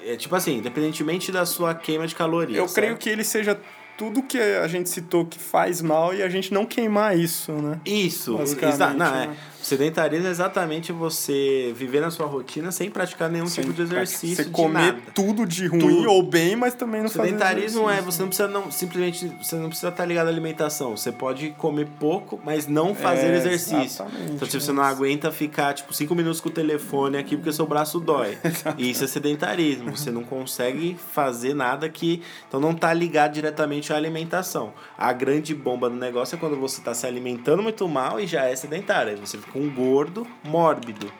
é 0.05 0.17
tipo 0.17 0.35
assim, 0.35 0.59
independentemente 0.59 1.31
da 1.31 1.47
sua 1.47 1.75
queima 1.75 2.07
de 2.07 2.15
calorias. 2.15 2.59
Eu 2.59 2.69
certo? 2.69 2.75
creio 2.75 2.97
que 2.97 3.09
ele 3.09 3.25
seja 3.25 3.59
tudo 3.97 4.23
que 4.23 4.39
a 4.39 4.67
gente 4.67 4.89
citou 4.89 5.25
que 5.25 5.39
faz 5.39 5.81
mal 5.81 6.15
e 6.15 6.23
a 6.23 6.29
gente 6.29 6.53
não 6.53 6.67
queimar 6.67 7.17
isso, 7.17 7.53
né? 7.53 7.81
Isso, 7.85 8.39
exato. 8.41 8.97
Não, 8.97 9.07
é. 9.07 9.27
né? 9.29 9.37
Sedentarismo 9.63 10.27
é 10.27 10.31
exatamente 10.31 10.93
você 10.93 11.73
viver 11.77 12.01
na 12.01 12.11
sua 12.11 12.27
rotina 12.27 12.73
sem 12.73 12.91
praticar 12.91 13.31
nenhum 13.31 13.47
sem 13.47 13.63
tipo 13.63 13.75
de 13.75 13.83
exercício. 13.83 14.45
Você 14.45 14.51
comer 14.51 14.93
nada. 14.93 15.03
tudo 15.15 15.47
de 15.47 15.69
ruim 15.69 15.81
tudo. 15.81 16.11
ou 16.11 16.23
bem, 16.23 16.57
mas 16.57 16.75
também 16.75 17.01
não 17.01 17.09
fazer 17.09 17.29
Sedentarismo 17.29 17.89
é, 17.89 18.01
você 18.01 18.23
não 18.23 18.29
precisa 18.29 18.49
não, 18.49 18.71
simplesmente, 18.71 19.29
você 19.41 19.55
não 19.55 19.69
precisa 19.69 19.89
estar 19.89 20.05
ligado 20.05 20.27
à 20.27 20.31
alimentação. 20.31 20.97
Você 20.97 21.13
pode 21.13 21.51
comer 21.51 21.87
pouco, 22.01 22.41
mas 22.45 22.67
não 22.67 22.93
fazer 22.93 23.29
é, 23.29 23.37
exercício. 23.37 24.05
Então, 24.25 24.49
tipo, 24.49 24.61
você 24.61 24.73
não 24.73 24.83
aguenta 24.83 25.31
ficar, 25.31 25.75
tipo, 25.75 25.95
cinco 25.95 26.15
minutos 26.15 26.41
com 26.41 26.49
o 26.49 26.53
telefone 26.53 27.17
aqui 27.17 27.37
porque 27.37 27.53
seu 27.53 27.67
braço 27.67 28.01
dói. 28.01 28.37
Isso 28.77 29.05
é 29.05 29.07
sedentarismo. 29.07 29.97
Você 29.97 30.11
não 30.11 30.25
consegue 30.25 30.97
fazer 31.13 31.55
nada 31.55 31.89
que... 31.89 32.21
Então, 32.49 32.59
não 32.59 32.73
está 32.73 32.93
ligado 32.93 33.35
diretamente 33.35 33.93
à 33.93 33.97
alimentação. 33.97 34.73
A 34.99 35.13
grande 35.13 35.55
bomba 35.55 35.89
do 35.89 35.97
negócio 35.97 36.35
é 36.35 36.39
quando 36.39 36.57
você 36.57 36.81
está 36.81 36.93
se 36.93 37.07
alimentando 37.07 37.63
muito 37.63 37.87
mal 37.89 38.19
e 38.19 38.27
já 38.27 38.45
é 38.45 38.57
sedentário. 38.57 39.13
Aí 39.13 39.17
você 39.17 39.39
fica 39.39 39.52
um 39.55 39.71
gordo 39.71 40.27
mórbido. 40.45 41.13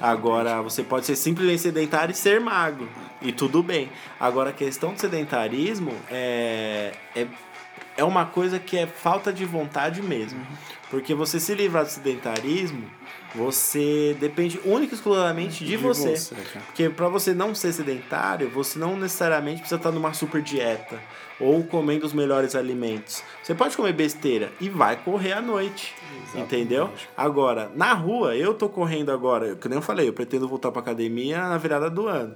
Agora, 0.00 0.60
você 0.62 0.82
pode 0.82 1.06
ser 1.06 1.16
simplesmente 1.16 1.62
sedentário 1.62 2.12
e 2.12 2.16
ser 2.16 2.40
magro. 2.40 2.88
E 3.22 3.32
tudo 3.32 3.62
bem. 3.62 3.90
Agora, 4.18 4.50
a 4.50 4.52
questão 4.52 4.92
do 4.92 5.00
sedentarismo 5.00 5.92
é, 6.10 6.92
é, 7.16 7.26
é 7.96 8.04
uma 8.04 8.26
coisa 8.26 8.58
que 8.58 8.76
é 8.76 8.86
falta 8.86 9.32
de 9.32 9.44
vontade 9.44 10.02
mesmo. 10.02 10.40
Porque 10.90 11.14
você 11.14 11.38
se 11.38 11.54
livrar 11.54 11.84
do 11.84 11.90
sedentarismo, 11.90 12.84
você 13.34 14.16
depende 14.18 14.58
única 14.64 14.94
e 14.94 14.96
exclusivamente 14.96 15.64
de, 15.64 15.70
de 15.70 15.76
você. 15.76 16.16
você 16.16 16.34
Porque 16.66 16.88
para 16.88 17.08
você 17.08 17.34
não 17.34 17.54
ser 17.54 17.72
sedentário, 17.72 18.48
você 18.48 18.78
não 18.78 18.96
necessariamente 18.96 19.60
precisa 19.60 19.76
estar 19.76 19.90
numa 19.90 20.12
super 20.14 20.40
dieta 20.40 20.98
ou 21.40 21.62
comendo 21.64 22.04
os 22.04 22.12
melhores 22.12 22.54
alimentos. 22.54 23.22
Você 23.42 23.54
pode 23.54 23.76
comer 23.76 23.92
besteira 23.92 24.50
e 24.60 24.68
vai 24.68 24.96
correr 24.96 25.32
à 25.32 25.40
noite. 25.40 25.94
Exatamente. 26.22 26.54
Entendeu? 26.54 26.90
Agora, 27.16 27.70
na 27.74 27.92
rua, 27.92 28.36
eu 28.36 28.54
tô 28.54 28.68
correndo 28.68 29.10
agora, 29.10 29.54
que 29.56 29.68
nem 29.68 29.76
eu 29.76 29.82
falei, 29.82 30.08
eu 30.08 30.12
pretendo 30.12 30.48
voltar 30.48 30.70
pra 30.70 30.80
academia 30.80 31.48
na 31.48 31.58
virada 31.58 31.88
do 31.88 32.06
ano. 32.06 32.34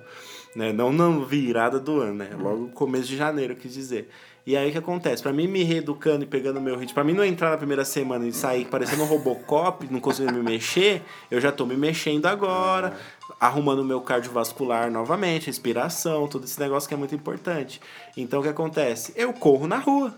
Né? 0.55 0.73
Não 0.73 0.93
na 0.93 1.09
virada 1.25 1.81
do 1.81 2.01
ano, 2.01 2.15
né? 2.15 2.31
Logo 2.39 2.69
começo 2.69 3.07
de 3.07 3.17
janeiro, 3.17 3.57
quis 3.57 3.73
dizer. 3.73 4.09
E 4.45 4.57
aí 4.57 4.71
o 4.71 4.73
que 4.73 4.79
acontece? 4.79 5.23
Para 5.23 5.33
mim 5.33 5.47
me 5.47 5.63
reeducando 5.63 6.25
e 6.25 6.27
pegando 6.27 6.61
meu 6.61 6.77
ritmo, 6.77 6.95
para 6.95 7.05
mim 7.05 7.13
não 7.13 7.25
entrar 7.25 7.51
na 7.51 7.57
primeira 7.57 7.85
semana 7.85 8.27
e 8.27 8.33
sair 8.33 8.65
parecendo 8.65 9.05
um 9.05 9.07
Robocop, 9.07 9.87
não 9.89 10.01
conseguir 10.01 10.33
me 10.33 10.43
mexer, 10.43 11.03
eu 11.31 11.41
já 11.41 11.53
tô 11.53 11.65
me 11.65 11.77
mexendo 11.77 12.27
agora, 12.27 12.97
arrumando 13.39 13.85
meu 13.85 14.01
cardiovascular 14.01 14.91
novamente, 14.91 15.47
respiração, 15.47 16.27
todo 16.27 16.45
esse 16.45 16.59
negócio 16.59 16.89
que 16.89 16.95
é 16.95 16.97
muito 16.97 17.15
importante. 17.15 17.81
Então 18.17 18.41
o 18.41 18.43
que 18.43 18.49
acontece? 18.49 19.13
Eu 19.15 19.33
corro 19.33 19.69
na 19.69 19.79
rua. 19.79 20.13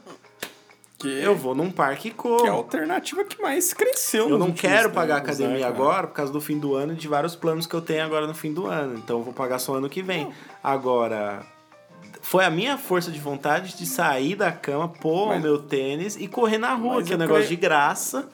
Que 0.97 1.09
eu 1.09 1.37
vou 1.37 1.55
num 1.55 1.71
parque 1.71 2.09
e 2.09 2.11
corro. 2.11 2.43
Que 2.43 2.47
é 2.47 2.51
a 2.51 2.55
alternativa 2.55 3.25
que 3.25 3.43
mais 3.43 3.75
cresceu. 3.75 4.31
Eu 4.31 4.39
não 4.39 4.53
quero 4.53 4.91
pagar 4.91 5.17
tempos, 5.17 5.39
academia 5.39 5.61
né, 5.61 5.67
agora 5.67 6.07
por 6.07 6.15
causa 6.15 6.33
do 6.33 6.41
fim 6.41 6.59
do 6.59 6.75
ano 6.75 6.95
e 6.95 6.97
de 6.97 7.07
vários 7.07 7.37
planos 7.37 7.67
que 7.67 7.75
eu 7.75 7.83
tenho 7.83 8.03
agora 8.03 8.27
no 8.27 8.33
fim 8.33 8.55
do 8.55 8.67
ano. 8.67 8.95
Então 8.97 9.19
eu 9.19 9.23
vou 9.23 9.35
pagar 9.35 9.59
só 9.59 9.75
ano 9.75 9.91
que 9.91 10.03
vem. 10.03 10.33
Agora, 10.63 11.45
foi 12.25 12.45
a 12.45 12.51
minha 12.51 12.79
força 12.79 13.11
de 13.11 13.21
vontade 13.21 13.77
de 13.77 13.85
sair 13.85 14.35
da 14.35 14.51
cama, 14.51 14.89
pôr 14.89 15.29
Mas- 15.29 15.39
o 15.39 15.43
meu 15.43 15.59
tênis 15.59 16.17
e 16.17 16.27
correr 16.27 16.57
na 16.59 16.73
rua, 16.75 17.03
que 17.03 17.13
é 17.13 17.17
um 17.17 17.19
negócio 17.19 17.45
creio- 17.45 17.49
de 17.51 17.57
graça. 17.57 18.29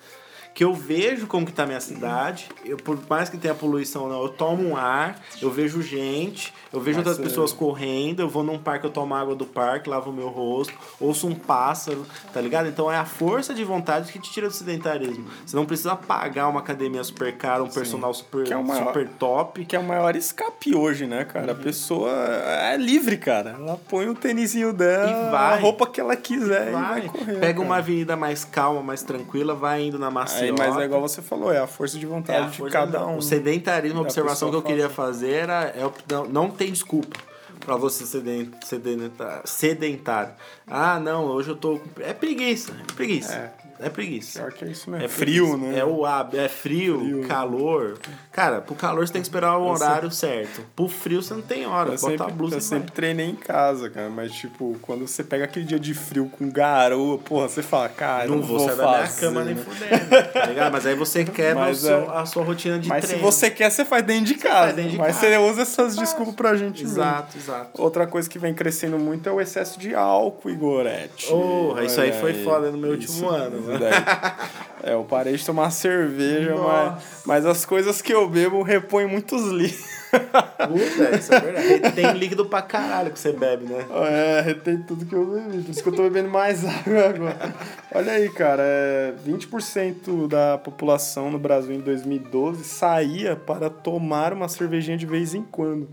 Que 0.52 0.64
eu 0.64 0.74
vejo 0.74 1.28
como 1.28 1.46
que 1.46 1.52
tá 1.52 1.62
a 1.62 1.66
minha 1.66 1.80
cidade, 1.80 2.48
eu, 2.64 2.76
por 2.76 2.98
mais 3.08 3.28
que 3.28 3.38
tenha 3.38 3.54
poluição 3.54 4.02
ou 4.02 4.08
não, 4.08 4.20
eu 4.22 4.28
tomo 4.28 4.68
um 4.68 4.76
ar, 4.76 5.20
eu 5.40 5.48
vejo 5.50 5.80
gente, 5.80 6.52
eu 6.72 6.80
vejo 6.80 6.98
Mas 6.98 7.06
outras 7.06 7.16
você- 7.16 7.22
pessoas 7.22 7.52
correndo, 7.52 8.20
eu 8.20 8.28
vou 8.28 8.42
num 8.42 8.58
parque, 8.58 8.86
eu 8.86 8.90
tomo 8.90 9.14
água 9.14 9.34
do 9.34 9.46
parque, 9.46 9.88
lavo 9.90 10.10
o 10.10 10.12
meu 10.12 10.28
rosto, 10.28 10.72
ouço 11.00 11.26
um 11.26 11.34
pássaro, 11.34 12.06
tá 12.32 12.40
ligado? 12.40 12.68
Então 12.68 12.90
é 12.90 12.96
a 12.96 13.04
força 13.04 13.52
de 13.54 13.64
vontade 13.64 14.12
que 14.12 14.18
te 14.18 14.30
tira 14.30 14.48
do 14.48 14.54
sedentarismo. 14.54 15.26
Você 15.44 15.56
não 15.56 15.66
precisa 15.66 15.96
pagar 15.96 16.48
uma 16.48 16.60
academia 16.60 17.02
super 17.04 17.36
cara, 17.36 17.62
um 17.62 17.68
personal 17.68 18.12
super, 18.14 18.44
Que 18.44 18.52
é 18.52 18.56
o 18.56 18.64
maior- 18.64 18.86
super 18.88 19.08
top. 19.18 19.64
Que 19.64 19.76
é 19.76 19.78
o 19.78 19.84
maior 19.84 20.14
escape 20.16 20.74
hoje, 20.74 21.06
né, 21.06 21.24
cara? 21.24 21.52
A 21.52 21.54
pessoa 21.54 22.10
é 22.10 22.76
livre, 22.76 23.16
cara. 23.16 23.56
Ela 23.58 23.78
põe 23.88 24.08
o 24.08 24.14
tênisinho 24.14 24.72
dela, 24.72 25.10
E 25.10 25.30
vai. 25.30 25.58
a 25.58 25.60
roupa 25.60 25.86
que 25.86 26.00
ela 26.00 26.16
quiser 26.16 26.68
e 26.68 26.72
vai 26.72 26.82
Vai, 26.82 27.02
correr. 27.08 27.34
pega 27.40 27.54
cara. 27.54 27.60
uma 27.66 27.76
avenida 27.76 28.16
mais 28.16 28.44
calma, 28.44 28.82
mais 28.82 29.02
tranquila, 29.02 29.54
vai 29.54 29.82
indo 29.86 29.98
na 29.98 30.10
Maceió. 30.10 30.52
Aí, 30.52 30.52
mas 30.58 30.76
é 30.76 30.84
igual 30.84 31.00
você 31.00 31.20
falou, 31.22 31.52
é 31.52 31.58
a 31.58 31.66
força 31.66 31.98
de 31.98 32.06
É 32.06 32.08
vontade 32.08 32.50
de 32.50 32.56
força 32.58 32.72
cada 32.72 32.98
da- 33.00 33.06
um. 33.06 33.16
O 33.18 33.22
sedentarismo, 33.22 33.98
a 33.98 34.02
observação 34.02 34.50
que 34.50 34.56
eu 34.56 34.62
queria 34.62 34.88
fazer 34.88 35.30
era 35.32 35.64
é, 35.64 35.82
não 36.30 36.50
tem 36.60 36.70
desculpa 36.72 37.16
pra 37.60 37.74
você 37.76 38.04
seden- 38.04 38.50
sedenta- 38.64 39.40
sedentário. 39.46 40.34
Ah, 40.66 41.00
não, 41.00 41.24
hoje 41.24 41.48
eu 41.50 41.56
tô. 41.56 41.80
É 42.00 42.12
preguiça, 42.12 42.72
é 42.72 42.92
preguiça. 42.92 43.52
É, 43.78 43.88
preguiça. 43.88 44.40
Pior 44.40 44.52
que 44.52 44.64
é 44.66 44.68
isso 44.68 44.90
mesmo. 44.90 45.04
É 45.06 45.08
frio, 45.08 45.48
preguiça. 45.48 45.72
né? 45.72 45.78
É 45.78 45.84
o 45.86 46.04
hábito, 46.04 46.36
é 46.36 46.48
frio, 46.50 46.98
Frio. 47.00 47.26
calor. 47.26 47.98
Cara, 48.40 48.60
pro 48.60 48.74
calor 48.74 49.06
você 49.06 49.12
tem 49.12 49.20
que 49.20 49.28
esperar 49.28 49.56
o 49.58 49.66
horário 49.68 50.10
certo. 50.10 50.62
Pro 50.74 50.88
frio 50.88 51.22
você 51.22 51.34
não 51.34 51.42
tem 51.42 51.66
hora. 51.66 51.90
Eu 51.90 51.96
Bota 51.98 52.10
sempre, 52.10 52.26
a 52.26 52.28
blusa 52.30 52.54
eu 52.54 52.58
e 52.58 52.62
sempre 52.62 52.86
vai. 52.86 52.94
treinei 52.94 53.26
em 53.30 53.34
casa, 53.34 53.90
cara, 53.90 54.08
mas 54.08 54.32
tipo, 54.32 54.76
quando 54.80 55.06
você 55.06 55.22
pega 55.22 55.44
aquele 55.44 55.64
dia 55.66 55.78
de 55.78 55.92
frio 55.92 56.26
com 56.38 56.50
garoa, 56.50 57.18
porra, 57.18 57.48
você 57.48 57.62
fala, 57.62 57.88
cara, 57.90 58.26
Não, 58.28 58.36
não, 58.36 58.42
vou 58.42 58.58
vou 58.58 58.66
sair 58.68 58.76
da 58.78 58.86
minha 58.86 58.98
fazer, 59.06 59.20
cama 59.20 59.44
nem 59.44 59.54
né? 59.54 59.62
fudendo, 59.62 60.32
tá 60.32 60.46
ligado? 60.46 60.72
Mas 60.72 60.86
aí 60.86 60.94
você 60.94 61.24
quebra 61.26 61.64
Mas 61.66 61.78
seu- 61.78 62.10
é- 62.10 62.16
a 62.18 62.24
sua 62.26 62.42
rotina 62.42 62.78
de 62.78 62.88
Mas 62.88 63.04
se 63.04 63.10
treino. 63.10 63.30
você 63.30 63.50
quer, 63.50 63.70
você 63.70 63.84
faz 63.84 64.02
dentro 64.04 64.24
de 64.24 64.34
casa. 64.36 64.64
faz 64.64 64.76
dentro 64.76 64.90
de 64.92 64.96
mas 64.98 65.14
casa. 65.16 65.26
você 65.28 65.36
usa 65.38 65.62
essas 65.62 65.96
desculpas 65.96 66.34
pra 66.34 66.56
gente 66.56 66.82
mesmo. 66.82 66.98
Exato, 66.98 67.36
exato. 67.36 67.82
Outra 67.82 68.06
coisa 68.06 68.28
que 68.28 68.38
vem 68.38 68.54
crescendo 68.54 68.98
muito 68.98 69.28
é 69.28 69.32
o 69.32 69.40
excesso 69.40 69.78
de 69.78 69.94
álcool, 69.94 70.48
Igorete. 70.50 71.26
Porra, 71.28 71.84
isso 71.84 72.00
aí 72.00 72.12
foi 72.12 72.42
foda 72.42 72.70
no 72.70 72.78
meu 72.78 72.92
último 72.92 73.12
Isso- 73.12 73.28
ano, 73.28 73.58
isso 73.60 73.68
né? 73.78 73.90
É, 74.82 74.94
eu 74.94 75.04
parei 75.04 75.36
de 75.36 75.44
tomar 75.44 75.70
cerveja, 75.70 76.54
Nossa. 76.54 76.90
mas, 76.90 77.22
mas 77.24 77.46
as 77.46 77.64
coisas 77.64 78.00
que 78.00 78.12
eu 78.12 78.28
bebo 78.28 78.62
repõem 78.62 79.06
muitos 79.06 79.46
litros. 79.46 80.00
Puta, 80.10 81.16
isso 81.16 81.32
é 81.32 81.40
verdade. 81.40 81.94
Tem 81.94 82.12
líquido 82.12 82.46
pra 82.46 82.62
caralho 82.62 83.12
que 83.12 83.18
você 83.18 83.32
bebe, 83.32 83.66
né? 83.66 83.86
É, 84.08 84.40
retém 84.40 84.82
tudo 84.82 85.06
que 85.06 85.14
eu 85.14 85.24
bebi. 85.24 85.62
Por 85.62 85.70
isso 85.70 85.82
que 85.82 85.88
eu 85.88 85.94
tô 85.94 86.02
bebendo 86.02 86.28
mais 86.28 86.64
água 86.66 87.08
agora. 87.08 87.54
Olha 87.94 88.12
aí, 88.12 88.28
cara, 88.30 88.62
é 88.62 89.14
20% 89.26 90.26
da 90.28 90.58
população 90.58 91.30
no 91.30 91.38
Brasil 91.38 91.74
em 91.74 91.80
2012 91.80 92.64
saía 92.64 93.36
para 93.36 93.70
tomar 93.70 94.32
uma 94.32 94.48
cervejinha 94.48 94.96
de 94.96 95.06
vez 95.06 95.34
em 95.34 95.42
quando. 95.42 95.88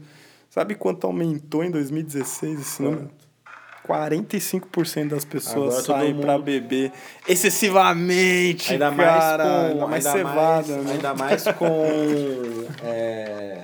Sabe 0.50 0.74
quanto 0.76 1.06
aumentou 1.06 1.64
em 1.64 1.70
2016 1.70 2.60
esse 2.60 2.82
número? 2.82 3.12
45% 3.88 5.10
das 5.10 5.24
pessoas 5.26 5.86
saem 5.86 6.14
mundo- 6.14 6.24
pra 6.24 6.38
beber 6.38 6.92
excessivamente, 7.28 8.74
Ainda 8.74 8.92
mais 8.92 9.08
cara. 9.20 9.44
com. 9.44 9.50
ainda 9.50 9.88
mais 9.88 10.06
ainda 10.06 10.18
cevada, 10.18 10.74
mais, 10.74 10.86
né? 10.86 10.92
Ainda 10.94 11.14
mais 11.14 11.44
com. 11.44 12.68
é, 12.84 13.62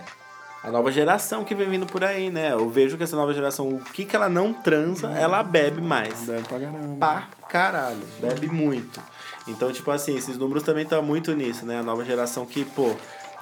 a 0.64 0.72
nova 0.72 0.92
geração 0.92 1.44
que 1.44 1.54
vem 1.54 1.70
vindo 1.70 1.86
por 1.86 2.04
aí, 2.04 2.30
né? 2.30 2.54
Eu 2.54 2.70
vejo 2.70 2.98
que 2.98 3.04
essa 3.04 3.16
nova 3.16 3.34
geração, 3.34 3.68
o 3.68 3.80
que, 3.80 4.06
que 4.06 4.16
ela 4.16 4.30
não 4.30 4.54
transa, 4.54 5.10
ela 5.12 5.44
bebe 5.44 5.82
mais. 5.82 6.22
Deve 6.22 6.44
pra 6.48 6.60
caramba. 6.60 6.96
Pra 7.00 7.28
caralho. 7.50 8.02
Bebe 8.20 8.48
muito. 8.48 9.02
Então, 9.48 9.72
tipo 9.74 9.92
assim, 9.92 10.16
esses 10.16 10.38
números 10.38 10.64
também 10.64 10.84
estão 10.84 11.02
muito 11.04 11.34
nisso, 11.36 11.66
né? 11.66 11.80
A 11.80 11.84
nova 11.84 12.06
geração 12.06 12.46
que, 12.46 12.64
pô, 12.64 12.96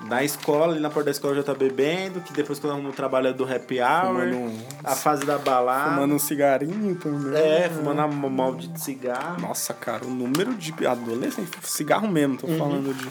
na 0.05 0.23
escola, 0.23 0.73
ali 0.73 0.81
na 0.81 0.89
porta 0.89 1.05
da 1.05 1.11
escola 1.11 1.35
já 1.35 1.43
tá 1.43 1.53
bebendo, 1.53 2.21
que 2.21 2.33
depois 2.33 2.59
quando 2.59 2.73
arruma 2.73 2.89
o 2.89 2.93
trabalho 2.93 3.27
é 3.27 3.33
do 3.33 3.43
happy 3.43 3.79
hour, 3.79 4.23
um- 4.33 4.57
a 4.83 4.95
fase 4.95 5.25
da 5.25 5.37
balada. 5.37 5.91
Fumando 5.91 6.15
um 6.15 6.19
cigarinho 6.19 6.95
também. 6.95 7.39
É, 7.41 7.69
fumando 7.69 8.01
a 8.01 8.07
maldita 8.07 8.77
cigarro. 8.79 9.39
Nossa, 9.41 9.73
cara, 9.73 10.05
o 10.05 10.09
número 10.09 10.53
de 10.55 10.73
adolescente, 10.85 11.49
cigarro 11.63 12.07
mesmo, 12.07 12.33
Uhum. 12.33 12.37
tô 12.39 12.47
falando 12.47 12.93
de. 12.93 13.07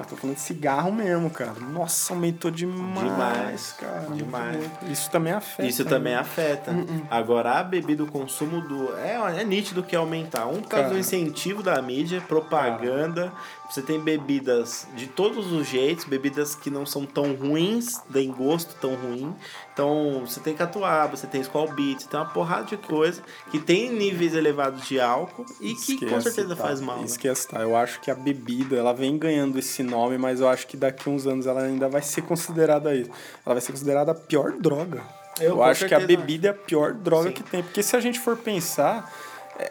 Ah, 0.00 0.04
tô 0.04 0.16
falando 0.16 0.36
de 0.36 0.42
cigarro 0.42 0.92
mesmo, 0.92 1.30
cara. 1.30 1.54
Nossa, 1.60 2.12
aumentou 2.14 2.50
demais, 2.50 3.00
Demais, 3.00 3.72
cara. 3.78 4.06
demais. 4.14 4.58
Isso 4.90 5.10
também 5.10 5.32
afeta. 5.32 5.68
Isso 5.68 5.84
né? 5.84 5.90
também 5.90 6.14
afeta. 6.14 6.72
Agora, 7.10 7.58
a 7.58 7.62
bebida, 7.62 8.02
o 8.02 8.06
consumo 8.06 8.60
do. 8.60 8.94
É, 8.98 9.40
é 9.40 9.44
nítido 9.44 9.82
que 9.82 9.94
aumentar. 9.94 10.46
Um, 10.46 10.60
por 10.60 10.68
causa 10.68 10.84
do 10.86 10.88
Cara. 10.90 10.98
incentivo 11.00 11.62
da 11.62 11.80
mídia, 11.82 12.20
propaganda. 12.20 13.32
Você 13.70 13.82
tem 13.82 14.00
bebidas 14.00 14.88
de 14.96 15.06
todos 15.06 15.52
os 15.52 15.68
jeitos, 15.68 16.04
bebidas 16.04 16.29
que 16.54 16.70
não 16.70 16.84
são 16.86 17.04
tão 17.04 17.34
ruins, 17.34 18.00
nem 18.12 18.30
gosto 18.30 18.74
tão 18.80 18.94
ruim. 18.94 19.34
Então, 19.72 20.22
você 20.26 20.40
tem 20.40 20.54
catuaba, 20.54 21.16
você 21.16 21.26
tem 21.26 21.40
Skull 21.40 21.72
Beats, 21.72 22.06
tem 22.06 22.18
uma 22.20 22.26
porrada 22.28 22.64
de 22.64 22.76
coisa 22.76 23.22
que 23.50 23.58
tem 23.58 23.90
níveis 23.92 24.34
elevados 24.34 24.86
de 24.86 25.00
álcool 25.00 25.44
e 25.60 25.74
que 25.74 25.98
com 25.98 26.04
Esquece, 26.06 26.22
certeza 26.22 26.56
tá? 26.56 26.62
faz 26.62 26.80
mal. 26.80 26.98
né? 26.98 27.04
Esquece, 27.04 27.48
tá? 27.48 27.60
Eu 27.60 27.74
acho 27.76 28.00
que 28.00 28.10
a 28.10 28.14
bebida, 28.14 28.76
ela 28.76 28.92
vem 28.92 29.16
ganhando 29.18 29.58
esse 29.58 29.82
nome, 29.82 30.18
mas 30.18 30.40
eu 30.40 30.48
acho 30.48 30.66
que 30.66 30.76
daqui 30.76 31.08
a 31.08 31.12
uns 31.12 31.26
anos 31.26 31.46
ela 31.46 31.62
ainda 31.62 31.88
vai 31.88 32.02
ser 32.02 32.22
considerada 32.22 32.94
isso. 32.94 33.10
Ela 33.44 33.54
vai 33.54 33.60
ser 33.60 33.72
considerada 33.72 34.12
a 34.12 34.14
pior 34.14 34.52
droga. 34.52 35.02
Eu, 35.40 35.50
Eu, 35.50 35.56
com 35.56 35.62
acho 35.62 35.86
que 35.86 35.94
a 35.94 35.98
certeza 35.98 36.18
bebida 36.20 36.48
é 36.48 36.50
a 36.50 36.54
pior 36.54 36.92
droga 36.92 37.28
Sim. 37.28 37.34
que 37.34 37.42
tem. 37.42 37.62
Porque 37.62 37.82
se 37.82 37.96
a 37.96 38.00
gente 38.00 38.20
for 38.20 38.36
pensar, 38.36 39.10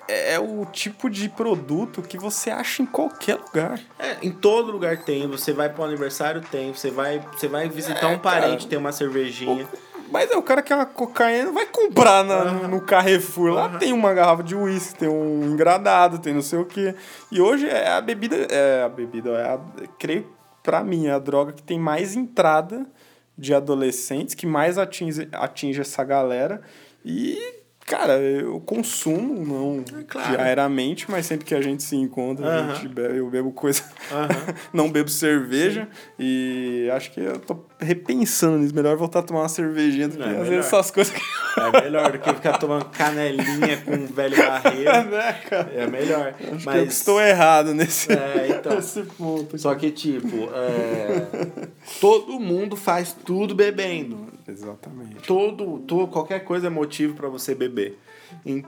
é, 0.08 0.34
é 0.34 0.40
o 0.40 0.66
tipo 0.66 1.10
de 1.10 1.28
produto 1.30 2.02
que 2.02 2.18
você 2.18 2.50
acha 2.50 2.82
em 2.82 2.86
qualquer 2.86 3.36
lugar. 3.36 3.80
É, 3.98 4.18
em 4.22 4.32
todo 4.32 4.72
lugar 4.72 4.98
tem. 5.04 5.28
Você 5.28 5.54
vai 5.54 5.70
para 5.70 5.82
um 5.82 5.86
aniversário, 5.86 6.42
tem. 6.42 6.74
Você 6.74 6.92
vai, 6.92 7.20
você 7.34 7.48
vai 7.48 7.68
visitar 7.70 8.12
É, 8.12 8.16
um 8.16 8.20
parente, 8.20 8.58
cara. 8.58 8.70
tem 8.70 8.78
uma 8.80 8.92
cervejinha. 8.92 9.68
Mas 10.12 10.32
é 10.32 10.36
o 10.36 10.42
cara 10.42 10.64
que 10.64 10.74
é 10.74 10.76
uma 10.76 10.88
cocaína, 10.88 11.52
vai 11.52 11.68
comprar 11.68 12.24
na, 12.24 12.36
Aham. 12.36 12.68
no 12.68 12.82
Carrefour. 12.82 13.52
Lá 13.52 13.66
Aham. 13.66 13.78
tem 13.78 13.94
uma 13.94 14.12
garrafa 14.14 14.42
de 14.42 14.56
uísque, 14.56 15.00
tem 15.00 15.08
um 15.10 15.44
engradado, 15.52 16.18
tem 16.18 16.34
não 16.34 16.42
sei 16.42 16.58
o 16.58 16.66
quê. 16.66 16.96
E 17.32 17.40
hoje 17.40 17.68
é 17.68 17.90
a 17.90 18.02
bebida. 18.02 18.36
É 18.50 18.84
a 18.84 18.90
bebida, 18.90 19.30
é 19.32 19.44
a, 19.54 19.60
creio, 20.00 20.28
pra 20.64 20.84
mim, 20.84 21.06
é 21.08 21.12
a 21.12 21.20
droga 21.20 21.54
que 21.54 21.62
tem 21.62 21.78
mais 21.80 22.16
entrada 22.16 22.88
de 23.38 23.54
adolescentes, 23.54 24.34
que 24.36 24.48
mais 24.48 24.78
atinge, 24.80 25.30
atinge 25.32 25.80
essa 25.82 26.04
galera. 26.04 26.62
E, 27.06 27.38
cara, 27.90 28.14
eu 28.20 28.60
consumo, 28.62 29.44
não 29.46 29.84
É 30.00 30.04
claro. 30.04 30.30
diariamente, 30.30 31.10
mas 31.10 31.26
sempre 31.26 31.44
que 31.46 31.56
a 31.56 31.62
gente 31.62 31.82
se 31.82 31.96
encontra, 31.96 32.46
a 32.46 32.50
Aham. 32.60 32.76
gente 32.76 32.88
bebe, 32.88 33.18
eu 33.18 33.28
bebo 33.30 33.52
coisa. 33.52 33.84
Aham. 34.12 34.30
não 34.72 34.90
bebo 34.92 35.10
cerveja. 35.10 35.88
E 36.20 36.88
acho 36.94 37.12
que 37.12 37.20
eu 37.20 37.40
tô 37.40 37.66
repensando 37.80 38.60
nisso. 38.60 38.76
Melhor 38.76 38.96
voltar 38.96 39.20
a 39.20 39.24
tomar 39.24 39.42
uma 39.42 39.50
cervejinha 39.50 40.08
do 40.08 40.18
que 40.18 40.24
É, 40.24 40.28
melhor. 40.28 40.46
vezes 40.46 40.66
essas 40.68 40.92
coisas 40.92 41.12
que. 41.14 41.22
É 41.60 41.82
melhor 41.82 42.12
do 42.12 42.20
que 42.20 42.34
ficar 42.34 42.58
tomando 42.58 42.86
canelinha 42.86 43.78
com 43.84 43.92
um 43.94 44.06
velho 44.06 44.38
barreiro. 44.38 45.10
né, 45.10 45.34
cara? 45.50 45.72
É 45.76 45.88
melhor. 45.88 46.34
Acho 46.40 46.46
que 46.46 46.54
eu 46.54 46.60
Mas. 46.66 46.94
estou 46.94 47.20
errado 47.20 47.74
nesse, 47.74 48.12
É, 48.14 48.48
então. 48.52 48.76
nesse 48.76 49.02
ponto. 49.02 49.58
Só 49.58 49.74
que, 49.76 49.90
tipo, 49.92 50.48
é, 50.54 51.68
todo 52.00 52.40
mundo 52.40 52.76
faz 52.76 53.16
tudo 53.26 53.56
bebendo. 53.56 54.29
Exatamente. 54.64 55.16
Todo, 55.28 55.80
todo, 55.80 56.07
qualquer 56.07 56.43
coisa 56.43 56.68
é 56.68 56.70
motivo 56.70 57.14
para 57.16 57.30
você 57.30 57.55
beber. 57.55 57.97
En- 58.45 58.64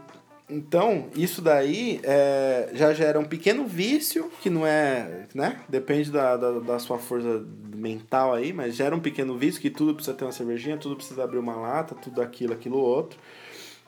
Então, 0.50 1.08
isso 1.16 1.42
daí 1.42 2.02
é, 2.04 2.72
já 2.74 2.94
gera 2.94 3.18
um 3.18 3.24
pequeno 3.24 3.66
vício, 3.66 4.30
que 4.42 4.50
não 4.50 4.68
é, 4.68 5.28
né? 5.34 5.62
Depende 5.70 6.12
da, 6.12 6.36
da, 6.36 6.60
da 6.60 6.78
sua 6.80 6.98
força 7.00 7.46
mental 7.74 8.34
aí, 8.34 8.52
mas 8.52 8.76
gera 8.76 8.94
um 8.96 9.00
pequeno 9.00 9.38
vício, 9.38 9.62
que 9.62 9.70
tudo 9.70 9.94
precisa 9.96 10.16
ter 10.16 10.26
uma 10.26 10.32
cervejinha, 10.34 10.76
tudo 10.78 10.96
precisa 10.98 11.24
abrir 11.24 11.38
uma 11.40 11.56
lata, 11.56 11.96
tudo 11.96 12.22
aquilo, 12.22 12.54
aquilo 12.54 12.78
outro. 12.78 13.18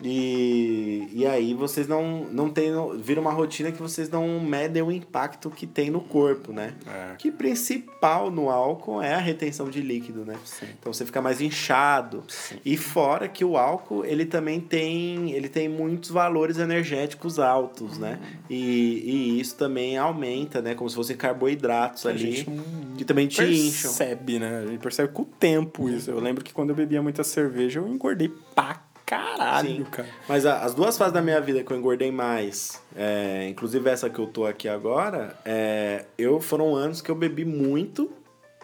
E, 0.06 1.08
e 1.14 1.26
aí 1.26 1.54
vocês 1.54 1.88
não, 1.88 2.26
não 2.26 2.50
tem. 2.50 2.72
Vira 2.98 3.22
uma 3.22 3.32
rotina 3.32 3.72
que 3.72 3.82
vocês 3.82 4.10
não 4.10 4.40
medem 4.40 4.84
o 4.84 4.92
impacto 4.92 5.50
que 5.50 5.66
tem 5.66 5.90
no 5.90 6.02
corpo, 6.02 6.52
né? 6.52 6.74
É. 6.86 7.16
Que 7.16 7.32
principal 7.32 8.30
no 8.30 8.50
álcool 8.50 9.02
é 9.02 9.14
a 9.14 9.20
retenção 9.20 9.70
de 9.70 9.82
líquido, 9.82 10.26
né? 10.26 10.36
Então 10.78 10.92
você 10.92 11.06
fica 11.06 11.22
mais 11.22 11.40
inchado. 11.40 12.24
E 12.66 12.76
fora 12.76 13.30
que 13.30 13.46
o 13.46 13.58
álcool, 13.58 14.04
ele 14.04 14.26
também 14.26 14.60
tem, 14.60 15.32
ele 15.32 15.48
tem 15.48 15.70
muitos 15.70 16.10
valores 16.10 16.58
energéticos 16.58 17.40
altos, 17.40 17.98
né? 17.98 18.20
E, 18.50 18.56
e 18.56 19.40
isso 19.40 19.56
também 19.56 19.98
aumenta, 19.98 20.62
né? 20.62 20.76
Como 20.76 20.90
se 20.90 20.96
fossem 20.96 21.16
carboidratos 21.16 22.06
A 22.06 22.10
ali, 22.10 22.20
gente 22.34 22.50
que 22.98 23.06
também 23.06 23.28
te 23.28 23.42
incham. 23.42 23.90
percebe, 23.92 24.38
né? 24.38 24.64
A 24.64 24.68
gente 24.68 24.82
percebe 24.82 25.14
com 25.14 25.22
o 25.22 25.26
tempo 25.26 25.90
isso. 25.90 26.12
Eu 26.12 26.20
lembro 26.20 26.44
que 26.44 26.54
quando 26.54 26.72
eu 26.72 26.76
bebia 26.76 27.02
muita 27.02 27.24
cerveja, 27.24 27.80
eu 27.80 27.88
engordei 27.88 28.30
pra 28.54 28.83
caralho, 29.16 29.68
Sim. 29.70 29.84
cara. 29.86 30.08
Mas 30.28 30.46
a- 30.46 30.60
as 30.64 30.74
duas 30.74 30.98
fases 30.98 31.14
da 31.14 31.22
minha 31.22 31.40
vida 31.42 31.64
que 31.64 31.72
eu 31.72 31.78
engordei 31.78 32.12
mais, 32.12 32.82
é, 32.96 33.48
inclusive 33.50 33.90
essa 33.90 34.10
que 34.10 34.20
eu 34.20 34.28
tô 34.28 34.46
aqui 34.46 34.68
agora, 34.68 35.36
é, 35.46 36.06
eu 36.18 36.40
foram 36.40 36.76
anos 36.76 37.02
que 37.02 37.10
eu 37.10 37.16
bebi 37.16 37.46
muito 37.46 38.12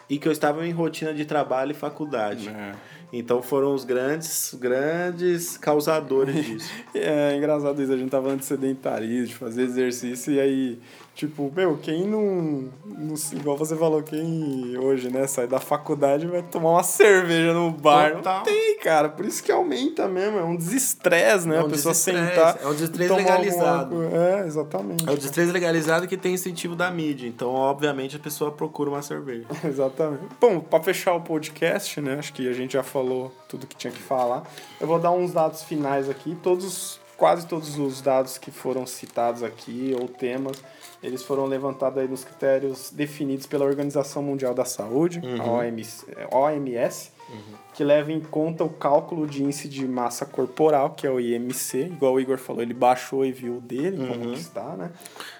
e 0.08 0.18
que 0.18 0.26
eu 0.26 0.32
estava 0.32 0.66
em 0.66 0.70
rotina 0.72 1.14
de 1.14 1.24
trabalho 1.24 1.70
e 1.72 1.74
faculdade. 1.74 2.48
É. 2.48 2.72
Então 3.12 3.42
foram 3.42 3.74
os 3.74 3.84
grandes, 3.84 4.54
grandes 4.60 5.56
causadores 5.58 6.34
disso. 6.46 6.70
É 6.94 7.36
engraçado 7.36 7.82
isso, 7.82 7.92
a 7.92 7.96
gente 7.96 8.08
tava 8.10 8.24
falando 8.24 8.38
de 8.40 8.44
sedentarismo, 8.46 9.26
de 9.26 9.34
fazer 9.34 9.62
exercício, 9.62 10.32
e 10.32 10.40
aí 10.40 10.78
Tipo, 11.20 11.52
meu, 11.54 11.76
quem 11.76 12.06
não, 12.06 12.70
não. 12.86 13.14
Igual 13.34 13.54
você 13.54 13.76
falou, 13.76 14.02
quem 14.02 14.78
hoje, 14.78 15.10
né, 15.10 15.26
sai 15.26 15.46
da 15.46 15.60
faculdade 15.60 16.26
vai 16.26 16.42
tomar 16.42 16.70
uma 16.70 16.82
cerveja 16.82 17.52
no 17.52 17.70
bar. 17.70 18.14
Total. 18.14 18.38
Não 18.38 18.44
tem, 18.44 18.78
cara. 18.78 19.10
Por 19.10 19.26
isso 19.26 19.42
que 19.42 19.52
aumenta 19.52 20.08
mesmo. 20.08 20.38
É 20.38 20.42
um 20.42 20.56
desestresse, 20.56 21.46
né? 21.46 21.56
É 21.56 21.62
um 21.62 21.66
a 21.66 21.68
pessoa 21.68 21.92
sentar. 21.92 22.58
É 22.62 22.66
um 22.66 22.72
desestresse 22.72 23.12
legalizado. 23.12 24.02
É, 24.04 24.46
exatamente. 24.46 25.06
É 25.06 25.12
um 25.12 25.14
desestresse 25.14 25.52
legalizado 25.52 26.08
que 26.08 26.16
tem 26.16 26.32
incentivo 26.32 26.74
da 26.74 26.90
mídia. 26.90 27.28
Então, 27.28 27.50
obviamente, 27.50 28.16
a 28.16 28.18
pessoa 28.18 28.50
procura 28.50 28.88
uma 28.88 29.02
cerveja. 29.02 29.44
exatamente. 29.62 30.24
Bom, 30.40 30.60
pra 30.60 30.80
fechar 30.80 31.12
o 31.12 31.20
podcast, 31.20 32.00
né? 32.00 32.14
Acho 32.18 32.32
que 32.32 32.48
a 32.48 32.54
gente 32.54 32.72
já 32.72 32.82
falou 32.82 33.30
tudo 33.46 33.66
que 33.66 33.76
tinha 33.76 33.92
que 33.92 34.00
falar. 34.00 34.44
Eu 34.80 34.86
vou 34.86 34.98
dar 34.98 35.10
uns 35.10 35.32
dados 35.32 35.62
finais 35.62 36.08
aqui. 36.08 36.34
Todos, 36.42 36.99
quase 37.20 37.46
todos 37.46 37.78
os 37.78 38.00
dados 38.00 38.36
que 38.36 38.50
foram 38.50 38.84
citados 38.84 39.44
aqui, 39.44 39.94
ou 39.96 40.08
temas 40.08 40.60
eles 41.02 41.22
foram 41.22 41.46
levantados 41.46 41.98
aí 41.98 42.08
nos 42.08 42.24
critérios 42.24 42.90
definidos 42.90 43.46
pela 43.46 43.64
Organização 43.64 44.22
Mundial 44.22 44.52
da 44.52 44.64
Saúde, 44.64 45.20
uhum. 45.24 45.40
a 45.40 45.50
OMS, 45.52 46.06
OMS 46.30 47.12
uhum. 47.28 47.54
que 47.72 47.82
leva 47.82 48.12
em 48.12 48.20
conta 48.20 48.64
o 48.64 48.68
cálculo 48.68 49.26
de 49.26 49.42
índice 49.42 49.66
de 49.66 49.88
massa 49.88 50.26
corporal, 50.26 50.90
que 50.90 51.06
é 51.06 51.10
o 51.10 51.18
IMC, 51.18 51.86
igual 51.86 52.14
o 52.14 52.20
Igor 52.20 52.36
falou, 52.36 52.60
ele 52.60 52.74
baixou 52.74 53.24
e 53.24 53.32
viu 53.32 53.56
o 53.56 53.60
dele, 53.60 53.98
uhum. 53.98 54.08
como 54.08 54.32
que 54.32 54.40
está, 54.40 54.76
né? 54.76 54.90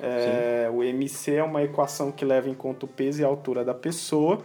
É, 0.01 0.70
o 0.72 0.83
IMC 0.83 1.35
é 1.35 1.45
uma 1.45 1.62
equação 1.62 2.11
que 2.11 2.24
leva 2.24 2.49
em 2.49 2.55
conta 2.55 2.87
o 2.87 2.89
peso 2.89 3.20
e 3.20 3.24
a 3.24 3.28
altura 3.28 3.62
da 3.62 3.74
pessoa. 3.74 4.41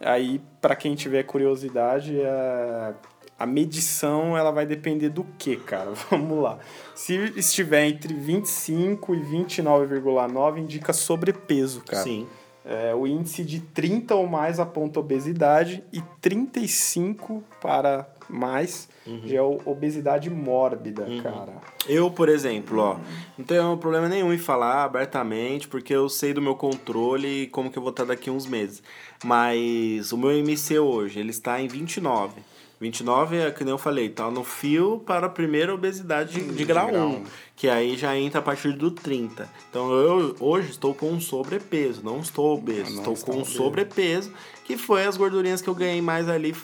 Aí, 0.00 0.40
para 0.60 0.76
quem 0.76 0.94
tiver 0.94 1.24
curiosidade, 1.24 2.20
é, 2.20 2.94
a 3.42 3.46
medição 3.46 4.38
ela 4.38 4.52
vai 4.52 4.64
depender 4.64 5.08
do 5.08 5.26
que, 5.36 5.56
cara? 5.56 5.90
Vamos 6.08 6.40
lá. 6.40 6.58
Se 6.94 7.14
estiver 7.36 7.86
entre 7.86 8.14
25 8.14 9.16
e 9.16 9.20
29,9, 9.20 10.58
indica 10.58 10.92
sobrepeso, 10.92 11.80
cara. 11.80 12.04
Sim. 12.04 12.28
É, 12.64 12.94
o 12.94 13.04
índice 13.04 13.42
de 13.42 13.58
30 13.58 14.14
ou 14.14 14.28
mais 14.28 14.60
aponta 14.60 15.00
obesidade 15.00 15.82
e 15.92 16.00
35 16.20 17.42
para 17.60 18.08
mais 18.28 18.88
uhum. 19.04 19.22
já 19.24 19.38
é 19.38 19.42
obesidade 19.42 20.30
mórbida, 20.30 21.02
uhum. 21.02 21.20
cara. 21.20 21.54
Eu, 21.88 22.08
por 22.08 22.28
exemplo, 22.28 22.78
ó, 22.78 22.96
não 23.36 23.44
tenho 23.44 23.76
problema 23.78 24.08
nenhum 24.08 24.32
em 24.32 24.38
falar 24.38 24.84
abertamente, 24.84 25.66
porque 25.66 25.92
eu 25.92 26.08
sei 26.08 26.32
do 26.32 26.40
meu 26.40 26.54
controle 26.54 27.42
e 27.42 27.46
como 27.48 27.72
que 27.72 27.76
eu 27.76 27.82
vou 27.82 27.90
estar 27.90 28.04
daqui 28.04 28.30
uns 28.30 28.46
meses. 28.46 28.80
Mas 29.24 30.12
o 30.12 30.16
meu 30.16 30.30
MC 30.30 30.78
hoje, 30.78 31.18
ele 31.18 31.30
está 31.30 31.60
em 31.60 31.66
29. 31.66 32.51
29 32.82 33.36
é 33.36 33.50
que 33.52 33.62
nem 33.62 33.70
eu 33.70 33.78
falei, 33.78 34.08
tá 34.08 34.28
no 34.28 34.42
fio 34.42 35.00
para 35.06 35.26
a 35.26 35.30
primeira 35.30 35.72
obesidade 35.72 36.32
de, 36.32 36.52
de 36.52 36.64
grau, 36.64 36.88
grau 36.88 37.08
1, 37.10 37.24
que 37.54 37.68
aí 37.68 37.96
já 37.96 38.18
entra 38.18 38.40
a 38.40 38.42
partir 38.42 38.72
do 38.72 38.90
30. 38.90 39.48
Então 39.70 39.92
eu 39.92 40.34
hoje 40.40 40.70
estou 40.70 40.92
com 40.92 41.18
sobrepeso, 41.20 42.02
não 42.02 42.18
estou 42.18 42.58
obeso, 42.58 42.96
não, 42.96 43.04
não 43.04 43.12
estou 43.12 43.16
com 43.24 43.40
obeso. 43.40 43.56
sobrepeso, 43.56 44.32
que 44.64 44.76
foi 44.76 45.06
as 45.06 45.16
gordurinhas 45.16 45.62
que 45.62 45.68
eu 45.68 45.74
ganhei 45.76 46.02
mais 46.02 46.28
ali 46.28 46.56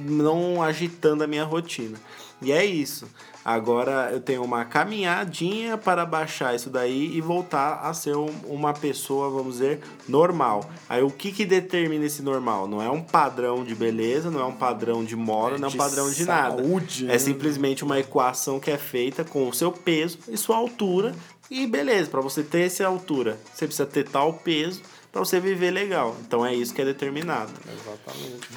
não 0.00 0.62
agitando 0.62 1.22
a 1.22 1.26
minha 1.26 1.44
rotina. 1.44 1.98
E 2.42 2.52
é 2.52 2.64
isso. 2.64 3.06
Agora 3.44 4.10
eu 4.12 4.20
tenho 4.20 4.42
uma 4.42 4.64
caminhadinha 4.64 5.78
para 5.78 6.04
baixar 6.04 6.54
isso 6.54 6.68
daí 6.68 7.16
e 7.16 7.20
voltar 7.20 7.80
a 7.82 7.94
ser 7.94 8.16
um, 8.16 8.28
uma 8.46 8.74
pessoa, 8.74 9.30
vamos 9.30 9.54
dizer, 9.54 9.80
normal. 10.08 10.68
Aí 10.88 11.02
o 11.02 11.10
que, 11.10 11.30
que 11.30 11.46
determina 11.46 12.04
esse 12.04 12.22
normal? 12.22 12.66
Não 12.66 12.82
é 12.82 12.90
um 12.90 13.00
padrão 13.00 13.64
de 13.64 13.74
beleza, 13.74 14.30
não 14.30 14.40
é 14.40 14.44
um 14.44 14.52
padrão 14.52 15.04
de 15.04 15.14
moda, 15.14 15.56
é 15.56 15.58
não 15.58 15.68
é 15.68 15.70
um 15.70 15.76
padrão 15.76 16.10
de 16.10 16.24
saúde, 16.24 17.04
nada. 17.04 17.12
É 17.12 17.16
né? 17.16 17.18
simplesmente 17.18 17.84
uma 17.84 18.00
equação 18.00 18.58
que 18.58 18.70
é 18.70 18.76
feita 18.76 19.24
com 19.24 19.48
o 19.48 19.54
seu 19.54 19.70
peso 19.70 20.18
e 20.28 20.36
sua 20.36 20.56
altura. 20.56 21.14
E 21.48 21.66
beleza, 21.66 22.10
para 22.10 22.20
você 22.20 22.42
ter 22.42 22.62
essa 22.62 22.84
altura, 22.84 23.38
você 23.54 23.66
precisa 23.66 23.86
ter 23.86 24.08
tal 24.08 24.32
peso 24.32 24.82
para 25.16 25.24
você 25.24 25.40
viver 25.40 25.70
legal. 25.70 26.14
Então 26.20 26.44
é 26.44 26.54
isso 26.54 26.74
que 26.74 26.82
é 26.82 26.84
determinado. 26.84 27.50
Exatamente. 27.72 28.48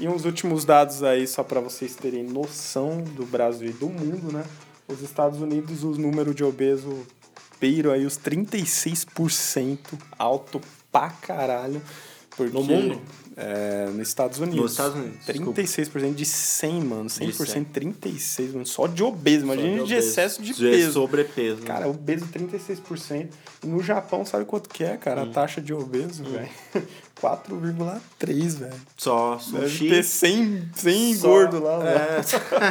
E 0.00 0.08
uns 0.08 0.24
últimos 0.24 0.64
dados 0.64 1.04
aí, 1.04 1.24
só 1.24 1.44
para 1.44 1.60
vocês 1.60 1.94
terem 1.94 2.24
noção 2.24 3.00
do 3.00 3.24
Brasil 3.24 3.68
e 3.68 3.72
do 3.72 3.88
mundo, 3.88 4.32
né? 4.32 4.44
Os 4.88 5.02
Estados 5.02 5.40
Unidos, 5.40 5.84
o 5.84 5.90
número 5.92 6.34
de 6.34 6.42
obeso 6.42 7.06
beiro 7.60 7.92
aí 7.92 8.04
os 8.04 8.18
36%, 8.18 9.78
alto 10.18 10.60
pra 10.90 11.10
caralho. 11.10 11.80
Porque, 12.48 12.56
no 12.56 12.64
mundo? 12.64 13.00
É, 13.36 13.86
nos 13.90 14.08
Estados 14.08 14.38
Unidos. 14.38 14.60
Nos 14.60 14.70
Estados 14.72 14.96
Unidos. 14.96 15.18
36% 15.26 16.14
de 16.14 16.24
100, 16.24 16.80
mano. 16.82 17.04
100%, 17.04 17.46
100. 17.46 17.64
36, 17.64 18.52
mano. 18.52 18.66
Só 18.66 18.86
de 18.86 19.02
obeso. 19.02 19.44
Imagina 19.44 19.82
de, 19.82 19.88
de, 19.88 19.94
excesso 19.94 20.42
de, 20.42 20.52
de 20.52 20.62
peso. 20.62 20.92
sobrepeso. 20.92 21.62
Cara, 21.62 21.80
né? 21.80 21.86
obeso 21.86 22.26
36%. 22.26 23.28
E 23.62 23.66
no 23.66 23.82
Japão, 23.82 24.24
sabe 24.24 24.44
quanto 24.44 24.68
que 24.68 24.84
é, 24.84 24.96
cara? 24.96 25.22
Hum. 25.22 25.30
A 25.30 25.32
taxa 25.32 25.60
de 25.60 25.72
obeso, 25.72 26.22
hum. 26.22 26.32
velho. 26.32 26.88
4,3, 27.20 28.58
velho. 28.58 28.72
Só 28.96 29.38
sushi. 29.38 29.60
Deve 29.60 29.88
ter 29.88 30.02
100, 30.02 30.68
100 30.74 31.14
Só, 31.16 31.28
gordo 31.28 31.62
lá, 31.62 31.80
é. 31.84 32.20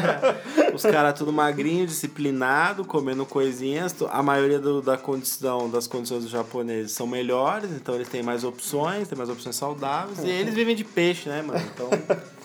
Os 0.74 0.82
caras 0.82 1.18
tudo 1.18 1.32
magrinho, 1.32 1.86
disciplinado, 1.86 2.84
comendo 2.84 3.26
coisinhas. 3.26 3.96
A 4.10 4.24
maioria 4.24 4.60
do, 4.60 4.82
da 4.82 4.98
condição, 4.98 5.70
das 5.70 5.88
condições 5.88 6.24
dos 6.24 6.32
japoneses 6.32 6.92
são 6.92 7.06
melhores, 7.06 7.72
então 7.72 7.96
eles 7.96 8.10
têm 8.10 8.24
mais 8.24 8.44
opções, 8.44 9.08
têm 9.08 9.18
mais 9.18 9.30
opções 9.30 9.56
saudáveis. 9.56 10.20
E 10.20 10.30
eles 10.30 10.56
vivem 10.56 10.76
de 10.76 10.84
peixe, 10.84 11.30
né, 11.30 11.42
mano? 11.42 11.62
Então... 11.74 11.90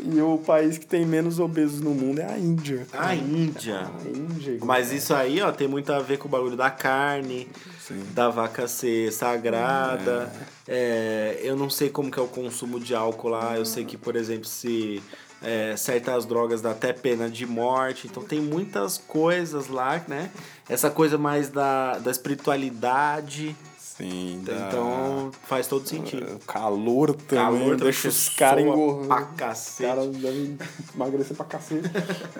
E 0.00 0.20
o 0.20 0.38
país 0.38 0.78
que 0.78 0.86
tem 0.86 1.04
menos 1.04 1.38
obesos 1.38 1.80
no 1.80 1.90
mundo 1.90 2.20
é 2.20 2.24
a 2.24 2.38
Índia. 2.38 2.86
A 2.92 3.14
Índia. 3.14 3.80
A 3.80 4.08
Índia. 4.08 4.58
Mas 4.62 4.92
isso 4.92 5.14
aí, 5.14 5.40
ó, 5.40 5.50
tem 5.50 5.66
muito 5.66 5.92
a 5.92 5.98
ver 5.98 6.18
com 6.18 6.28
o 6.28 6.30
bagulho 6.30 6.56
da 6.56 6.70
carne, 6.70 7.48
Sim. 7.80 8.04
da 8.14 8.28
vaca 8.28 8.68
ser 8.68 9.12
sagrada. 9.12 10.32
É. 10.66 10.68
É, 10.70 11.40
eu 11.42 11.56
não 11.56 11.68
sei 11.70 11.88
como 11.88 12.10
que 12.10 12.18
é 12.18 12.22
o 12.22 12.28
consumo 12.28 12.78
de 12.78 12.94
álcool 12.94 13.30
lá. 13.30 13.56
Eu 13.56 13.64
sei 13.64 13.84
que, 13.84 13.96
por 13.96 14.14
exemplo, 14.14 14.44
se 14.44 15.02
é, 15.42 15.76
certas 15.76 16.26
drogas 16.26 16.60
dá 16.60 16.72
até 16.72 16.92
pena 16.92 17.28
de 17.28 17.46
morte. 17.46 18.06
Então 18.06 18.22
tem 18.22 18.40
muitas 18.40 18.98
coisas 18.98 19.68
lá, 19.68 20.02
né? 20.06 20.30
Essa 20.68 20.90
coisa 20.90 21.16
mais 21.16 21.48
da, 21.48 21.98
da 21.98 22.10
espiritualidade. 22.10 23.56
Sim, 23.98 24.44
então 24.44 25.32
faz 25.42 25.66
todo 25.66 25.88
sentido. 25.88 26.36
O 26.36 26.38
calor 26.38 27.16
também 27.16 27.58
calor 27.58 27.76
deixa 27.76 28.06
os 28.06 28.28
caras 28.28 28.62
engordando. 28.62 29.08
Pra 29.08 29.22
cacete. 29.22 29.82
Os 29.82 29.88
caras 29.88 30.16
devem 30.16 30.58
emagrecer 30.94 31.36
pra 31.36 31.44
cacete. 31.44 31.90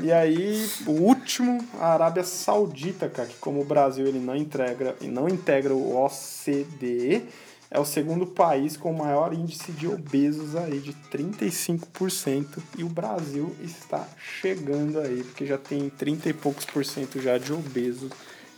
e 0.00 0.12
aí, 0.12 0.70
o 0.86 0.92
último, 0.92 1.66
a 1.80 1.94
Arábia 1.94 2.22
Saudita, 2.22 3.08
cara, 3.08 3.28
que 3.28 3.34
como 3.38 3.60
o 3.60 3.64
Brasil 3.64 4.06
ele 4.06 4.20
não 4.20 4.36
integra, 4.36 4.94
não 5.00 5.28
integra 5.28 5.74
o 5.74 5.96
OCDE, 6.04 7.26
é 7.68 7.80
o 7.80 7.84
segundo 7.84 8.24
país 8.24 8.76
com 8.76 8.92
o 8.92 8.96
maior 8.96 9.34
índice 9.34 9.72
de 9.72 9.88
obesos 9.88 10.54
aí, 10.54 10.78
de 10.78 10.92
35%. 11.10 12.62
E 12.78 12.84
o 12.84 12.88
Brasil 12.88 13.52
está 13.60 14.06
chegando 14.16 15.00
aí, 15.00 15.24
porque 15.24 15.44
já 15.44 15.58
tem 15.58 15.90
30 15.90 16.28
e 16.28 16.32
poucos 16.32 16.64
por 16.64 16.84
cento 16.84 17.20
já 17.20 17.36
de 17.36 17.52
obesos 17.52 18.12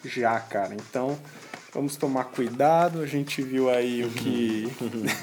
já, 0.04 0.38
cara. 0.38 0.74
Então, 0.74 1.18
Vamos 1.72 1.96
tomar 1.96 2.24
cuidado. 2.24 3.00
A 3.00 3.06
gente 3.06 3.42
viu 3.42 3.70
aí 3.70 4.04
o 4.04 4.10
que 4.10 4.68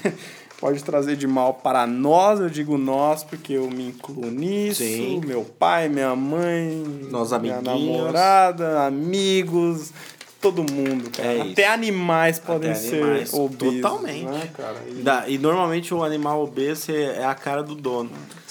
pode 0.58 0.82
trazer 0.82 1.16
de 1.16 1.26
mal 1.26 1.54
para 1.54 1.86
nós. 1.86 2.40
Eu 2.40 2.48
digo 2.48 2.78
nós 2.78 3.22
porque 3.22 3.52
eu 3.54 3.70
me 3.70 3.88
incluo 3.88 4.30
nisso. 4.30 4.82
Sim. 4.82 5.20
Meu 5.24 5.44
pai, 5.44 5.88
minha 5.88 6.14
mãe, 6.16 6.84
Nós 7.10 7.32
minha 7.40 7.60
namorada, 7.60 8.86
amigos, 8.86 9.92
todo 10.40 10.60
mundo, 10.72 11.10
cara. 11.10 11.28
É 11.28 11.52
Até 11.52 11.68
animais 11.68 12.38
podem 12.38 12.70
Até 12.70 12.80
ser 12.80 13.02
animais. 13.02 13.34
obesos. 13.34 13.80
Totalmente. 13.82 14.24
Né, 14.24 14.50
cara? 14.56 14.82
E... 14.88 15.02
Da, 15.02 15.28
e 15.28 15.38
normalmente 15.38 15.92
o 15.92 16.02
animal 16.02 16.42
obeso 16.42 16.92
é 16.92 17.24
a 17.24 17.34
cara 17.34 17.62
do 17.62 17.74
dono. 17.74 18.10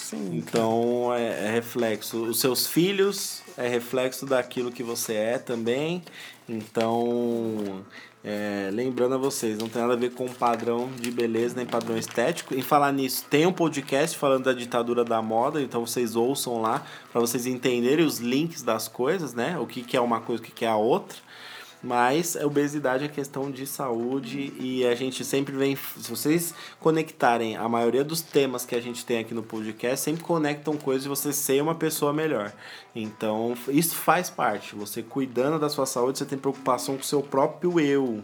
Sim, 0.10 0.38
então 0.38 1.14
é, 1.14 1.48
é, 1.48 1.52
reflexo. 1.52 2.24
Os 2.24 2.40
seus 2.40 2.66
filhos 2.66 3.42
é 3.58 3.68
reflexo 3.68 4.26
daquilo 4.26 4.72
que 4.72 4.82
você 4.82 5.16
é 5.16 5.38
também. 5.38 6.02
Então, 6.48 7.84
é, 8.24 8.70
lembrando 8.72 9.16
a 9.16 9.18
vocês, 9.18 9.58
não 9.58 9.68
tem 9.68 9.82
nada 9.82 9.96
a 9.96 9.98
ver 9.98 10.14
com 10.14 10.30
padrão 10.30 10.90
de 10.98 11.12
beleza 11.12 11.58
nem 11.58 11.66
padrão 11.66 11.98
estético. 11.98 12.56
Em 12.56 12.62
falar 12.62 12.94
nisso, 12.94 13.26
tem 13.30 13.46
um 13.46 13.52
podcast 13.52 14.18
falando 14.18 14.46
da 14.46 14.54
ditadura 14.54 15.04
da 15.04 15.22
moda, 15.22 15.62
então 15.62 15.86
vocês 15.86 16.16
ouçam 16.16 16.62
lá 16.62 16.86
para 17.12 17.20
vocês 17.20 17.46
entenderem 17.46 18.06
os 18.06 18.20
links 18.20 18.64
das 18.64 18.88
coisas, 18.88 19.34
né? 19.34 19.60
O 19.60 19.68
que, 19.68 19.84
que 19.84 19.98
é 19.98 20.00
uma 20.00 20.22
coisa, 20.22 20.42
o 20.42 20.46
que, 20.46 20.54
que 20.54 20.64
é 20.64 20.70
a 20.70 20.78
outra. 20.78 21.18
Mas 21.82 22.36
a 22.36 22.46
obesidade 22.46 23.06
é 23.06 23.08
questão 23.08 23.52
de 23.52 23.68
saúde 23.68 24.54
e 24.60 24.86
a 24.86 24.96
gente 24.96 25.24
sempre 25.24 25.56
vem. 25.56 25.76
Se 25.76 26.10
vocês 26.10 26.54
conectarem 26.80 27.56
a 27.56 27.70
maioria 27.70 28.04
dos 28.04 28.22
temas 28.22 28.66
que 28.66 28.76
a 28.76 28.82
gente 28.82 29.06
tem 29.06 29.20
aqui 29.20 29.34
no 29.34 29.44
podcast, 29.44 30.04
sempre 30.04 30.24
conectam 30.24 30.76
coisas 30.76 31.04
de 31.04 31.10
você 31.10 31.32
ser 31.32 31.62
uma 31.62 31.76
pessoa 31.76 32.12
melhor. 32.12 32.52
Então, 32.96 33.56
isso 33.70 33.96
faz 33.96 34.30
parte. 34.30 34.76
Você 34.76 35.04
cuidando 35.04 35.60
da 35.60 35.70
sua 35.70 35.86
saúde, 35.86 36.18
você 36.18 36.26
tem 36.26 36.38
preocupação 36.38 36.96
com 36.96 37.02
o 37.02 37.06
seu 37.06 37.22
próprio 37.22 37.80
eu. 37.80 38.22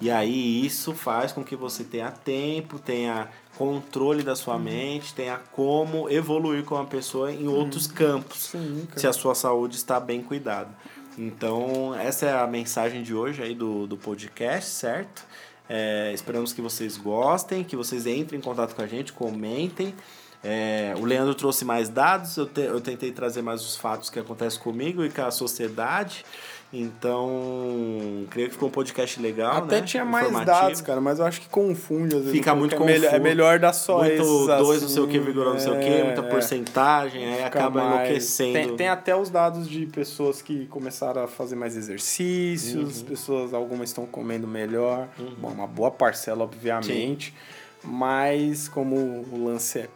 E 0.00 0.10
aí 0.10 0.64
isso 0.64 0.92
faz 0.92 1.32
com 1.32 1.44
que 1.44 1.54
você 1.54 1.84
tenha 1.84 2.10
tempo, 2.10 2.78
tenha 2.78 3.28
controle 3.56 4.22
da 4.22 4.34
sua 4.34 4.54
uhum. 4.54 4.62
mente, 4.62 5.14
tenha 5.14 5.40
como 5.52 6.10
evoluir 6.10 6.64
como 6.64 6.80
uma 6.80 6.86
pessoa 6.86 7.32
em 7.32 7.46
outros 7.46 7.86
uhum. 7.86 7.94
campos, 7.94 8.38
Sim, 8.50 8.88
se 8.96 9.06
a 9.06 9.12
sua 9.12 9.34
saúde 9.34 9.76
está 9.76 10.00
bem 10.00 10.20
cuidada. 10.20 10.70
Então, 11.16 11.94
essa 11.94 12.26
é 12.26 12.32
a 12.32 12.46
mensagem 12.46 13.02
de 13.02 13.14
hoje 13.14 13.42
aí 13.42 13.54
do, 13.54 13.86
do 13.86 13.96
podcast, 13.96 14.68
certo? 14.70 15.24
É, 15.68 16.12
esperamos 16.12 16.52
que 16.52 16.60
vocês 16.60 16.96
gostem, 16.96 17.64
que 17.64 17.76
vocês 17.76 18.06
entrem 18.06 18.38
em 18.38 18.42
contato 18.42 18.74
com 18.74 18.82
a 18.82 18.86
gente, 18.86 19.12
comentem. 19.12 19.94
É, 20.42 20.92
o 20.98 21.04
Leandro 21.04 21.34
trouxe 21.34 21.64
mais 21.64 21.88
dados, 21.88 22.36
eu, 22.36 22.46
te, 22.46 22.60
eu 22.60 22.80
tentei 22.80 23.10
trazer 23.10 23.40
mais 23.40 23.62
os 23.62 23.76
fatos 23.76 24.10
que 24.10 24.18
acontecem 24.18 24.60
comigo 24.60 25.04
e 25.04 25.10
com 25.10 25.22
a 25.22 25.30
sociedade. 25.30 26.24
Então, 26.72 28.26
creio 28.30 28.48
que 28.48 28.54
ficou 28.54 28.68
um 28.68 28.72
podcast 28.72 29.20
legal, 29.20 29.58
Até 29.58 29.80
né? 29.80 29.86
tinha 29.86 30.04
mais 30.04 30.28
dados, 30.44 30.80
cara, 30.80 31.00
mas 31.00 31.20
eu 31.20 31.24
acho 31.24 31.40
que 31.40 31.48
confunde. 31.48 32.16
Às 32.16 32.22
vezes, 32.22 32.32
Fica 32.32 32.52
muito 32.52 32.74
é 32.74 32.78
confuso. 32.78 33.00
Melhor, 33.00 33.14
é 33.14 33.18
melhor 33.20 33.58
dar 33.60 33.72
só 33.72 33.98
muito 33.98 34.12
esses, 34.12 34.46
dois, 34.46 34.70
assim, 34.70 34.80
não 34.80 34.88
sei 34.88 35.02
o 35.02 35.06
que, 35.06 35.18
vírgula 35.20 35.52
não 35.52 35.60
sei 35.60 35.72
o 35.72 35.78
que, 35.78 36.02
muita 36.02 36.20
é, 36.20 36.30
porcentagem, 36.30 37.24
aí 37.32 37.44
acaba 37.44 37.80
mais... 37.80 37.94
enlouquecendo. 37.94 38.52
Tem, 38.54 38.76
tem, 38.76 38.88
até 38.88 39.14
os 39.14 39.30
dados 39.30 39.68
de 39.68 39.86
pessoas 39.86 40.42
que 40.42 40.66
começaram 40.66 41.22
a 41.22 41.28
fazer 41.28 41.54
mais 41.54 41.76
exercícios, 41.76 43.00
uhum. 43.02 43.06
pessoas, 43.06 43.54
algumas 43.54 43.90
estão 43.90 44.04
comendo 44.04 44.48
melhor, 44.48 45.08
uhum. 45.16 45.34
Bom, 45.38 45.52
uma 45.52 45.66
boa 45.68 45.92
parcela, 45.92 46.42
obviamente, 46.42 47.32
Sim. 47.32 47.88
mas 47.88 48.66
como 48.68 48.96
o 48.96 49.44
lance 49.44 49.78
é 49.78 49.88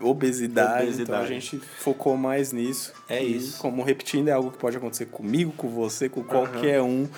obesidade, 0.00 0.84
obesidade. 0.84 1.02
Então 1.02 1.16
a 1.16 1.26
gente 1.26 1.58
focou 1.58 2.16
mais 2.16 2.52
nisso. 2.52 2.92
É 3.08 3.22
e, 3.22 3.36
isso. 3.36 3.58
Como 3.58 3.82
repetindo, 3.82 4.28
é 4.28 4.32
algo 4.32 4.50
que 4.50 4.58
pode 4.58 4.76
acontecer 4.76 5.06
comigo, 5.06 5.52
com 5.52 5.68
você, 5.68 6.08
com 6.08 6.22
qualquer 6.22 6.80
uhum. 6.80 7.02
um, 7.02 7.08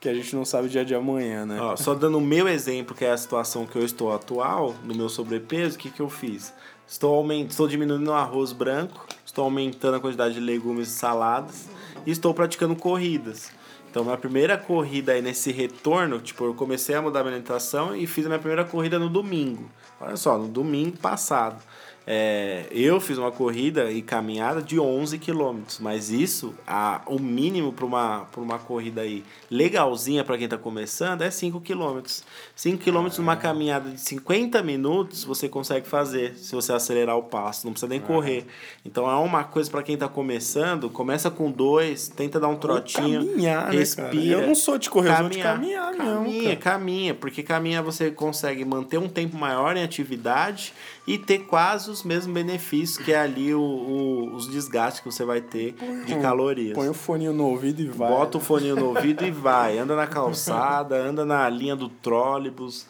que 0.00 0.08
a 0.08 0.14
gente 0.14 0.34
não 0.34 0.44
sabe 0.44 0.66
o 0.66 0.70
dia 0.70 0.84
de 0.84 0.94
amanhã, 0.94 1.44
né? 1.44 1.60
Ó, 1.60 1.76
só 1.76 1.94
dando 1.94 2.18
o 2.18 2.20
meu 2.20 2.48
exemplo, 2.48 2.94
que 2.94 3.04
é 3.04 3.10
a 3.10 3.16
situação 3.16 3.66
que 3.66 3.76
eu 3.76 3.84
estou 3.84 4.12
atual, 4.12 4.74
no 4.84 4.94
meu 4.94 5.08
sobrepeso, 5.08 5.76
o 5.76 5.78
que, 5.78 5.90
que 5.90 6.00
eu 6.00 6.08
fiz? 6.08 6.52
Estou, 6.86 7.14
aument... 7.14 7.48
estou 7.50 7.68
diminuindo 7.68 8.10
o 8.10 8.14
arroz 8.14 8.52
branco, 8.52 9.06
estou 9.24 9.44
aumentando 9.44 9.96
a 9.96 10.00
quantidade 10.00 10.34
de 10.34 10.40
legumes 10.40 10.88
e 10.88 10.92
saladas 10.92 11.68
e 12.06 12.10
estou 12.10 12.32
praticando 12.32 12.74
corridas. 12.74 13.50
Então, 13.90 14.04
minha 14.04 14.16
primeira 14.16 14.56
corrida 14.56 15.12
aí 15.12 15.22
nesse 15.22 15.50
retorno, 15.50 16.20
tipo, 16.20 16.44
eu 16.44 16.54
comecei 16.54 16.94
a 16.94 17.02
mudar 17.02 17.20
a 17.20 17.22
minha 17.24 17.34
alimentação 17.34 17.96
e 17.96 18.06
fiz 18.06 18.24
a 18.26 18.28
minha 18.28 18.38
primeira 18.38 18.64
corrida 18.64 18.98
no 18.98 19.08
domingo. 19.08 19.68
Olha 20.00 20.16
só, 20.16 20.38
no 20.38 20.46
domingo 20.46 20.96
passado. 20.98 21.62
É, 22.10 22.64
eu 22.70 22.98
fiz 23.02 23.18
uma 23.18 23.30
corrida 23.30 23.92
e 23.92 24.00
caminhada 24.00 24.62
de 24.62 24.80
11 24.80 25.18
quilômetros, 25.18 25.78
mas 25.78 26.08
isso, 26.08 26.54
a, 26.66 27.02
o 27.04 27.18
mínimo 27.18 27.70
para 27.70 27.84
uma, 27.84 28.26
uma 28.34 28.58
corrida 28.58 29.02
aí 29.02 29.22
legalzinha 29.50 30.24
para 30.24 30.38
quem 30.38 30.46
está 30.46 30.56
começando 30.56 31.20
é 31.20 31.30
5 31.30 31.60
quilômetros. 31.60 32.24
5 32.56 32.82
quilômetros 32.82 33.18
numa 33.18 33.36
caminhada 33.36 33.90
de 33.90 34.00
50 34.00 34.62
minutos 34.62 35.22
você 35.22 35.50
consegue 35.50 35.86
fazer 35.86 36.34
se 36.38 36.54
você 36.54 36.72
acelerar 36.72 37.14
o 37.14 37.24
passo, 37.24 37.66
não 37.66 37.74
precisa 37.74 37.90
nem 37.90 38.00
correr. 38.00 38.46
Então 38.86 39.06
é 39.06 39.16
uma 39.16 39.44
coisa 39.44 39.70
para 39.70 39.82
quem 39.82 39.92
está 39.92 40.08
começando, 40.08 40.88
começa 40.88 41.30
com 41.30 41.50
dois, 41.50 42.08
tenta 42.08 42.40
dar 42.40 42.48
um 42.48 42.56
trotinho, 42.56 43.26
caminhar, 43.26 43.70
né, 43.70 43.78
respira. 43.80 44.14
Né, 44.14 44.26
eu 44.28 44.46
não 44.46 44.54
sou 44.54 44.78
de 44.78 44.88
correr, 44.88 45.14
caminhar, 45.14 45.26
eu 45.26 45.32
sou 45.32 45.40
de 45.40 45.42
caminhar, 45.42 45.94
caminha, 45.94 46.54
não, 46.54 46.56
caminha, 46.56 47.14
porque 47.14 47.42
caminha 47.42 47.82
você 47.82 48.10
consegue 48.10 48.64
manter 48.64 48.96
um 48.96 49.10
tempo 49.10 49.36
maior 49.36 49.76
em 49.76 49.82
atividade 49.82 50.72
e 51.08 51.16
ter 51.16 51.38
quase 51.38 51.90
os 51.90 52.02
mesmos 52.02 52.34
benefícios 52.34 53.02
que 53.02 53.14
é 53.14 53.18
ali 53.18 53.54
o, 53.54 53.62
o 53.62 54.34
os 54.34 54.46
desgastes 54.46 55.00
que 55.00 55.10
você 55.10 55.24
vai 55.24 55.40
ter 55.40 55.72
põe 55.72 56.04
de 56.04 56.18
calorias. 56.20 56.74
Põe 56.74 56.90
o 56.90 56.92
foninho 56.94 57.32
no 57.32 57.46
ouvido 57.46 57.80
e 57.80 57.86
vai. 57.86 58.10
Bota 58.10 58.36
o 58.36 58.40
foninho 58.40 58.76
no 58.76 58.88
ouvido 58.88 59.24
e 59.24 59.30
vai. 59.30 59.78
Anda 59.78 59.96
na 59.96 60.06
calçada, 60.06 60.96
anda 60.96 61.24
na 61.24 61.48
linha 61.48 61.74
do 61.74 61.88
trólebus, 61.88 62.86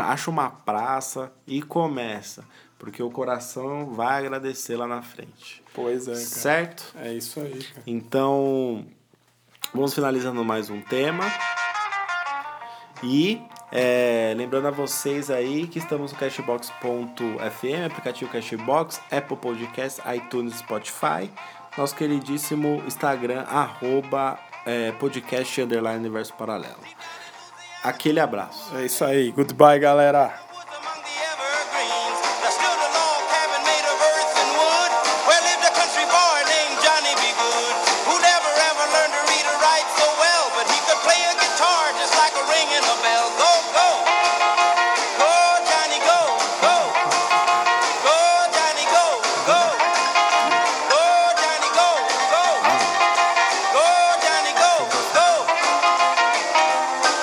acha 0.00 0.30
uma 0.30 0.48
praça 0.48 1.32
e 1.44 1.60
começa. 1.60 2.44
Porque 2.78 3.02
o 3.02 3.10
coração 3.10 3.86
vai 3.86 4.24
agradecer 4.24 4.76
lá 4.76 4.86
na 4.86 5.02
frente. 5.02 5.60
Pois 5.74 6.06
é, 6.06 6.12
cara. 6.12 6.24
Certo? 6.24 6.94
É 6.94 7.12
isso 7.12 7.40
aí, 7.40 7.64
cara. 7.64 7.82
Então, 7.84 8.86
vamos 9.74 9.92
finalizando 9.92 10.44
mais 10.44 10.70
um 10.70 10.80
tema. 10.82 11.24
E 13.02 13.40
é, 13.78 14.32
lembrando 14.34 14.68
a 14.68 14.70
vocês 14.70 15.30
aí 15.30 15.66
que 15.66 15.78
estamos 15.78 16.10
no 16.10 16.18
Cashbox.fm, 16.18 17.84
aplicativo 17.84 18.32
Cashbox, 18.32 19.02
Apple 19.12 19.36
Podcast, 19.36 20.00
iTunes, 20.16 20.54
Spotify. 20.54 21.30
Nosso 21.76 21.94
queridíssimo 21.94 22.82
Instagram, 22.86 23.42
arroba 23.42 24.38
é, 24.64 24.92
podcast 24.92 25.60
underline 25.60 25.98
universo 25.98 26.32
paralelo. 26.32 26.80
Aquele 27.82 28.18
abraço. 28.18 28.74
É 28.78 28.86
isso 28.86 29.04
aí. 29.04 29.30
Goodbye, 29.30 29.78
galera. 29.78 30.45